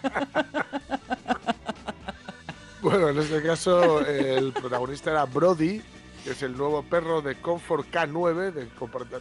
Bueno, 2.84 3.09
en 3.09 3.18
este 3.18 3.42
caso 3.42 4.07
el 4.07 4.53
protagonista 4.53 5.11
era 5.11 5.24
Brody, 5.24 5.80
que 6.25 6.31
es 6.31 6.43
el 6.43 6.57
nuevo 6.57 6.83
perro 6.83 7.20
de 7.20 7.35
Comfort 7.41 7.87
K9 7.93 8.53
del, 8.53 8.70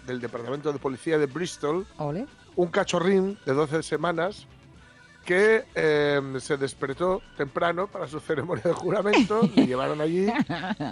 del 0.08 0.22
Departamento 0.22 0.72
de 0.72 0.80
Policía 0.80 1.18
de 1.18 1.26
Bristol, 1.28 1.86
Ole. 1.98 2.26
un 2.56 2.70
cachorrín 2.70 3.38
de 3.46 3.54
12 3.54 3.84
semanas 3.84 4.48
que 5.26 5.64
eh, 5.76 6.22
se 6.40 6.58
despertó 6.58 7.22
temprano 7.38 7.88
para 7.88 8.08
su 8.08 8.20
ceremonia 8.20 8.64
de 8.64 8.74
juramento, 8.74 9.42
le 9.56 9.68
llevaron 9.68 10.02
allí 10.02 10.28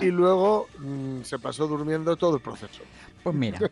y 0.02 0.06
luego 0.08 0.68
mm, 0.80 1.22
se 1.24 1.40
pasó 1.40 1.68
durmiendo 1.68 2.16
todo 2.18 2.36
el 2.36 2.42
proceso. 2.42 2.82
Pues 3.24 3.36
mira. 3.36 3.60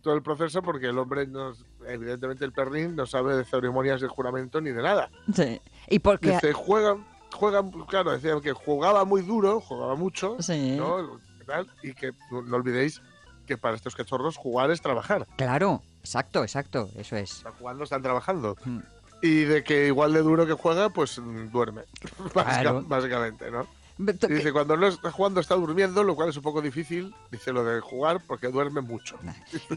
Todo 0.00 0.14
el 0.14 0.22
proceso 0.22 0.62
porque 0.62 0.86
el 0.86 0.96
hombre 0.96 1.26
nos, 1.26 1.64
evidentemente 1.86 2.44
el 2.44 2.52
perrín 2.52 2.94
no 2.94 3.04
sabe 3.04 3.36
de 3.36 3.44
ceremonias 3.44 4.00
de 4.00 4.06
juramento 4.06 4.60
ni 4.60 4.70
de 4.70 4.80
nada. 4.80 5.10
Sí. 5.34 5.60
Y 5.88 5.98
porque... 5.98 6.30
Dice, 6.30 6.52
juegan, 6.52 7.04
juegan, 7.34 7.72
claro, 7.88 8.12
decía 8.12 8.40
que 8.40 8.52
jugaba 8.52 9.04
muy 9.04 9.22
duro, 9.22 9.60
jugaba 9.60 9.96
mucho, 9.96 10.36
Sí. 10.38 10.76
¿no? 10.78 11.18
Tal, 11.48 11.66
Y 11.82 11.94
que 11.94 12.12
no, 12.30 12.42
no 12.42 12.56
olvidéis 12.56 13.00
que 13.46 13.56
para 13.56 13.74
estos 13.74 13.96
cachorros 13.96 14.36
jugar 14.36 14.70
es 14.70 14.80
trabajar. 14.82 15.26
Claro, 15.36 15.82
exacto, 16.00 16.42
exacto, 16.42 16.90
eso 16.96 17.16
es. 17.16 17.38
Están 17.38 17.54
jugando, 17.54 17.84
están 17.84 18.02
trabajando. 18.02 18.56
Mm. 18.64 18.78
Y 19.22 19.40
de 19.44 19.64
que 19.64 19.86
igual 19.88 20.12
de 20.12 20.20
duro 20.22 20.46
que 20.46 20.52
juega, 20.52 20.90
pues 20.90 21.18
mm, 21.18 21.50
duerme. 21.50 21.82
Claro. 22.32 22.82
Básicamente, 22.86 23.50
¿no? 23.50 23.66
Y 23.98 24.32
dice, 24.32 24.52
cuando 24.52 24.76
no 24.76 24.86
está 24.86 25.10
jugando 25.10 25.40
está 25.40 25.56
durmiendo, 25.56 26.04
lo 26.04 26.14
cual 26.14 26.28
es 26.28 26.36
un 26.36 26.42
poco 26.44 26.62
difícil, 26.62 27.12
dice 27.32 27.52
lo 27.52 27.64
de 27.64 27.80
jugar, 27.80 28.20
porque 28.28 28.46
duerme 28.46 28.80
mucho. 28.80 29.16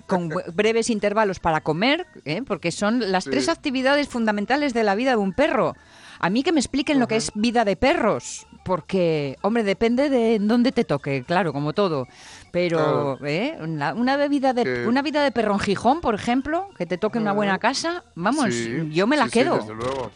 Con 0.05 0.29
breves 0.53 0.91
intervalos 0.91 1.39
para 1.39 1.61
comer, 1.61 2.05
¿eh? 2.25 2.43
porque 2.45 2.71
son 2.71 3.11
las 3.11 3.23
Sí. 3.23 3.31
tres 3.31 3.49
actividades 3.49 4.07
fundamentales 4.09 4.75
de 4.75 4.83
la 4.83 4.93
vida 4.93 5.11
de 5.11 5.17
un 5.17 5.33
perro. 5.33 5.75
A 6.19 6.29
mí 6.29 6.43
que 6.43 6.51
me 6.51 6.59
expliquen 6.59 6.99
lo 6.99 7.07
que 7.07 7.15
es 7.15 7.31
vida 7.33 7.65
de 7.65 7.75
perros, 7.75 8.45
porque, 8.63 9.37
hombre, 9.41 9.63
depende 9.63 10.09
de 10.09 10.37
dónde 10.39 10.71
te 10.71 10.83
toque, 10.83 11.23
claro, 11.23 11.51
como 11.53 11.73
todo. 11.73 12.07
Pero, 12.51 13.17
¿eh? 13.25 13.57
una, 13.61 13.93
una 13.93 14.17
vida 14.27 14.53
de, 14.53 14.63
Que- 14.63 14.87
una 14.87 15.01
vida 15.01 15.23
de 15.23 15.31
perro 15.31 15.53
en 15.53 15.59
Gijón, 15.59 16.01
por 16.01 16.15
ejemplo, 16.15 16.69
que 16.77 16.85
te 16.85 16.97
toque 16.97 17.17
una 17.17 17.31
buena 17.33 17.59
casa, 17.59 18.03
vamos, 18.15 18.53
Sí, 18.53 18.89
yo 18.91 19.07
me 19.07 19.17
la 19.17 19.25
sí, 19.25 19.29
sí, 19.31 19.39
quedo. 19.39 19.55
desde 19.57 19.73
luego, 19.75 20.11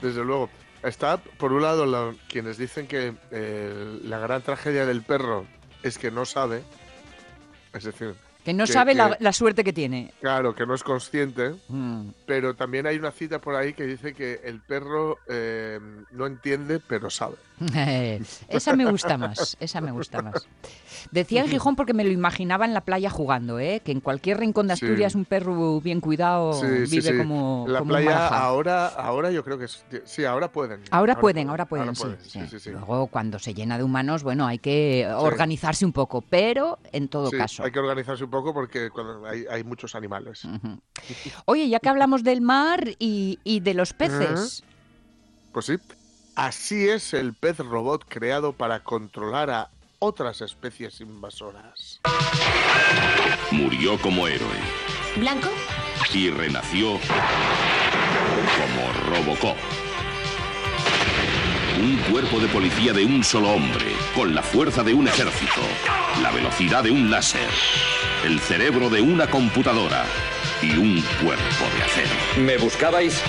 desde 0.00 0.24
luego. 0.24 0.50
Está, 0.82 1.18
por 1.18 1.52
un 1.52 1.62
lado, 1.62 1.84
la- 1.84 2.14
quienes 2.28 2.56
dicen 2.56 2.86
que 2.86 3.12
eh, 3.32 3.98
la 4.04 4.18
gran 4.18 4.40
tragedia 4.42 4.86
del 4.86 5.02
perro 5.02 5.44
es 5.82 5.98
que 5.98 6.10
no 6.10 6.24
sabe, 6.24 6.62
es 7.74 7.84
decir, 7.84 8.14
que 8.44 8.54
no 8.54 8.64
que- 8.64 8.72
sabe 8.72 8.94
la, 8.94 9.16
la 9.20 9.32
suerte 9.34 9.62
que 9.62 9.72
tiene. 9.74 10.14
claro, 10.20 10.54
que 10.54 10.64
no 10.64 10.74
es 10.74 10.82
consciente, 10.82 11.54
Mm. 11.68 12.08
pero 12.24 12.54
también 12.54 12.86
hay 12.86 12.96
una 12.96 13.10
cita 13.10 13.40
por 13.40 13.54
ahí 13.56 13.74
que 13.74 13.84
dice 13.84 14.14
que 14.14 14.40
el 14.44 14.60
perro 14.60 15.18
eh, 15.28 15.78
no 16.12 16.26
entiende, 16.26 16.80
pero 16.80 17.10
sabe. 17.10 17.36
Esa 18.48 18.74
me 18.74 18.90
gusta 18.90 19.18
más, 19.18 19.56
esa 19.60 19.80
me 19.80 19.92
gusta 19.92 20.22
más. 20.22 20.46
Decía 21.10 21.42
en 21.42 21.48
Gijón 21.48 21.76
porque 21.76 21.94
me 21.94 22.04
lo 22.04 22.10
imaginaba 22.10 22.64
en 22.64 22.74
la 22.74 22.82
playa 22.82 23.10
jugando, 23.10 23.58
¿eh? 23.58 23.80
que 23.84 23.92
en 23.92 24.00
cualquier 24.00 24.38
rincón 24.38 24.68
de 24.68 24.76
Sí. 24.76 24.84
Asturias 24.84 25.14
un 25.14 25.24
perro 25.24 25.80
bien 25.80 26.00
cuidado 26.00 26.52
Sí, 26.54 26.86
sí, 26.86 26.96
vive 27.00 27.10
sí. 27.12 27.16
como, 27.18 27.64
la 27.68 27.78
como 27.80 27.90
playa 27.92 28.28
ahora, 28.28 28.86
ahora 28.88 29.30
yo 29.30 29.44
creo 29.44 29.58
que 29.58 29.64
es- 29.66 29.84
sí, 30.04 30.24
ahora 30.24 30.50
pueden. 30.52 30.82
Ahora 30.90 31.18
pueden, 31.18 31.48
ahora 31.48 31.66
pueden, 31.66 31.94
sí, 31.94 32.02
pueden, 32.02 32.20
sí. 32.22 32.30
sí, 32.30 32.46
sí, 32.48 32.60
sí. 32.60 32.70
Luego, 32.70 33.06
cuando 33.08 33.38
se 33.38 33.54
llena 33.54 33.76
de 33.78 33.84
humanos, 33.84 34.22
bueno, 34.22 34.46
hay 34.46 34.58
que 34.58 35.06
organizarse 35.14 35.84
un 35.84 35.92
poco, 35.92 36.22
pero 36.22 36.78
en 36.92 37.08
todo 37.08 37.30
Sí, 37.30 37.36
caso. 37.38 37.62
Hay 37.64 37.72
que 37.72 37.78
organizarse 37.78 38.24
un 38.24 38.30
poco 38.30 38.52
porque 38.54 38.90
cuando 38.90 39.26
hay, 39.26 39.44
hay 39.50 39.64
muchos 39.64 39.94
animales. 39.94 40.44
Ujú. 40.44 40.80
Oye, 41.46 41.68
ya 41.68 41.78
que 41.80 41.88
hablamos 41.88 42.22
del 42.24 42.40
mar 42.40 42.84
y, 42.98 43.38
y 43.44 43.60
de 43.60 43.74
los 43.74 43.92
peces, 43.92 44.62
Pues 45.52 45.66
sí. 45.66 45.76
Así 46.34 46.88
es 46.88 47.12
el 47.12 47.34
pez 47.34 47.58
robot 47.58 48.04
creado 48.08 48.52
para 48.52 48.80
controlar 48.80 49.50
a 49.50 49.68
otras 49.98 50.40
especies 50.40 51.00
invasoras. 51.00 52.00
Murió 53.50 53.98
como 54.00 54.26
héroe 54.26 54.56
¿Blanco? 55.16 55.50
y 56.14 56.30
renació 56.30 56.98
como 58.56 58.92
Robocop. 59.10 59.56
Un 61.78 61.96
cuerpo 62.10 62.40
de 62.40 62.48
policía 62.48 62.92
de 62.92 63.04
un 63.04 63.22
solo 63.24 63.50
hombre, 63.50 63.92
con 64.14 64.34
la 64.34 64.42
fuerza 64.42 64.82
de 64.82 64.92
un 64.92 65.08
ejército, 65.08 65.60
la 66.22 66.30
velocidad 66.30 66.82
de 66.84 66.90
un 66.90 67.10
láser, 67.10 67.48
el 68.24 68.38
cerebro 68.40 68.90
de 68.90 69.00
una 69.00 69.28
computadora 69.28 70.04
y 70.62 70.72
un 70.76 71.00
cuerpo 71.22 71.64
de 71.76 71.82
acero. 71.82 72.14
¿Me 72.38 72.58
buscabais? 72.58 73.22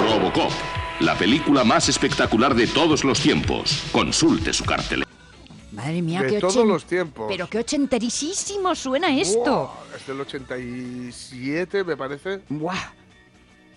Robocop, 0.00 0.52
la 1.00 1.14
película 1.16 1.64
más 1.64 1.88
espectacular 1.88 2.54
de 2.54 2.66
todos 2.66 3.04
los 3.04 3.20
tiempos. 3.20 3.84
Consulte 3.92 4.52
su 4.52 4.64
cartel. 4.64 5.04
madre 5.72 6.02
mía, 6.02 6.22
de 6.22 6.28
qué 6.28 6.38
todos 6.40 6.56
ochen- 6.56 6.66
los 6.68 6.84
tiempos. 6.84 7.26
Pero 7.28 7.48
qué 7.48 7.58
ochenterísimo 7.58 8.74
suena 8.74 9.16
esto. 9.16 9.72
Es 9.96 10.06
del 10.06 10.20
87, 10.20 11.84
me 11.84 11.96
parece. 11.96 12.40
Buah. 12.48 12.74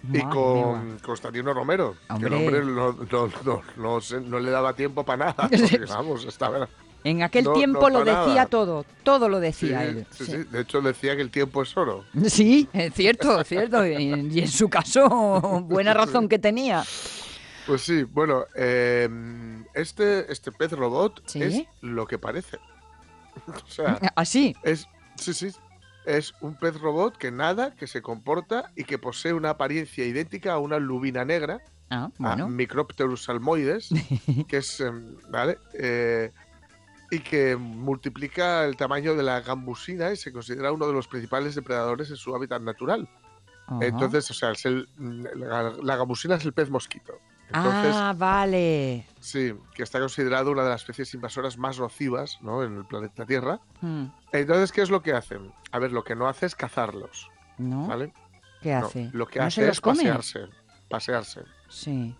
Y 0.03 0.07
Madre 0.17 0.30
con 0.34 0.88
mía. 0.88 0.97
Constantino 1.03 1.53
Romero. 1.53 1.95
Hombre. 2.09 2.30
Que 2.30 2.36
el 2.36 2.41
hombre 2.41 2.65
no, 2.65 2.93
no- 3.11 3.30
no- 3.45 3.61
no 3.78 4.01
se- 4.01 4.19
no 4.19 4.39
le 4.39 4.49
daba 4.49 4.74
tiempo 4.74 5.03
para 5.03 5.26
nada. 5.26 5.47
porque, 5.49 5.78
vamos, 5.88 6.26
estaba. 6.26 6.67
En 7.03 7.24
aquel 7.24 7.45
No, 7.45 7.53
tiempo 7.53 7.89
no 7.89 7.99
lo 7.99 8.05
decía 8.05 8.28
nada. 8.36 8.45
todo, 8.45 8.86
todo 9.03 9.28
lo 9.28 9.38
Sí, 9.38 9.41
decía 9.43 9.84
él. 9.86 10.05
sí, 10.11 10.24
sí. 10.26 10.32
sí. 10.34 10.38
De 10.51 10.61
hecho, 10.61 10.82
decía 10.82 11.15
que 11.15 11.24
el 11.24 11.32
tiempo 11.32 11.63
es 11.63 11.76
oro. 11.76 12.05
Sí, 12.28 12.67
es 12.74 12.93
cierto, 12.93 13.41
es 13.41 13.47
cierto. 13.47 13.86
Y, 13.88 13.93
y 14.32 14.39
en 14.39 14.47
su 14.47 14.69
caso, 14.69 15.09
buena 15.67 15.93
razón 15.95 16.30
que 16.30 16.38
tenía. 16.38 16.84
Pues 17.66 17.82
sí, 17.82 18.03
bueno, 18.03 18.45
eh, 18.55 19.07
este, 19.74 20.32
este 20.32 20.51
pez 20.51 20.72
robot 20.72 21.22
¿Sí? 21.26 21.43
es 21.43 21.64
lo 21.82 22.07
que 22.07 22.18
parece. 22.18 22.57
o 23.47 23.68
sea, 23.68 23.99
Así. 24.16 24.55
es, 24.64 24.88
sí, 25.16 25.34
sí, 25.34 25.51
es 26.05 26.34
un 26.41 26.55
pez 26.55 26.80
robot 26.80 27.18
que 27.18 27.32
nada, 27.32 27.76
que 27.76 27.88
se 27.88 28.01
comporta 28.01 28.72
y 28.76 28.84
que 28.84 28.97
posee 28.97 29.34
una 29.34 29.51
apariencia 29.51 30.05
idéntica 30.05 30.53
a 30.53 30.57
una 30.59 30.80
lubina 30.80 31.24
negra, 31.26 31.59
Ah, 31.93 32.09
a. 32.20 32.36
Micropterus 32.47 33.26
salmoides, 33.26 33.89
que 34.47 34.57
es, 34.57 34.80
em, 34.80 35.18
¿vale? 35.30 35.57
Eh, 35.74 36.32
y 37.12 37.20
que 37.20 37.57
multiplica 37.57 38.64
el 38.64 38.78
tamaño 38.78 39.14
de 39.14 39.24
la 39.24 39.41
gambusina 39.41 40.09
y 40.14 40.16
se 40.16 40.32
considera 40.32 40.72
uno 40.72 40.88
de 40.88 40.93
los 40.93 41.09
principales 41.09 41.53
depredadores 41.53 42.09
en 42.09 42.16
su 42.16 42.34
hábitat 42.34 42.62
natural. 42.62 43.09
Entonces, 43.82 44.30
o 44.32 44.34
sea, 44.34 44.51
es 44.51 44.66
el- 44.66 44.88
la, 45.36 45.74
la 45.84 45.95
gambusina 45.97 46.36
es 46.36 46.45
el 46.45 46.53
pez 46.53 46.70
mosquito. 46.70 47.14
Entonces, 47.54 47.95
ah, 47.97 48.14
vale. 48.18 49.06
Sí, 49.20 49.54
que 49.74 49.84
está 49.84 49.99
considerado 49.99 50.52
una 50.52 50.64
de 50.64 50.70
las 50.70 50.82
especies 50.82 51.14
invasoras 51.14 51.58
más 51.58 51.80
nocivas 51.80 52.38
¿no? 52.41 52.64
en 52.64 52.78
el 52.78 52.86
planeta 52.86 53.26
Tierra. 53.26 53.60
Hmm, 53.82 54.06
Entonces, 54.32 54.72
¿qué 54.72 54.82
es 54.82 54.89
lo 54.89 55.02
que 55.02 55.14
hacen? 55.14 55.52
A 55.72 55.80
ver, 55.80 55.91
lo 55.91 56.04
que 56.04 56.16
no 56.16 56.28
hace 56.28 56.45
es 56.45 56.56
cazarlos, 56.56 57.30
¿No? 57.58 57.88
¿vale? 57.88 58.14
¿Qué 58.62 58.74
No, 58.74 58.86
hace? 58.88 59.10
lo 59.14 59.28
que 59.28 59.39
¿No 59.39 59.45
hace 59.45 59.62
se 59.62 59.68
los 59.68 59.78
es 59.78 59.82
come? 59.82 59.97
pasearse, 59.97 60.39
pasearse. 60.89 61.41
Sí. 61.68 62.16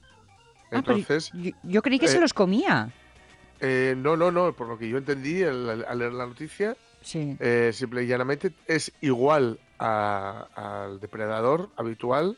Ah, 0.72 0.78
Entonces, 0.78 1.32
yo, 1.34 1.52
yo 1.64 1.82
creí 1.82 2.00
que 2.00 2.08
se 2.08 2.18
eh, 2.18 2.22
los 2.22 2.34
comía. 2.34 2.90
eh, 3.60 3.94
no, 3.98 4.18
no, 4.18 4.32
no, 4.32 4.54
por 4.54 4.68
lo 4.68 4.78
que 4.78 4.90
yo 4.90 4.98
entendí 4.98 5.44
al, 5.44 5.86
al 5.88 6.00
leer 6.00 6.14
la 6.14 6.26
noticia, 6.26 6.76
Sí. 7.02 7.36
eh, 7.40 7.72
simple 7.74 8.04
y 8.04 8.08
llanamente 8.08 8.54
es 8.68 8.92
igual 9.02 9.60
al 9.80 11.00
depredador 11.00 11.70
habitual. 11.78 12.38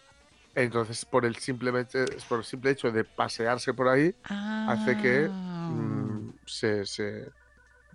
Entonces, 0.55 1.03
por 1.05 1.25
el 1.25 1.35
simplemente, 1.37 2.05
por 2.29 2.39
el 2.39 2.45
simple 2.45 2.71
hecho 2.71 2.91
de 2.91 3.03
pasearse 3.03 3.73
por 3.73 3.87
ahí, 3.87 4.15
hace 4.23 4.95
que 4.97 5.29
Ah. 5.33 5.69
mm, 5.71 6.29
se, 6.45 6.85
se, 6.85 7.31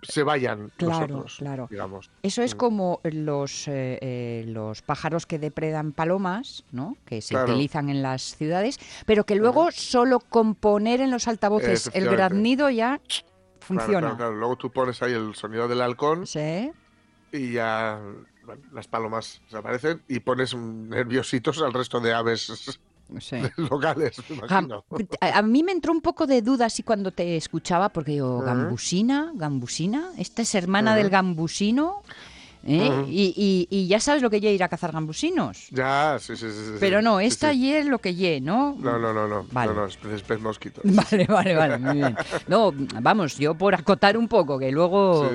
se 0.02 0.22
vayan 0.22 0.70
Claro, 0.76 1.00
nosotros, 1.06 1.36
claro. 1.38 1.66
digamos. 1.70 2.10
Eso 2.22 2.42
es 2.42 2.54
Mm. 2.54 2.58
como 2.58 3.00
los, 3.04 3.68
eh, 3.68 3.98
eh, 4.00 4.44
los 4.48 4.82
pájaros 4.82 5.26
que 5.26 5.38
depredan 5.38 5.92
palomas, 5.92 6.64
¿no? 6.72 6.96
Que 7.04 7.20
se 7.20 7.34
Claro. 7.34 7.52
utilizan 7.52 7.88
en 7.90 8.02
las 8.02 8.22
ciudades, 8.36 8.78
pero 9.06 9.24
que 9.24 9.36
luego 9.36 9.70
solo 9.70 10.18
con 10.20 10.54
poner 10.56 11.00
en 11.00 11.10
los 11.12 11.28
altavoces 11.28 11.90
el 11.94 12.08
graznido 12.08 12.70
ya 12.70 13.00
funciona. 13.60 14.16
claro. 14.16 14.34
Luego 14.34 14.56
tú 14.56 14.72
pones 14.72 15.00
ahí 15.02 15.12
el 15.12 15.34
sonido 15.34 15.68
del 15.68 15.80
halcón 15.80 16.26
Sí. 16.26 16.72
y 17.32 17.52
ya 17.52 18.00
las 18.72 18.86
palomas 18.86 19.40
desaparecen 19.46 20.02
y 20.08 20.20
pones 20.20 20.54
nerviositos 20.54 21.60
al 21.62 21.72
resto 21.72 22.00
de 22.00 22.12
aves 22.14 22.80
Sí. 23.20 23.36
locales, 23.70 24.22
me 24.28 24.36
imagino. 24.36 24.84
A, 25.22 25.38
a 25.38 25.42
mí 25.42 25.62
me 25.62 25.72
entró 25.72 25.92
un 25.92 26.02
poco 26.02 26.26
de 26.26 26.42
duda 26.42 26.66
así 26.66 26.82
cuando 26.82 27.10
te 27.10 27.36
escuchaba, 27.38 27.88
porque 27.88 28.12
digo, 28.12 28.36
Ujú. 28.36 28.44
gambusina, 28.44 29.32
gambusina, 29.34 30.10
esta 30.18 30.42
es 30.42 30.54
hermana 30.54 30.94
del 30.94 31.08
gambusino, 31.08 32.02
¿eh? 32.64 33.04
Y, 33.08 33.34
y- 33.36 33.68
y 33.70 33.86
ya 33.86 34.00
sabes 34.00 34.22
lo 34.22 34.30
que 34.30 34.40
ye 34.40 34.52
ir 34.52 34.62
a 34.62 34.68
cazar 34.68 34.92
gambusinos. 34.92 35.68
Ya, 35.70 36.18
sí, 36.20 36.36
sí, 36.36 36.46
sí. 36.50 36.72
Pero 36.80 37.00
no, 37.02 37.20
esta 37.20 37.52
sí. 37.52 37.60
ye 37.60 37.78
es 37.78 37.86
lo 37.86 37.98
que 37.98 38.14
ye, 38.14 38.40
¿no? 38.40 38.76
No, 38.78 38.98
no, 38.98 39.12
no, 39.12 39.26
no. 39.28 39.46
Vale. 39.52 39.72
No, 39.72 39.80
no, 39.80 39.86
es 39.86 39.98
es 40.28 40.40
mosquito. 40.40 40.80
Vale, 40.84 41.26
vale, 41.26 41.54
vale, 41.54 41.78
muy 41.78 41.94
bien. 41.94 42.16
No, 42.48 42.72
vamos, 43.00 43.38
yo 43.38 43.54
por 43.54 43.74
acotar 43.74 44.16
un 44.16 44.28
poco, 44.28 44.58
que 44.58 44.70
luego, 44.70 45.28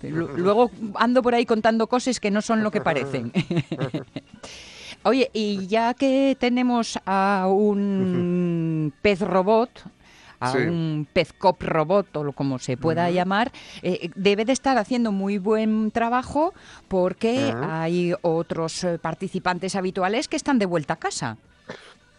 Sí. 0.00 0.08
luego 0.10 0.70
ando 0.96 1.22
por 1.22 1.34
ahí 1.34 1.46
contando 1.46 1.86
cosas 1.86 2.18
que 2.20 2.30
no 2.30 2.42
son 2.42 2.62
lo 2.62 2.70
que 2.70 2.80
parecen. 2.80 3.32
Oye, 5.02 5.30
y 5.32 5.66
ya 5.66 5.94
que 5.94 6.36
tenemos 6.38 6.98
a 7.06 7.46
un 7.48 8.92
pez 9.00 9.20
robot, 9.20 9.70
a 10.40 10.52
Sí. 10.52 10.58
un 10.58 11.06
pez 11.12 11.32
cop 11.32 11.62
robot 11.62 12.16
o 12.16 12.24
lo- 12.24 12.32
como 12.32 12.58
se 12.58 12.76
pueda 12.76 13.10
llamar, 13.10 13.52
eh, 13.82 14.10
debe 14.16 14.44
de 14.44 14.52
estar 14.52 14.78
haciendo 14.78 15.12
muy 15.12 15.38
buen 15.38 15.90
trabajo 15.90 16.54
porque 16.88 17.54
hay 17.62 18.14
otros 18.22 18.82
eh, 18.84 18.98
participantes 18.98 19.76
habituales 19.76 20.28
que 20.28 20.36
están 20.36 20.58
de 20.58 20.66
vuelta 20.66 20.94
a 20.94 20.96
casa. 20.96 21.36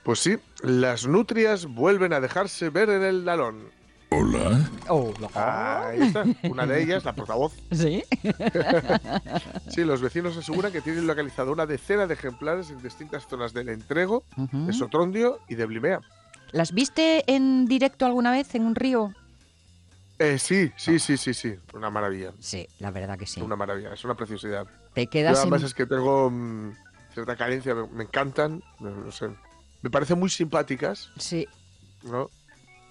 Pues 0.04 0.20
sí, 0.20 0.38
las 0.64 1.06
nutrias 1.06 1.66
vuelven 1.66 2.14
a 2.14 2.20
dejarse 2.20 2.70
ver 2.70 2.90
en 2.90 3.04
el 3.04 3.26
dalón. 3.26 3.70
Hola. 4.14 4.70
Hola. 4.90 5.88
Ahí 5.88 6.02
está, 6.02 6.26
una 6.44 6.66
de 6.66 6.84
ellas, 6.84 7.06
la 7.06 7.14
portavoz. 7.16 7.54
¿Sí? 7.72 8.04
Sí, 9.70 9.84
los 9.86 10.02
vecinos 10.02 10.36
aseguran 10.38 10.72
que 10.72 10.82
tienen 10.82 11.08
localizado 11.08 11.52
una 11.54 11.66
decena 11.66 12.08
de 12.08 12.14
ejemplares 12.16 12.70
en 12.72 12.82
distintas 12.82 13.26
zonas 13.28 13.54
del 13.54 13.70
Entrego, 13.70 14.24
de 14.36 14.74
Sotrondio 14.74 15.40
y 15.48 15.56
de 15.56 15.66
Blimea. 15.66 16.02
¿Las 16.52 16.74
viste 16.74 17.24
en 17.34 17.66
directo 17.66 18.06
alguna 18.06 18.32
vez 18.32 18.54
en 18.56 18.66
un 18.66 18.76
río? 18.76 19.14
Eh, 20.20 20.38
sí, 20.38 20.72
sí, 20.78 21.00
sí, 21.00 21.18
sí, 21.18 21.34
sí. 21.34 21.56
Una 21.74 21.90
maravilla. 21.90 22.34
Sí, 22.40 22.68
la 22.80 22.92
verdad 22.92 23.18
que 23.18 23.26
sí. 23.26 23.42
Una 23.42 23.56
maravilla, 23.56 23.94
es 23.94 24.04
una 24.06 24.16
preciosidad. 24.16 24.68
Te 24.94 25.06
Yo 25.06 25.10
quedas 25.10 25.40
además 25.40 25.62
en- 25.62 25.68
es 25.68 25.74
que 25.74 25.86
tengo 25.86 26.30
mm, 26.30 26.72
cierta 27.14 27.36
carencia, 27.36 27.74
me, 27.74 27.88
me 27.88 28.04
encantan, 28.04 28.62
no, 28.80 28.92
no 28.92 29.12
sé. 29.12 29.30
Me 29.82 29.90
parecen 29.90 30.20
muy 30.20 30.30
simpáticas, 30.30 31.10
Sí, 31.18 31.48
¿no? 32.04 32.30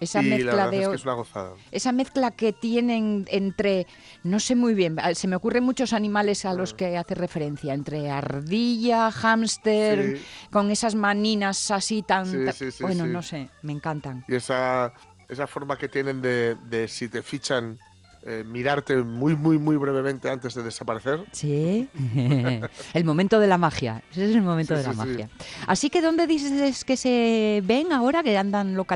Esa 0.00 0.22
y 0.22 0.26
mezcla 0.30 0.68
de... 0.68 0.82
es 0.82 0.88
que 0.88 0.94
es 0.96 1.04
una 1.04 1.12
gozada. 1.14 1.52
Esa 1.70 1.92
mezcla 1.92 2.30
que 2.30 2.52
tienen 2.52 3.26
entre, 3.30 3.86
no 4.24 4.40
sé 4.40 4.56
muy 4.56 4.74
bien, 4.74 4.96
ah, 4.98 5.14
se 5.14 5.28
me 5.28 5.36
ocurren 5.36 5.62
muchos 5.64 5.92
animales 5.92 6.44
a 6.44 6.54
Mm. 6.54 6.56
los 6.56 6.74
que 6.74 6.96
hace 6.96 7.14
referencia, 7.14 7.74
entre 7.74 8.10
ardilla, 8.10 9.10
hámster, 9.10 10.16
Sí. 10.18 10.24
con 10.50 10.70
esas 10.70 10.94
maninas 10.94 11.70
así 11.70 12.02
tan... 12.02 12.26
Sí, 12.52 12.70
sí, 12.72 12.82
bueno, 12.82 13.06
no 13.06 13.22
sé, 13.22 13.48
me 13.62 13.72
encantan. 13.72 14.24
Y 14.28 14.34
esa, 14.34 14.92
esa 15.28 15.46
forma 15.46 15.76
que 15.76 15.88
tienen 15.88 16.20
de, 16.22 16.56
de 16.68 16.88
si 16.88 17.08
te 17.08 17.22
fichan, 17.22 17.78
eh, 18.22 18.44
mirarte 18.46 18.96
muy, 18.96 19.34
muy, 19.34 19.58
muy 19.58 19.76
brevemente 19.76 20.28
antes 20.30 20.54
de 20.54 20.62
desaparecer. 20.62 21.24
Sí, 21.32 21.88
el 22.94 23.04
momento 23.04 23.40
de 23.40 23.46
la 23.46 23.56
magia, 23.58 24.02
ese 24.10 24.28
es 24.28 24.34
el 24.36 24.42
momento 24.42 24.74
Sí, 24.76 24.82
de 24.82 24.86
la 24.86 24.92
sí. 24.92 24.98
magia. 24.98 25.28
Así 25.66 25.90
que 25.90 26.02
¿dónde 26.02 26.26
dices 26.26 26.84
que 26.84 26.96
se 26.96 27.62
ven 27.64 27.92
ahora, 27.92 28.22
que 28.22 28.36
andan 28.36 28.76
Está 28.78 28.94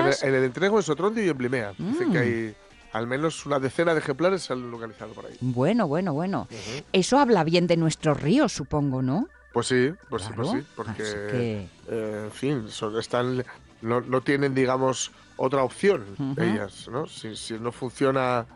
en, 0.00 0.06
el- 0.06 0.14
en 0.22 0.34
el 0.34 0.44
entrego 0.44 0.76
en 0.78 0.82
Sotrondio 0.82 1.24
y 1.24 1.28
en 1.28 1.36
Blimea. 1.38 1.72
Dicen 1.78 2.08
Mm. 2.08 2.12
que 2.12 2.18
hay 2.18 2.54
al 2.92 3.06
menos 3.06 3.46
una 3.46 3.58
decena 3.60 3.92
de 3.94 4.00
ejemplares 4.00 4.42
se 4.42 4.52
han 4.52 4.70
localizado 4.70 5.12
por 5.12 5.26
ahí. 5.26 5.36
Bueno, 5.40 5.86
bueno, 5.86 6.12
bueno. 6.12 6.48
Eso 6.92 7.18
habla 7.18 7.44
bien 7.44 7.66
de 7.66 7.76
nuestros 7.76 8.20
ríos, 8.20 8.52
supongo, 8.52 9.00
¿no? 9.02 9.28
Pues 9.52 9.66
sí, 9.66 9.90
pues 10.08 10.22
sí, 10.24 10.28
pues 10.36 10.48
sí, 10.50 10.66
porque, 10.76 10.94
que- 11.02 11.66
eh, 11.88 12.22
en 12.26 12.30
fin, 12.32 12.68
son- 12.68 12.98
están, 12.98 13.44
no, 13.82 14.00
no 14.00 14.20
tienen, 14.20 14.54
digamos, 14.54 15.10
otra 15.36 15.62
opción 15.64 16.04
ellas, 16.36 16.88
¿no? 16.90 17.06
Si, 17.06 17.34
si 17.36 17.54
no 17.54 17.72
funciona 17.72 18.46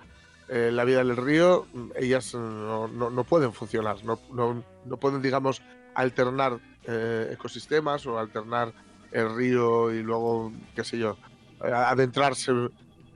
eh, 0.48 0.70
la 0.72 0.84
vida 0.84 0.98
del 0.98 1.16
río, 1.16 1.66
mm, 1.72 1.90
ellas 1.96 2.34
no, 2.34 2.88
no- 2.88 3.10
no 3.10 3.24
pueden 3.24 3.52
funcionar, 3.52 4.02
no, 4.04 4.18
no, 4.32 4.62
no 4.84 4.96
pueden, 4.98 5.22
digamos, 5.22 5.62
alternar 5.94 6.58
eh, 6.86 7.30
ecosistemas 7.32 8.04
o 8.06 8.18
alternar 8.18 8.72
el 9.10 9.34
río 9.34 9.92
y 9.92 10.02
luego, 10.02 10.52
qué 10.74 10.84
sé 10.84 10.98
yo, 10.98 11.16
adentrarse 11.60 12.52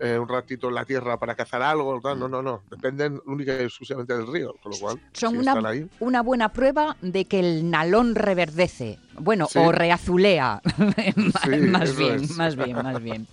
eh, 0.00 0.16
un 0.18 0.28
ratito 0.28 0.68
en 0.68 0.74
la 0.76 0.84
tierra 0.84 1.18
para 1.18 1.34
cazar 1.34 1.60
algo, 1.60 2.00
tal. 2.00 2.18
no, 2.20 2.28
no, 2.28 2.40
no, 2.40 2.62
dependen 2.70 3.20
única 3.26 3.52
y 3.60 3.64
exclusivamente 3.64 4.16
del 4.16 4.26
río, 4.32 4.54
con 4.62 4.72
lo 4.72 4.78
cual, 4.78 5.00
Son 5.12 5.30
si 5.32 5.38
una, 5.38 5.50
están 5.52 5.66
ahí, 5.66 5.84
una 5.98 6.22
buena 6.22 6.50
prueba 6.50 6.96
de 7.02 7.24
que 7.24 7.40
el 7.40 7.68
nalón 7.70 8.14
reverdece. 8.14 8.98
Bueno, 9.18 9.46
Sí. 9.46 9.58
o 9.58 9.72
reazulea. 9.72 10.60
Sí, 11.42 11.50
más 11.62 11.96
bien, 11.96 12.22
más 12.36 12.56
bien, 12.56 12.76
más 12.76 13.02
bien. 13.02 13.26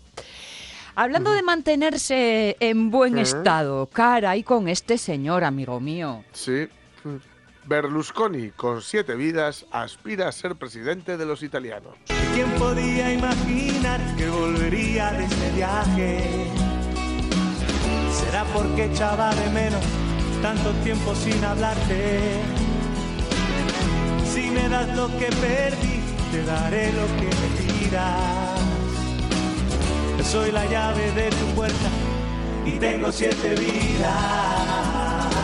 Hablando 0.97 1.33
de 1.33 1.43
mantenerse 1.43 2.55
en 2.59 2.89
buen 2.89 3.17
estado, 3.17 3.87
cara, 3.87 4.37
y 4.37 4.43
con 4.43 4.69
este 4.69 4.97
señor, 4.97 5.43
amigo 5.43 5.81
mío. 5.81 6.23
Sí. 6.31 6.69
Berlusconi, 7.65 8.51
con 8.51 8.81
siete 8.81 9.15
vidas, 9.15 9.65
aspira 9.71 10.29
a 10.29 10.31
ser 10.31 10.55
presidente 10.55 11.17
de 11.17 11.25
los 11.25 11.43
italianos. 11.43 11.95
¿Quién 12.33 12.49
podía 12.51 13.11
imaginar 13.11 13.99
que 14.15 14.29
volvería 14.29 15.11
de 15.11 15.25
este 15.25 15.51
viaje? 15.51 16.47
¿Será 18.13 18.45
porque 18.53 18.85
echaba 18.85 19.35
de 19.35 19.49
menos 19.49 19.83
tanto 20.41 20.71
tiempo 20.83 21.13
sin 21.15 21.43
hablarte? 21.43 22.39
Si 24.31 24.49
me 24.49 24.69
das 24.69 24.95
lo 24.95 25.07
que 25.17 25.25
perdí, 25.25 25.99
te 26.31 26.43
daré 26.45 26.93
lo 26.93 27.07
que 27.19 27.25
me 27.25 27.89
pidas. 27.89 28.74
Soy 30.31 30.51
la 30.51 30.65
llave 30.65 31.11
de 31.11 31.29
tu 31.29 31.45
puerta 31.55 31.89
y 32.65 32.71
tengo 32.79 33.11
siete 33.11 33.55
vidas. 33.55 35.35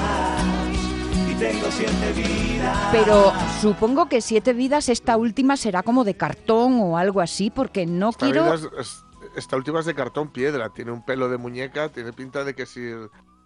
Y 1.29 1.33
tengo 1.35 1.67
siete 1.71 2.13
vidas. 2.15 2.77
Pero 2.91 3.31
supongo 3.61 4.07
que 4.09 4.21
siete 4.21 4.53
vidas, 4.53 4.89
esta 4.89 5.17
última 5.17 5.55
será 5.57 5.83
como 5.83 6.03
de 6.03 6.15
cartón 6.15 6.79
o 6.81 6.97
algo 6.97 7.21
así, 7.21 7.49
porque 7.49 7.85
no 7.85 8.09
Esta, 8.09 8.25
quiero... 8.25 8.43
vida 8.43 8.55
es- 8.55 8.69
es- 8.79 9.05
esta 9.35 9.55
última 9.55 9.79
es 9.79 9.85
de 9.85 9.93
cartón 9.95 10.29
piedra, 10.29 10.69
tiene 10.73 10.91
un 10.91 11.05
pelo 11.05 11.29
de 11.29 11.37
muñeca, 11.37 11.87
tiene 11.89 12.11
pinta 12.11 12.43
de 12.43 12.53
que 12.53 12.65
si 12.65 12.81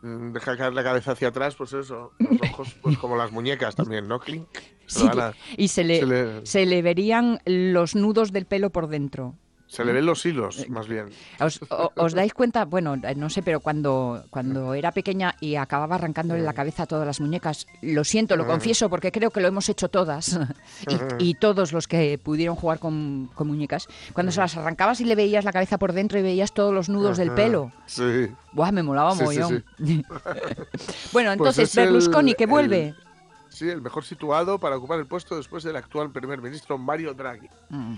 mm, 0.02 0.32
deja 0.32 0.58
caer 0.58 0.74
la 0.74 0.84
cabeza 0.84 1.12
hacia 1.12 1.28
atrás, 1.28 1.54
pues 1.56 1.74
eso, 1.74 2.12
los 2.18 2.42
ojos, 2.50 2.76
pues 2.82 2.98
como 2.98 3.16
las 3.18 3.32
muñecas 3.32 3.76
también, 3.76 4.08
¿no? 4.08 4.20
Clink. 4.20 4.48
Sí, 4.88 5.04
a- 5.08 5.34
y 5.58 5.68
se 5.70 5.84
le, 5.84 6.00
se 6.00 6.06
le- 6.06 6.46
se 6.46 6.66
le 6.68 6.82
verían 6.84 7.40
los 7.46 7.96
nudos 7.96 8.32
del 8.32 8.46
pelo 8.46 8.70
por 8.70 8.88
dentro. 8.88 9.34
Se 9.68 9.84
le 9.84 9.92
ven 9.94 10.06
los 10.06 10.26
Eh, 10.26 10.30
hilos, 10.30 10.70
más 10.70 10.88
bien. 10.88 11.10
¿Os, 11.40 11.60
o- 11.70 11.92
os 11.96 12.14
dais 12.14 12.34
cuenta? 12.34 12.66
Bueno, 12.66 12.96
eh, 13.04 13.16
no 13.16 13.30
sé, 13.30 13.42
pero 13.42 13.60
cuando, 13.60 14.24
cuando 14.30 14.74
era 14.74 14.92
pequeña 14.92 15.36
y 15.42 15.56
acababa 15.56 15.96
arrancándole 15.96 16.42
la 16.42 16.54
cabeza 16.54 16.84
a 16.84 16.86
todas 16.86 17.06
las 17.06 17.20
muñecas, 17.20 17.68
lo 17.82 18.04
siento, 18.04 18.36
lo 18.38 18.44
Mm. 18.46 18.48
confieso, 18.48 18.90
porque 18.90 19.12
creo 19.12 19.32
que 19.32 19.42
lo 19.42 19.48
hemos 19.48 19.68
hecho 19.70 19.90
todas 19.90 20.40
y, 21.20 21.30
y 21.30 21.34
todos 21.34 21.74
los 21.74 21.88
que 21.88 22.18
pudieron 22.24 22.56
jugar 22.56 22.80
con, 22.80 23.30
con 23.34 23.48
muñecas, 23.48 23.88
cuando 24.14 24.32
se 24.32 24.40
las 24.40 24.56
arrancabas 24.56 25.02
y 25.02 25.06
le 25.06 25.16
veías 25.16 25.44
la 25.46 25.52
cabeza 25.52 25.78
por 25.78 25.94
dentro 25.94 26.20
y 26.20 26.22
veías 26.22 26.54
todos 26.54 26.74
los 26.74 26.88
nudos 26.90 27.18
del 27.18 27.32
pelo. 27.32 27.72
Sí. 27.88 28.28
Buah, 28.54 28.72
me 28.72 28.84
molaba 28.84 29.14
Sí, 29.16 29.26
sí, 29.28 29.64
bueno, 29.80 30.04
Pues 31.12 31.26
entonces, 31.28 31.70
es 31.70 31.78
el- 31.78 31.86
Berlusconi, 31.86 32.34
que 32.36 32.44
el- 32.46 32.50
vuelve. 32.50 32.96
sí, 33.50 33.68
el 33.70 33.82
mejor 33.82 34.04
situado 34.06 34.60
para 34.60 34.78
ocupar 34.78 35.00
el 35.00 35.06
puesto 35.08 35.36
después 35.36 35.64
del 35.64 35.76
actual 35.76 36.12
primer 36.12 36.42
ministro 36.42 36.78
Mario 36.78 37.14
Draghi. 37.14 37.50
Mm. 37.70 37.96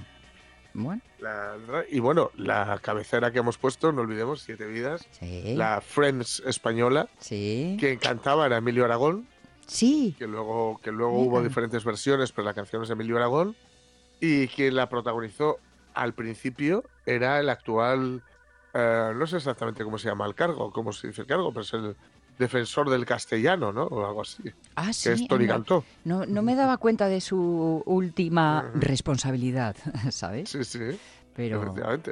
Bueno, 0.80 1.02
La- 1.18 1.56
y 1.90 2.00
bueno, 2.00 2.30
la 2.36 2.78
cabecera 2.84 3.32
que 3.32 3.40
hemos 3.40 3.58
puesto, 3.58 3.92
no 3.92 4.02
olvidemos, 4.02 4.42
Siete 4.44 4.68
Vidas, 4.68 5.08
sí. 5.10 5.56
la 5.56 5.82
Friends 5.82 6.44
española, 6.46 7.10
Sí. 7.18 7.78
quien 7.80 7.98
cantaba 7.98 8.46
era 8.46 8.58
Emilio 8.58 8.86
Aragón, 8.86 9.28
Sí. 9.66 10.16
que 10.20 10.28
luego, 10.28 10.80
que 10.84 10.92
luego 10.92 11.20
hubo 11.20 11.42
diferentes 11.42 11.84
versiones, 11.84 12.32
pero 12.32 12.46
la 12.46 12.54
canción 12.54 12.84
es 12.84 12.90
de 12.90 12.94
Emilio 12.94 13.18
Aragón, 13.18 13.56
y 14.20 14.48
quien 14.50 14.76
la 14.76 14.88
protagonizó 14.88 15.58
al 15.96 16.14
principio 16.14 16.84
era 17.08 17.40
el 17.40 17.50
actual, 17.50 18.22
eh, 18.76 19.14
no 19.16 19.26
sé 19.26 19.38
exactamente 19.38 19.84
cómo 19.84 19.98
se 19.98 20.10
llama 20.10 20.28
el 20.28 20.36
cargo, 20.36 20.72
cómo 20.72 20.94
se 20.94 21.08
dice 21.08 21.22
el 21.22 21.28
cargo, 21.28 21.50
pero 21.52 21.62
es 21.64 21.74
el 21.74 21.96
defensor 22.38 22.90
del 22.90 23.06
castellano, 23.06 23.72
¿no? 23.74 23.84
O 23.84 24.06
algo 24.06 24.22
así. 24.22 24.44
Ah, 24.76 24.94
sí. 24.94 25.10
que 25.10 25.16
es 25.16 25.28
Tony 25.28 25.46
no, 25.48 25.54
Cantó. 25.54 25.84
No, 26.06 26.26
no 26.26 26.42
me 26.42 26.56
daba 26.56 26.78
cuenta 26.78 27.08
de 27.08 27.22
su 27.22 27.84
última 27.86 28.72
responsabilidad, 28.76 29.76
¿sabes? 30.12 30.50
Sí, 30.50 30.64
sí. 30.64 30.80
Pero, 31.36 31.72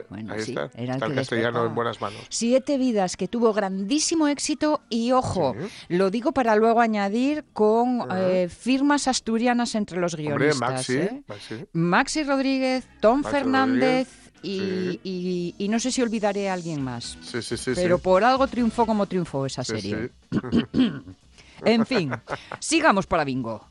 bueno, 0.09 0.33
Ahí 0.33 0.41
sí, 0.41 0.51
está. 0.51 0.69
era 0.75 0.83
el 0.83 0.89
está 0.91 1.05
el, 1.07 1.15
castellano 1.15 1.47
despertaba. 1.47 1.65
en 1.67 1.73
buenas 1.75 1.99
manos. 1.99 2.19
Siete 2.29 2.77
vidas 2.77 3.17
que 3.17 3.27
tuvo 3.27 3.53
grandísimo 3.53 4.27
éxito 4.27 4.81
y 4.87 5.13
ojo, 5.13 5.55
Sí. 5.59 5.95
lo 5.95 6.11
digo 6.11 6.31
para 6.31 6.55
luego 6.55 6.79
añadir 6.79 7.43
con 7.51 8.07
eh, 8.15 8.47
firmas 8.49 9.07
asturianas 9.07 9.73
entre 9.73 9.99
los 9.99 10.13
Hombre, 10.13 10.27
guionistas. 10.35 10.59
Maxi, 10.59 10.97
¿eh? 10.97 11.23
Maxi. 11.27 11.65
Maxi 11.73 12.23
Rodríguez, 12.23 12.87
Tom 13.01 13.21
Maxi 13.21 13.31
Fernández 13.35 14.07
Rodríguez, 14.09 14.24
y, 14.45 14.59
sí. 14.59 14.99
y- 15.03 15.55
y 15.57 15.67
no 15.69 15.79
sé 15.79 15.91
si 15.91 16.01
olvidaré 16.01 16.49
a 16.49 16.53
alguien 16.53 16.81
más. 16.83 17.17
Sí, 17.21 17.41
sí, 17.41 17.57
sí. 17.57 17.71
pero 17.75 17.97
sí. 17.97 18.03
por 18.03 18.23
algo 18.23 18.47
triunfó 18.47 18.85
como 18.85 19.05
triunfó 19.07 19.45
esa 19.45 19.63
Sí, 19.63 19.73
serie. 19.81 20.11
sí. 20.31 20.91
En 21.63 21.85
fin, 21.85 22.11
sigamos 22.59 23.07
para 23.07 23.23
bingo. 23.23 23.65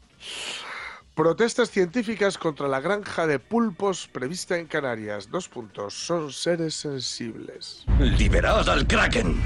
Protestas 1.15 1.71
científicas 1.71 2.39
contra 2.39 2.67
la 2.67 2.81
granja 2.81 3.27
de 3.29 3.39
pulpos 3.39 4.09
prevista 4.11 4.59
en 4.59 4.67
Canarias. 4.67 5.31
Dos 5.31 5.49
puntos. 5.49 5.95
Son 5.95 6.33
seres 6.33 6.75
sensibles. 6.75 7.85
¡Liberaos 8.01 8.67
al 8.69 8.85
Kraken! 8.87 9.41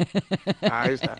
Ahí 0.70 0.94
está. 0.94 1.18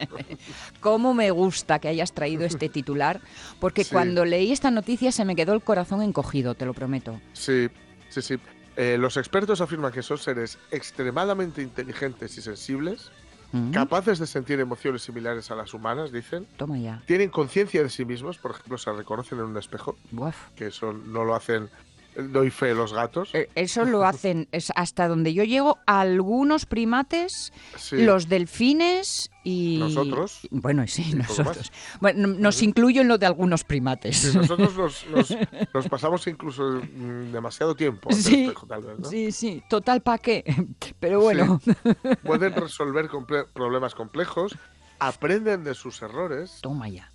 Cómo 0.81 1.13
me 1.13 1.31
gusta 1.33 1.81
que 1.81 1.89
hayas 1.89 2.13
traído 2.13 2.47
este 2.47 2.69
titular, 2.71 3.21
porque 3.61 3.85
Sí. 3.85 3.91
cuando 3.93 4.25
leí 4.25 4.53
esta 4.53 4.71
noticia 4.71 5.13
se 5.13 5.25
me 5.27 5.37
quedó 5.37 5.53
el 5.53 5.61
corazón 5.61 6.01
encogido, 6.03 6.55
te 6.55 6.65
lo 6.65 6.73
prometo. 6.73 7.21
Sí, 7.35 7.69
sí, 8.09 8.23
sí. 8.23 8.37
Eh, 8.79 8.97
los 8.97 9.17
expertos 9.17 9.61
afirman 9.61 9.93
que 9.93 10.03
son 10.03 10.17
seres 10.19 10.57
extremadamente 10.71 11.61
inteligentes 11.63 12.39
y 12.39 12.43
sensibles, 12.43 13.11
Mm, 13.51 13.71
capaces 13.73 14.19
de 14.19 14.27
sentir 14.27 14.61
emociones 14.61 15.01
similares 15.01 15.51
a 15.51 15.55
las 15.55 15.73
humanas, 15.73 16.13
dicen. 16.13 16.47
Toma 16.59 16.77
ya. 16.79 17.03
Tienen 17.07 17.31
conciencia 17.31 17.83
de 17.83 17.89
sí 17.89 18.05
mismos, 18.05 18.37
por 18.37 18.51
ejemplo, 18.51 18.77
se 18.77 18.93
reconocen 18.93 19.39
en 19.39 19.47
un 19.47 19.57
espejo, 19.57 19.97
Buaf. 20.11 20.37
que 20.55 20.67
eso 20.67 20.93
no 20.93 21.25
lo 21.25 21.35
hacen 21.35 21.71
doy 22.15 22.51
fe 22.51 22.75
los 22.75 22.93
gatos. 22.93 23.31
Eh, 23.33 23.49
Eso 23.55 23.85
lo 23.87 24.05
hacen, 24.05 24.49
es 24.53 24.71
hasta 24.77 25.07
donde 25.09 25.33
yo 25.35 25.45
llego, 25.45 25.79
algunos 25.87 26.67
primates, 26.67 27.53
Sí. 27.77 28.03
los 28.03 28.29
delfines 28.29 29.31
y... 29.49 29.79
Nosotros. 29.79 30.41
Bueno, 30.51 30.87
sí, 30.87 31.15
nosotros. 31.15 31.73
Bueno, 32.01 32.27
nos 32.29 32.63
incluyo 32.63 33.01
en 33.03 33.09
lo 33.09 33.19
de 33.19 33.27
algunos 33.27 33.65
primates. 33.65 34.17
Sí, 34.19 34.37
nosotros 34.37 34.77
nos, 34.77 35.07
nos- 35.09 35.35
nos 35.73 35.89
pasamos 35.89 36.27
incluso 36.27 36.63
mm, 36.95 37.33
demasiado 37.33 37.75
tiempo 37.75 38.13
Sí, 38.13 38.43
espejo, 38.45 38.67
tal 38.67 38.83
vez, 38.83 38.99
¿no? 38.99 39.09
sí, 39.09 39.33
sí, 39.33 39.63
total 39.69 40.03
pa' 40.03 40.19
qué. 40.19 40.45
Pero 41.01 41.21
bueno. 41.21 41.61
Pueden 42.25 42.55
resolver 42.55 43.09
comple- 43.09 43.47
problemas 43.53 43.95
complejos, 43.95 44.55
aprenden 44.99 45.65
de 45.65 45.75
sus 45.75 46.03
errores. 46.03 46.59
Toma 46.61 46.89
ya. 46.89 47.13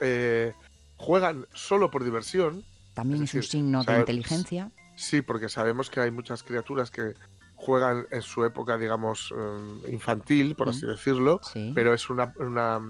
eh, 0.00 0.52
juegan 0.96 1.46
solo 1.54 1.90
por 1.90 2.04
diversión. 2.04 2.64
También 2.94 3.22
es 3.22 3.34
un 3.34 3.40
decir, 3.40 3.50
signo 3.50 3.84
de 3.84 3.98
inteligencia. 4.00 4.70
Sí, 4.96 5.22
porque 5.22 5.48
sabemos 5.48 5.90
que 5.90 6.00
hay 6.00 6.10
muchas 6.10 6.42
criaturas 6.42 6.90
que 6.90 7.14
juegan 7.58 8.06
en 8.10 8.22
su 8.22 8.44
época, 8.44 8.78
digamos, 8.78 9.34
eh, 9.36 9.90
infantil, 9.92 10.54
por 10.54 10.68
así 10.70 10.86
decirlo, 10.86 11.40
Sí. 11.42 11.72
pero 11.74 11.92
es 11.92 12.08
una, 12.08 12.32
una- 12.38 12.80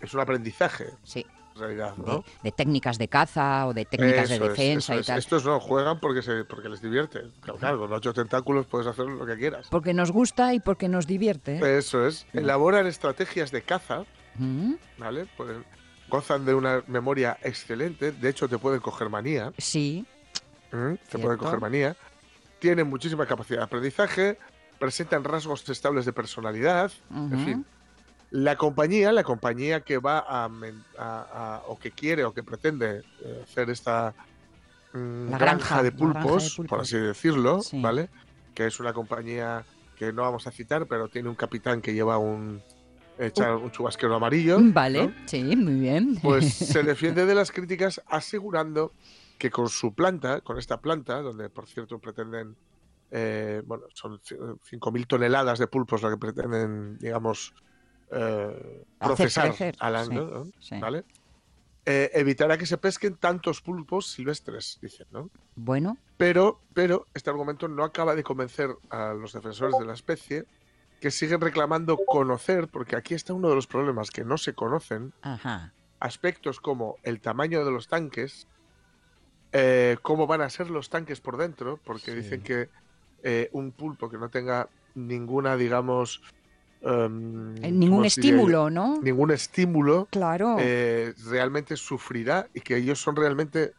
es 0.00 0.14
un 0.14 0.20
aprendizaje, 0.20 0.86
Sí. 1.02 1.26
en 1.54 1.60
realidad, 1.60 1.96
De, 1.96 2.02
¿no? 2.12 2.24
de 2.42 2.52
técnicas 2.52 2.96
de 2.96 3.08
caza 3.08 3.66
o 3.66 3.74
de 3.74 3.84
técnicas 3.84 4.28
de 4.28 4.36
Eso 4.36 4.48
defensa 4.48 4.94
y 4.96 5.00
es. 5.00 5.06
tal. 5.06 5.18
Estos 5.18 5.44
no, 5.44 5.58
juegan 5.60 5.98
porque, 6.00 6.22
se, 6.22 6.44
porque 6.44 6.68
les 6.68 6.80
divierte. 6.80 7.22
Claro, 7.40 7.58
claro, 7.58 7.78
con 7.80 7.92
ocho 7.92 8.12
tentáculos 8.14 8.66
puedes 8.66 8.86
hacer 8.86 9.06
lo 9.06 9.26
que 9.26 9.36
quieras. 9.36 9.66
Porque 9.70 9.92
nos 9.94 10.10
gusta 10.12 10.54
y 10.54 10.60
porque 10.60 10.88
nos 10.88 11.06
divierte. 11.08 11.76
Eso 11.78 12.06
es. 12.06 12.26
Elaboran 12.32 12.86
estrategias 12.86 13.50
de 13.50 13.62
caza, 13.62 14.04
Mm, 14.36 14.74
¿vale? 14.98 15.26
Pueden- 15.36 15.64
gozan 16.08 16.44
de 16.44 16.54
una 16.54 16.82
memoria 16.86 17.36
excelente. 17.42 18.12
De 18.12 18.28
hecho, 18.28 18.48
te 18.48 18.58
pueden 18.58 18.80
coger 18.80 19.08
manía. 19.08 19.52
Sí. 19.58 20.04
¿Mm? 20.72 20.94
Te 21.08 21.18
pueden 21.18 21.38
coger 21.38 21.60
manía. 21.60 21.96
Tienen 22.64 22.88
muchísima 22.88 23.26
capacidad 23.26 23.58
de 23.58 23.64
aprendizaje. 23.64 24.38
Presentan 24.78 25.22
rasgos 25.22 25.68
estables 25.68 26.06
de 26.06 26.14
personalidad. 26.14 26.90
En 27.14 27.44
fin. 27.44 27.66
La 28.30 28.56
compañía, 28.56 29.12
la 29.12 29.22
compañía 29.22 29.82
que 29.82 29.98
va 29.98 30.20
a, 30.26 30.48
men- 30.48 30.82
a- 30.98 31.60
a- 31.60 31.62
o 31.68 31.78
que 31.78 31.90
quiere 31.90 32.24
o 32.24 32.32
que 32.32 32.42
pretende 32.42 33.02
eh, 33.22 33.40
hacer 33.44 33.68
esta 33.68 34.14
mm, 34.94 35.26
granja, 35.28 35.38
granja, 35.38 35.82
de 35.82 35.92
pulpos, 35.92 36.42
granja 36.56 36.62
de 36.62 36.68
por 36.70 36.80
así 36.80 36.96
decirlo, 36.96 37.60
Sí. 37.60 37.82
¿vale? 37.82 38.08
Que 38.54 38.66
es 38.66 38.80
una 38.80 38.94
compañía 38.94 39.62
que 39.98 40.10
no 40.14 40.22
vamos 40.22 40.46
a 40.46 40.50
citar, 40.50 40.86
pero 40.86 41.08
tiene 41.08 41.28
un 41.28 41.34
capitán 41.34 41.82
que 41.82 41.92
lleva 41.92 42.16
un, 42.16 42.62
echa 43.18 43.54
un 43.56 43.70
chubasquero 43.72 44.14
amarillo. 44.14 44.56
Vale, 44.58 45.08
¿no? 45.08 45.12
sí, 45.26 45.42
muy 45.54 45.74
bien. 45.80 46.16
Pues 46.22 46.54
se 46.72 46.82
defiende 46.82 47.26
de 47.26 47.34
las 47.34 47.52
críticas 47.52 48.00
asegurando 48.06 48.90
que 49.38 49.50
con 49.50 49.68
su 49.68 49.94
planta, 49.94 50.40
con 50.40 50.58
esta 50.58 50.80
planta, 50.80 51.20
donde 51.20 51.48
por 51.50 51.66
cierto 51.66 51.98
pretenden, 51.98 52.56
eh, 53.10 53.62
bueno, 53.66 53.84
son 53.94 54.18
ci- 54.20 54.58
5.000 54.62 55.06
toneladas 55.06 55.58
de 55.58 55.66
pulpos 55.66 56.02
lo 56.02 56.10
que 56.10 56.16
pretenden, 56.16 56.98
digamos, 56.98 57.54
eh, 58.10 58.84
procesar 58.98 59.48
crecer, 59.48 59.76
al 59.80 60.04
sí, 60.04 60.10
año, 60.12 60.24
¿no? 60.26 60.44
sí. 60.60 60.78
¿vale? 60.78 61.04
Eh, 61.86 62.10
evitará 62.14 62.56
que 62.56 62.64
se 62.64 62.78
pesquen 62.78 63.16
tantos 63.16 63.60
pulpos 63.60 64.06
silvestres, 64.10 64.78
dicen, 64.80 65.06
¿no? 65.10 65.28
Bueno, 65.54 65.98
Pero, 66.16 66.60
pero 66.72 67.06
este 67.12 67.28
argumento 67.28 67.68
no 67.68 67.84
acaba 67.84 68.14
de 68.14 68.22
convencer 68.22 68.70
a 68.88 69.12
los 69.12 69.32
defensores 69.34 69.78
de 69.78 69.84
la 69.84 69.92
especie 69.92 70.46
que 71.00 71.10
siguen 71.10 71.42
reclamando 71.42 71.98
conocer, 72.06 72.68
porque 72.68 72.96
aquí 72.96 73.12
está 73.12 73.34
uno 73.34 73.50
de 73.50 73.54
los 73.56 73.66
problemas 73.66 74.10
que 74.10 74.24
no 74.24 74.38
se 74.38 74.54
conocen, 74.54 75.12
ajá. 75.20 75.74
aspectos 76.00 76.60
como 76.60 76.96
el 77.02 77.20
tamaño 77.20 77.62
de 77.66 77.70
los 77.70 77.88
tanques, 77.88 78.48
eh, 79.54 79.96
cómo 80.02 80.26
van 80.26 80.42
a 80.42 80.50
ser 80.50 80.68
los 80.70 80.90
tanques 80.90 81.20
por 81.22 81.38
dentro, 81.38 81.80
porque 81.84 82.10
Sí. 82.12 82.18
dicen 82.18 82.42
que 82.42 82.70
eh, 83.22 83.48
un 83.52 83.72
pulpo 83.72 84.10
que 84.10 84.18
no 84.18 84.28
tenga 84.30 84.70
ninguna, 84.94 85.56
digamos, 85.56 86.20
em, 86.82 87.54
Eh, 87.62 87.72
Ningún 87.72 88.04
estímulo, 88.04 88.68
¿no? 88.70 88.98
Ningún 89.00 89.30
estímulo, 89.30 90.08
Claro. 90.10 90.56
eh, 90.60 91.14
realmente 91.30 91.76
sufrirá 91.76 92.48
y 92.52 92.60
que 92.60 92.76
ellos 92.76 93.00
son 93.00 93.16
realmente 93.16 93.72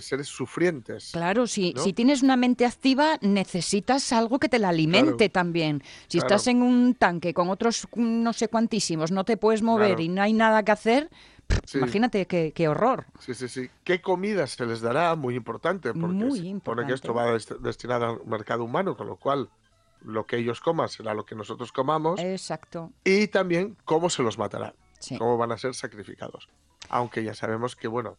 seres 0.00 0.28
sufrientes. 0.28 1.10
Claro, 1.12 1.46
si, 1.46 1.72
¿no? 1.76 1.82
si 1.82 1.92
tienes 1.92 2.22
una 2.22 2.36
mente 2.36 2.64
activa, 2.64 3.18
necesitas 3.20 4.12
algo 4.12 4.38
que 4.38 4.48
te 4.48 4.58
la 4.58 4.70
alimente 4.70 5.28
Claro. 5.28 5.32
también. 5.32 5.82
Si 6.08 6.18
Claro. 6.18 6.26
estás 6.36 6.46
en 6.46 6.62
un 6.62 6.94
tanque 6.94 7.34
con 7.34 7.50
otros 7.50 7.86
mm, 7.94 8.22
no 8.22 8.32
sé 8.32 8.48
cuantísimos, 8.48 9.10
no 9.10 9.24
te 9.24 9.36
puedes 9.36 9.62
mover 9.62 9.88
Claro. 9.88 10.02
y 10.02 10.08
no 10.08 10.22
hay 10.22 10.32
nada 10.32 10.62
que 10.64 10.72
hacer, 10.72 11.10
Sí. 11.64 11.78
imagínate 11.78 12.26
qué, 12.26 12.52
qué 12.54 12.68
horror. 12.68 13.06
Sí, 13.18 13.34
sí, 13.34 13.48
sí. 13.48 13.70
¿Qué 13.84 14.00
comida 14.02 14.46
se 14.46 14.66
les 14.66 14.80
dará? 14.80 15.14
Muy 15.14 15.34
importante, 15.36 15.92
porque 15.92 16.06
Muy 16.06 16.38
se 16.40 16.46
importante. 16.46 16.88
que 16.88 16.94
esto 16.94 17.14
va 17.14 17.26
dest- 17.32 17.58
destinado 17.58 18.04
al 18.06 18.26
mercado 18.26 18.64
humano, 18.64 18.96
con 18.96 19.06
lo 19.06 19.16
cual 19.16 19.48
lo 20.04 20.26
que 20.26 20.36
ellos 20.36 20.60
coman 20.60 20.88
será 20.88 21.14
lo 21.14 21.24
que 21.24 21.34
nosotros 21.34 21.70
comamos. 21.72 22.18
Exacto. 22.20 22.90
Y 23.04 23.28
también 23.28 23.76
cómo 23.84 24.10
se 24.10 24.22
los 24.22 24.36
matará, 24.38 24.74
Sí. 24.98 25.16
cómo 25.18 25.36
van 25.38 25.52
a 25.52 25.58
ser 25.58 25.74
sacrificados. 25.74 26.48
Aunque 26.88 27.22
ya 27.22 27.34
sabemos 27.34 27.76
que, 27.76 27.86
bueno, 27.88 28.16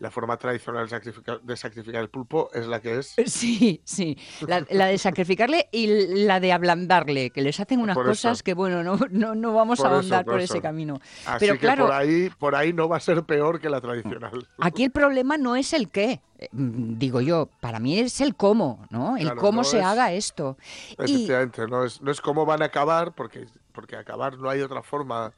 la 0.00 0.10
forma 0.12 0.36
tradicional 0.36 0.84
de 0.84 0.90
sacrificar, 0.90 1.40
de 1.40 1.56
sacrificar 1.56 2.00
el 2.02 2.08
pulpo 2.08 2.50
es 2.54 2.66
la 2.66 2.80
que 2.80 2.98
es. 2.98 3.14
Sí, 3.26 3.80
sí. 3.84 4.16
La, 4.46 4.64
la 4.70 4.86
de 4.86 4.98
sacrificarle 4.98 5.68
y 5.72 5.86
la 6.24 6.38
de 6.40 6.52
ablandarle, 6.52 7.30
que 7.30 7.40
les 7.42 7.58
hacen 7.58 7.80
unas 7.80 7.96
Por 7.96 8.06
cosas 8.06 8.38
eso. 8.38 8.44
que, 8.44 8.54
bueno, 8.54 8.82
no, 8.84 8.96
no, 9.10 9.34
no 9.34 9.52
vamos 9.54 9.78
Por 9.78 9.88
a 9.88 9.94
ahondar 9.96 10.24
por 10.24 10.40
ese 10.40 10.60
camino. 10.60 11.00
Así 11.26 11.38
Pero 11.40 11.54
que 11.54 11.60
claro, 11.60 11.86
por 11.86 11.94
ahí, 11.94 12.30
por 12.38 12.54
ahí 12.54 12.72
no 12.72 12.88
va 12.88 12.98
a 12.98 13.00
ser 13.00 13.24
peor 13.24 13.60
que 13.60 13.68
la 13.68 13.80
tradicional. 13.80 14.46
Aquí 14.60 14.84
el 14.84 14.90
problema 14.92 15.36
no 15.36 15.56
es 15.56 15.72
el 15.72 15.90
qué, 15.90 16.20
eh, 16.38 16.48
digo 16.52 17.20
yo, 17.20 17.48
para 17.60 17.80
mí 17.80 17.98
es 17.98 18.20
el 18.20 18.36
cómo, 18.36 18.86
¿no? 18.90 19.16
El 19.16 19.24
Claro, 19.24 19.40
cómo 19.40 19.62
no 19.62 19.64
se 19.64 19.80
es- 19.80 19.84
haga 19.84 20.12
esto. 20.12 20.56
Y 20.98 21.02
Efectivamente, 21.02 21.66
no 21.66 21.84
es, 21.84 22.00
no 22.00 22.10
es 22.12 22.20
cómo 22.20 22.46
van 22.46 22.62
a 22.62 22.66
acabar, 22.66 23.12
porque, 23.14 23.46
porque 23.72 23.96
acabar 23.96 24.38
no 24.38 24.48
hay 24.48 24.60
otra 24.60 24.82
forma 24.82 25.32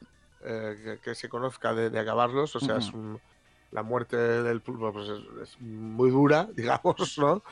eh, 0.44 0.76
que, 0.84 0.98
que 1.00 1.14
se 1.14 1.28
conozca 1.30 1.72
de, 1.74 1.88
de 1.90 1.98
acabarlos. 1.98 2.54
O 2.56 2.60
sea, 2.60 2.76
es 2.76 2.92
un- 2.92 3.18
la 3.70 3.82
muerte 3.82 4.16
del 4.16 4.60
pulpo 4.62 4.92
pues 4.92 5.08
es, 5.08 5.20
es 5.42 5.60
muy 5.60 6.10
dura, 6.10 6.48
digamos, 6.56 7.16
¿no? 7.18 7.42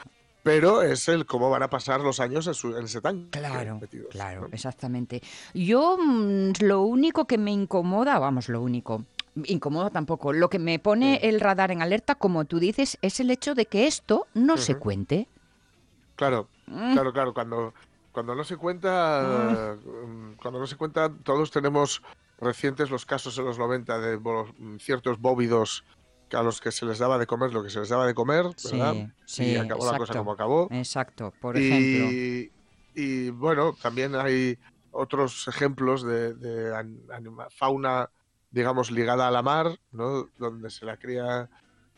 Pero 0.43 0.83
es 0.83 1.09
el 1.09 1.27
cómo 1.27 1.51
van 1.51 1.63
a 1.63 1.71
pasar 1.71 2.01
los 2.01 2.21
años 2.21 2.47
en, 2.47 2.55
su- 2.55 2.77
en 2.77 2.85
ese 2.85 3.01
tanque. 3.01 3.39
Claro, 3.39 3.79
metidos, 3.81 4.09
claro, 4.11 4.43
¿no? 4.43 4.49
exactamente. 4.53 5.21
Yo 5.53 5.99
mm, 5.99 6.53
lo 6.61 6.83
único 6.83 7.27
que 7.27 7.39
me 7.39 7.51
incomoda, 7.51 8.19
vamos, 8.19 8.49
lo 8.49 8.63
único, 8.63 9.05
incomoda 9.45 9.91
tampoco, 9.91 10.33
lo 10.33 10.49
que 10.49 10.59
me 10.59 10.79
pone 10.79 11.17
el 11.23 11.41
radar 11.41 11.71
en 11.71 11.83
alerta, 11.83 12.15
como 12.15 12.45
tú 12.47 12.59
dices, 12.59 12.99
es 13.03 13.21
el 13.21 13.31
hecho 13.31 13.55
de 13.55 13.67
que 13.67 13.87
esto 13.87 14.27
no 14.35 14.57
se 14.57 14.77
cuente. 14.77 15.29
Claro, 16.17 16.49
Mm. 16.67 16.93
claro, 16.95 17.13
claro. 17.13 17.33
Cuando, 17.35 17.75
cuando 18.13 18.35
no 18.35 18.45
se 18.45 18.57
cuenta, 18.57 19.77
mm, 19.83 20.35
cuando 20.35 20.61
no 20.61 20.67
se 20.67 20.77
cuenta, 20.77 21.11
todos 21.23 21.51
tenemos 21.51 22.03
recientes 22.41 22.91
los 22.91 23.05
casos 23.07 23.37
en 23.39 23.45
los 23.45 23.59
90 23.59 23.99
de 23.99 24.19
ciertos 24.79 25.19
bóvidos 25.19 25.85
a 26.33 26.43
los 26.43 26.61
que 26.61 26.71
se 26.73 26.85
les 26.87 26.99
daba 26.99 27.19
de 27.19 27.27
comer 27.27 27.53
lo 27.53 27.63
que 27.63 27.71
se 27.71 27.81
les 27.81 27.89
daba 27.89 28.07
de 28.07 28.15
comer, 28.15 28.45
¿verdad? 28.71 28.95
Sí, 28.95 29.13
sí, 29.25 29.45
y 29.53 29.57
acabó 29.57 29.91
la 29.91 29.99
cosa 29.99 30.13
como 30.15 30.33
acabó. 30.33 30.69
Exacto, 30.71 31.33
por 31.41 31.57
ejemplo. 31.57 32.11
Y, 32.13 32.51
y, 32.95 33.31
bueno, 33.31 33.77
también 33.81 34.15
hay 34.15 34.59
otros 34.91 35.47
ejemplos 35.49 36.03
de, 36.03 36.35
de 36.35 36.75
an- 36.77 36.99
anima- 37.13 37.49
fauna, 37.51 38.11
digamos, 38.51 38.91
ligada 38.91 39.29
a 39.29 39.31
la 39.31 39.43
mar, 39.43 39.79
¿no? 39.93 40.29
Donde 40.39 40.71
se 40.71 40.85
la 40.85 40.97
cría 40.97 41.49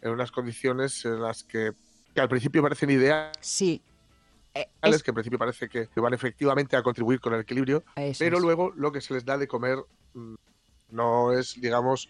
en 0.03 0.11
unas 0.11 0.31
condiciones 0.33 1.05
en 1.05 1.21
las 1.23 1.45
que, 1.45 1.73
que 2.15 2.21
al 2.21 2.29
principio 2.29 2.63
parecen 2.63 2.91
ideales, 2.91 3.33
Sí. 3.41 3.83
Eh, 4.53 4.69
que 4.83 4.91
es- 4.91 5.05
al 5.07 5.15
principio 5.15 5.39
parece 5.39 5.69
que, 5.69 5.87
que 5.87 6.01
van 6.01 6.13
efectivamente 6.13 6.77
a 6.77 6.83
contribuir 6.83 7.21
con 7.21 7.33
el 7.35 7.41
equilibrio, 7.41 7.85
eso 7.95 8.19
pero 8.25 8.37
es. 8.39 8.43
luego 8.43 8.73
lo 8.75 8.91
que 8.91 9.01
se 9.01 9.15
les 9.15 9.25
da 9.25 9.39
de 9.39 9.47
comer 9.47 9.79
mm, 10.15 10.35
no 10.91 11.33
es, 11.33 11.55
digamos, 11.61 12.09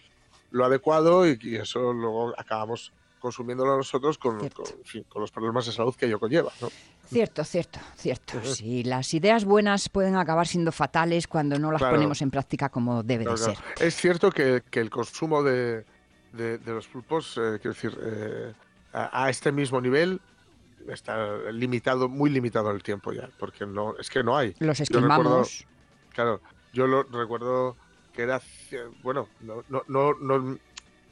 lo 0.50 0.64
adecuado 0.64 1.26
y, 1.28 1.38
y 1.42 1.56
eso 1.56 1.92
luego 1.92 2.32
acabamos 2.38 2.92
consumiéndolo 3.18 3.76
nosotros 3.76 4.16
con, 4.16 4.38
con, 4.48 4.64
en 4.66 4.84
fin, 4.84 5.04
con 5.08 5.20
los 5.20 5.30
problemas 5.30 5.66
de 5.66 5.72
salud 5.72 5.94
que 5.94 6.06
ello 6.06 6.18
conlleva, 6.18 6.50
¿no? 6.60 6.68
Cierto, 7.08 7.44
cierto, 7.44 7.78
cierto. 7.96 8.40
Sí, 8.44 8.82
las 8.84 9.12
ideas 9.14 9.44
buenas 9.44 9.88
pueden 9.88 10.16
acabar 10.16 10.46
siendo 10.46 10.72
fatales 10.72 11.26
cuando 11.28 11.58
no 11.58 11.70
las 11.70 11.80
Claro. 11.80 11.96
ponemos 11.96 12.22
en 12.22 12.30
práctica 12.30 12.68
como 12.70 13.02
debe 13.02 13.24
de 13.26 13.36
ser. 13.36 13.58
Es 13.78 13.94
cierto 13.96 14.30
que, 14.30 14.62
que 14.70 14.80
el 14.80 14.88
consumo 14.90 15.42
de, 15.42 15.84
de- 16.32 16.58
de 16.58 16.72
los 16.72 16.86
pulpos, 16.88 17.36
eh, 17.36 17.58
quiero 17.60 17.74
decir, 17.74 17.98
eh, 18.02 18.54
a, 18.94 19.24
a 19.24 19.30
este 19.30 19.52
mismo 19.52 19.80
nivel 19.80 20.20
está 20.88 21.36
limitado, 21.52 22.08
muy 22.08 22.30
limitado 22.30 22.70
el 22.70 22.82
tiempo 22.82 23.12
ya, 23.12 23.28
porque 23.38 23.66
no, 23.66 23.96
es 23.98 24.08
que 24.08 24.24
no 24.24 24.36
hay. 24.36 24.54
Los 24.60 24.78
Yo 24.78 25.00
recuerdo- 25.00 25.44
claro, 26.14 26.40
yo 26.72 26.86
lo 26.86 27.02
recuerdo 27.02 27.76
que 28.12 28.22
era, 28.22 28.40
bueno, 29.02 29.28
no, 29.40 29.64
no, 29.68 29.82
no, 29.88 30.14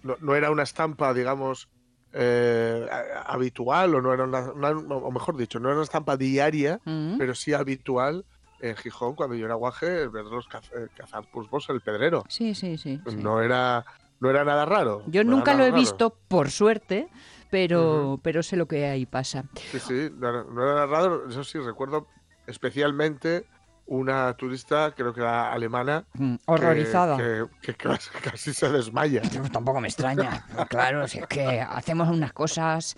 no, 0.03 0.17
no- 0.21 0.35
era 0.35 0.51
una 0.51 0.63
estampa, 0.63 1.13
digamos, 1.15 1.69
eh, 2.13 2.87
habitual, 3.27 3.95
o 3.95 4.01
no 4.01 4.13
era 4.15 4.25
una, 4.25 4.53
una- 4.53 4.71
o 4.71 5.11
mejor 5.11 5.37
dicho, 5.37 5.61
no 5.61 5.69
era 5.69 5.77
una 5.77 5.85
estampa 5.85 6.17
diaria, 6.17 6.81
Mm. 6.85 7.19
pero 7.19 7.35
sí 7.35 7.53
habitual 7.53 8.25
en 8.61 8.77
Gijón, 8.77 9.15
cuando 9.15 9.37
yo 9.37 9.45
era 9.47 9.55
guaje, 9.55 10.09
verlos 10.09 10.47
caz- 10.49 10.71
eh, 10.77 10.89
cazar 10.95 11.25
pulpos 11.31 11.69
el 11.69 11.81
pedrero. 11.81 12.25
Sí, 12.29 12.55
sí, 12.55 12.77
sí. 12.79 13.01
sí. 13.07 13.17
No 13.17 13.41
era, 13.43 13.85
no 14.21 14.31
era 14.31 14.45
nada 14.45 14.65
raro. 14.65 15.05
Yo 15.09 15.23
no 15.23 15.33
nunca 15.37 15.53
lo 15.53 15.59
nada 15.59 15.69
he 15.69 15.71
raro. 15.71 15.81
visto, 15.83 16.19
por 16.29 16.51
suerte, 16.51 17.09
pero, 17.51 18.19
pero 18.23 18.43
sé 18.43 18.57
lo 18.57 18.67
que 18.67 18.87
ahí 18.87 19.07
pasa. 19.07 19.45
Sí, 19.55 19.79
sí, 19.79 20.11
no 20.17 20.29
era, 20.29 20.45
no 20.45 20.63
era 20.63 20.87
raro. 20.87 21.29
Eso 21.29 21.45
sí, 21.45 21.59
recuerdo 21.59 22.09
especialmente 22.47 23.45
una 23.91 24.34
turista, 24.34 24.93
creo 24.95 25.14
que 25.14 25.20
era 25.20 25.53
alemana, 25.53 26.05
Mm, 26.14 26.34
que- 26.36 26.43
horrorizada. 26.47 27.16
Que, 27.16 27.47
que 27.62 27.74
casi, 27.74 28.11
casi 28.22 28.53
se 28.53 28.68
desmaya. 28.70 29.22
Tampoco 29.53 29.80
me 29.80 29.89
extraña. 29.89 30.45
Claro, 30.68 31.09
si 31.09 31.18
es 31.18 31.26
que 31.26 31.61
hacemos 31.61 32.09
unas 32.11 32.32
cosas. 32.32 32.97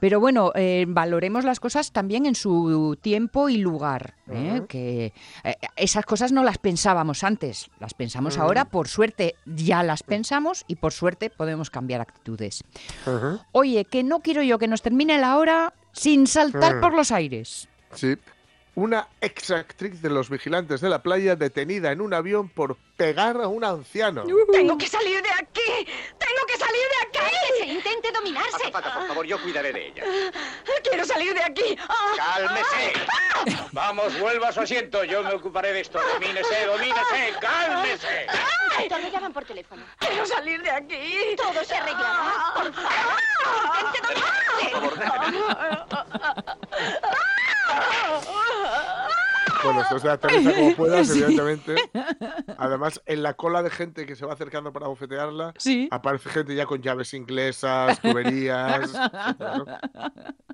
Pero 0.00 0.18
bueno, 0.18 0.52
eh, 0.54 0.86
valoremos 0.88 1.44
las 1.44 1.60
cosas 1.60 1.92
también 1.92 2.24
en 2.26 2.34
su 2.34 2.98
tiempo 3.00 3.48
y 3.50 3.58
lugar. 3.58 4.14
¿eh? 4.30 4.62
Que 4.68 5.12
eh, 5.44 5.56
esas 5.76 6.06
cosas 6.06 6.32
no 6.32 6.42
las 6.42 6.58
pensábamos 6.58 7.22
antes, 7.22 7.70
las 7.78 7.92
pensamos 7.94 8.36
Ujú. 8.36 8.44
ahora. 8.44 8.64
Por 8.64 8.88
suerte 8.88 9.34
ya 9.44 9.82
las 9.82 10.02
pensamos 10.02 10.64
y 10.68 10.76
por 10.76 10.92
suerte 10.92 11.28
podemos 11.30 11.68
cambiar 11.70 12.00
actitudes. 12.00 12.64
Oye, 13.52 13.84
que 13.84 14.02
no 14.02 14.20
quiero 14.20 14.42
yo 14.42 14.58
que 14.58 14.68
nos 14.68 14.82
termine 14.82 15.18
la 15.18 15.36
hora 15.36 15.74
sin 15.92 16.26
saltar 16.26 16.80
por 16.80 16.94
los 16.94 17.10
aires. 17.12 17.68
Sí. 17.92 18.16
Una 18.76 19.08
ex 19.20 19.50
actriz 19.50 20.00
de 20.00 20.10
los 20.10 20.30
vigilantes 20.30 20.80
de 20.80 20.88
la 20.88 21.02
playa 21.02 21.34
detenida 21.34 21.90
en 21.90 22.00
un 22.00 22.14
avión 22.14 22.48
por 22.48 22.76
pegar 22.96 23.36
a 23.36 23.48
un 23.48 23.64
anciano. 23.64 24.24
¡Tengo 24.52 24.78
que 24.78 24.86
salir 24.86 25.20
de 25.22 25.30
aquí! 25.30 25.86
¡Tengo 26.18 26.46
que 26.46 26.56
salir 26.56 26.80
de 26.80 27.02
aquí! 27.02 27.18
¡Cállese! 27.18 27.72
Intente 27.72 28.12
dominarse. 28.12 28.56
Azafata, 28.56 28.94
por 28.94 29.08
favor, 29.08 29.26
yo 29.26 29.42
cuidaré 29.42 29.72
de 29.72 29.88
ella. 29.88 30.04
¡Quiero 30.84 31.04
salir 31.04 31.34
de 31.34 31.42
aquí! 31.42 31.76
¡Ah! 31.88 32.12
¡Cálmese! 32.16 32.92
Vamos, 33.72 34.18
vuelva 34.20 34.48
a 34.48 34.52
su 34.52 34.60
asiento. 34.60 35.02
Yo 35.04 35.22
me 35.24 35.34
ocuparé 35.34 35.72
de 35.72 35.80
esto. 35.80 36.00
Domínese, 36.14 36.66
domínese, 36.66 37.34
cálmese. 37.40 38.26
Doctor, 38.78 39.02
me 39.02 39.10
llaman 39.10 39.32
por 39.32 39.44
teléfono. 39.44 39.82
¡Quiero 39.98 40.24
salir 40.26 40.62
de 40.62 40.70
aquí! 40.70 41.34
Todo 41.36 41.64
se 41.64 41.74
arreglará. 41.74 42.52
¡Por 42.54 42.72
favor! 42.72 43.18
¡Intente 43.80 44.14
Bueno, 49.64 49.80
aterriza 50.10 50.54
como 50.54 50.74
puedas, 50.76 51.10
evidentemente. 51.10 51.74
Además, 52.56 53.00
en 53.06 53.22
la 53.22 53.34
cola 53.34 53.62
de 53.62 53.70
gente 53.70 54.06
que 54.06 54.16
se 54.16 54.24
va 54.26 54.32
acercando 54.34 54.72
para 54.72 54.86
bofetearla, 54.88 55.52
aparece 55.90 56.28
gente 56.30 56.54
ya 56.54 56.66
con 56.66 56.80
llaves 56.82 57.12
inglesas, 57.14 58.00
tuberías. 58.00 58.90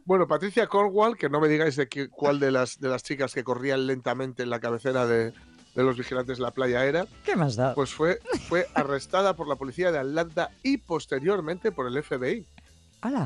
Bueno, 0.04 0.26
Patricia 0.28 0.66
Cornwall, 0.66 1.16
que 1.16 1.28
no 1.28 1.40
me 1.40 1.48
digáis 1.48 1.76
de 1.76 1.88
qué- 1.88 2.08
cuál 2.08 2.38
de 2.38 2.50
las, 2.52 2.78
de 2.80 2.88
las 2.88 3.02
chicas 3.02 3.34
que 3.34 3.42
corrían 3.44 3.86
lentamente 3.86 4.42
en 4.44 4.50
la 4.50 4.60
cabecera 4.60 5.04
de, 5.06 5.32
de 5.74 5.82
los 5.82 5.96
vigilantes 5.96 6.38
de 6.38 6.44
la 6.44 6.52
playa 6.52 6.84
era, 6.84 7.06
¿Qué 7.24 7.34
más 7.34 7.56
da? 7.56 7.74
pues 7.74 7.90
fue, 7.92 8.20
fue 8.48 8.66
arrestada 8.74 9.34
por 9.34 9.48
la 9.48 9.56
policía 9.56 9.90
de 9.90 9.98
Atlanta 9.98 10.50
y 10.62 10.76
posteriormente 10.78 11.72
por 11.72 11.86
el 11.88 12.02
FBI. 12.02 12.46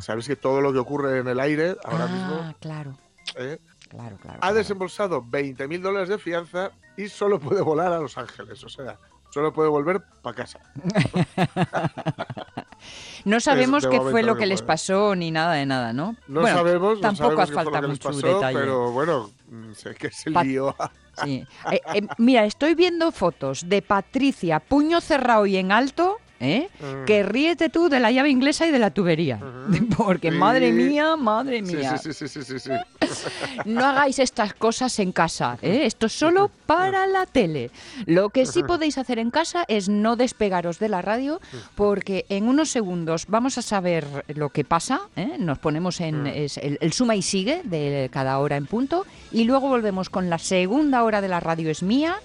Sabéis 0.00 0.26
que 0.26 0.36
todo 0.36 0.60
lo 0.60 0.72
que 0.72 0.78
ocurre 0.78 1.18
en 1.18 1.28
el 1.28 1.38
aire 1.40 1.76
ahora 1.84 2.04
Ah, 2.04 2.12
mismo 2.12 2.54
claro, 2.60 2.96
¿eh? 3.36 3.58
Claro, 3.90 4.16
claro. 4.16 4.38
ha 4.40 4.52
desembolsado 4.54 5.22
20 5.26 5.68
mil 5.68 5.82
dólares 5.82 6.08
de 6.08 6.18
fianza 6.18 6.70
y 6.96 7.08
solo 7.08 7.38
puede 7.38 7.60
volar 7.60 7.92
a 7.92 7.98
Los 7.98 8.16
Ángeles. 8.16 8.64
O 8.64 8.68
sea, 8.68 8.98
solo 9.30 9.52
puede 9.52 9.68
volver 9.68 10.00
para 10.22 10.36
casa. 10.36 10.60
No 13.24 13.40
sabemos 13.40 13.86
qué 13.86 14.00
fue 14.00 14.22
lo 14.22 14.32
no 14.32 14.38
que 14.38 14.46
les 14.46 14.62
pasó 14.62 15.14
ni 15.14 15.30
nada 15.30 15.52
de 15.52 15.66
nada, 15.66 15.92
¿no? 15.92 16.16
No 16.26 16.40
Bueno, 16.40 16.56
sabemos, 16.56 16.94
no 16.94 17.00
tampoco 17.00 17.24
sabemos 17.36 17.42
hace 17.44 17.52
falta 17.52 17.80
que 17.80 17.86
les 17.88 17.90
mucho 17.90 18.08
pasó, 18.08 18.26
detalle. 18.26 18.58
pero 18.58 18.90
bueno, 18.92 19.30
mm, 19.50 19.72
sé 19.74 19.94
que 19.94 20.10
se 20.10 20.30
lió. 20.30 20.74
Sí. 21.22 21.46
Eh, 21.70 21.80
eh, 21.94 22.06
mira, 22.16 22.46
estoy 22.46 22.74
viendo 22.74 23.12
fotos 23.12 23.68
de 23.68 23.82
Patricia, 23.82 24.60
puño 24.60 25.02
cerrado 25.02 25.44
y 25.44 25.58
en 25.58 25.72
alto, 25.72 26.16
¿eh? 26.40 26.68
Mm. 26.80 27.04
que 27.04 27.22
ríete 27.22 27.68
tú 27.68 27.88
de 27.88 28.00
la 28.00 28.10
llave 28.10 28.30
inglesa 28.30 28.66
y 28.66 28.70
de 28.70 28.78
la 28.78 28.90
tubería. 28.90 29.38
Porque 29.96 30.30
Sí. 30.30 30.36
madre 30.36 30.72
mía, 30.72 31.16
madre 31.16 31.62
mía. 31.62 31.96
sí, 31.98 32.12
sí, 32.12 32.28
sí, 32.28 32.42
sí, 32.42 32.58
sí, 32.58 32.58
sí. 32.58 32.70
No 33.64 33.84
hagáis 33.84 34.18
estas 34.18 34.54
cosas 34.54 34.98
en 34.98 35.12
casa, 35.12 35.58
¿eh? 35.62 35.82
esto 35.84 36.06
es 36.06 36.12
solo 36.12 36.50
para 36.66 37.06
la 37.06 37.26
tele. 37.26 37.70
Lo 38.06 38.30
que 38.30 38.46
sí 38.46 38.62
podéis 38.62 38.98
hacer 38.98 39.18
en 39.18 39.30
casa 39.30 39.64
es 39.68 39.88
no 39.88 40.16
despegaros 40.16 40.78
de 40.78 40.88
la 40.88 41.02
radio 41.02 41.40
porque 41.74 42.24
en 42.28 42.48
unos 42.48 42.70
segundos 42.70 43.26
vamos 43.28 43.58
a 43.58 43.62
saber 43.62 44.24
lo 44.28 44.48
que 44.50 44.64
pasa, 44.64 45.02
¿eh? 45.16 45.36
nos 45.38 45.58
ponemos 45.58 46.00
en 46.00 46.26
es 46.26 46.56
el, 46.58 46.78
el 46.80 46.92
suma 46.92 47.16
y 47.16 47.22
sigue 47.22 47.62
de 47.64 48.08
cada 48.12 48.38
hora 48.38 48.56
en 48.56 48.66
punto 48.66 49.04
y 49.32 49.44
luego 49.44 49.68
volvemos 49.68 50.08
con 50.08 50.30
la 50.30 50.38
segunda 50.38 51.02
hora 51.04 51.20
de 51.20 51.28
la 51.28 51.40
radio 51.40 51.70
es 51.70 51.82
mía 51.82 52.16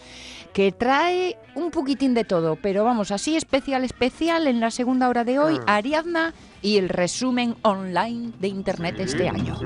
que 0.56 0.72
trae 0.72 1.38
un 1.53 1.70
poquitín 1.70 2.14
de 2.14 2.24
todo, 2.24 2.56
pero 2.56 2.86
vamos, 2.86 3.12
así 3.12 3.36
especial, 3.36 3.84
especial 3.84 4.47
en 4.47 4.62
la 4.62 4.72
segunda 4.72 5.10
hora 5.10 5.26
de 5.26 5.38
hoy, 5.38 5.60
Ariadna 5.68 6.34
y 6.62 6.78
el 6.78 6.88
resumen 6.88 7.58
online 7.64 8.32
de 8.39 8.47
Internet 8.47 8.95
este 8.99 9.28
año. 9.28 9.58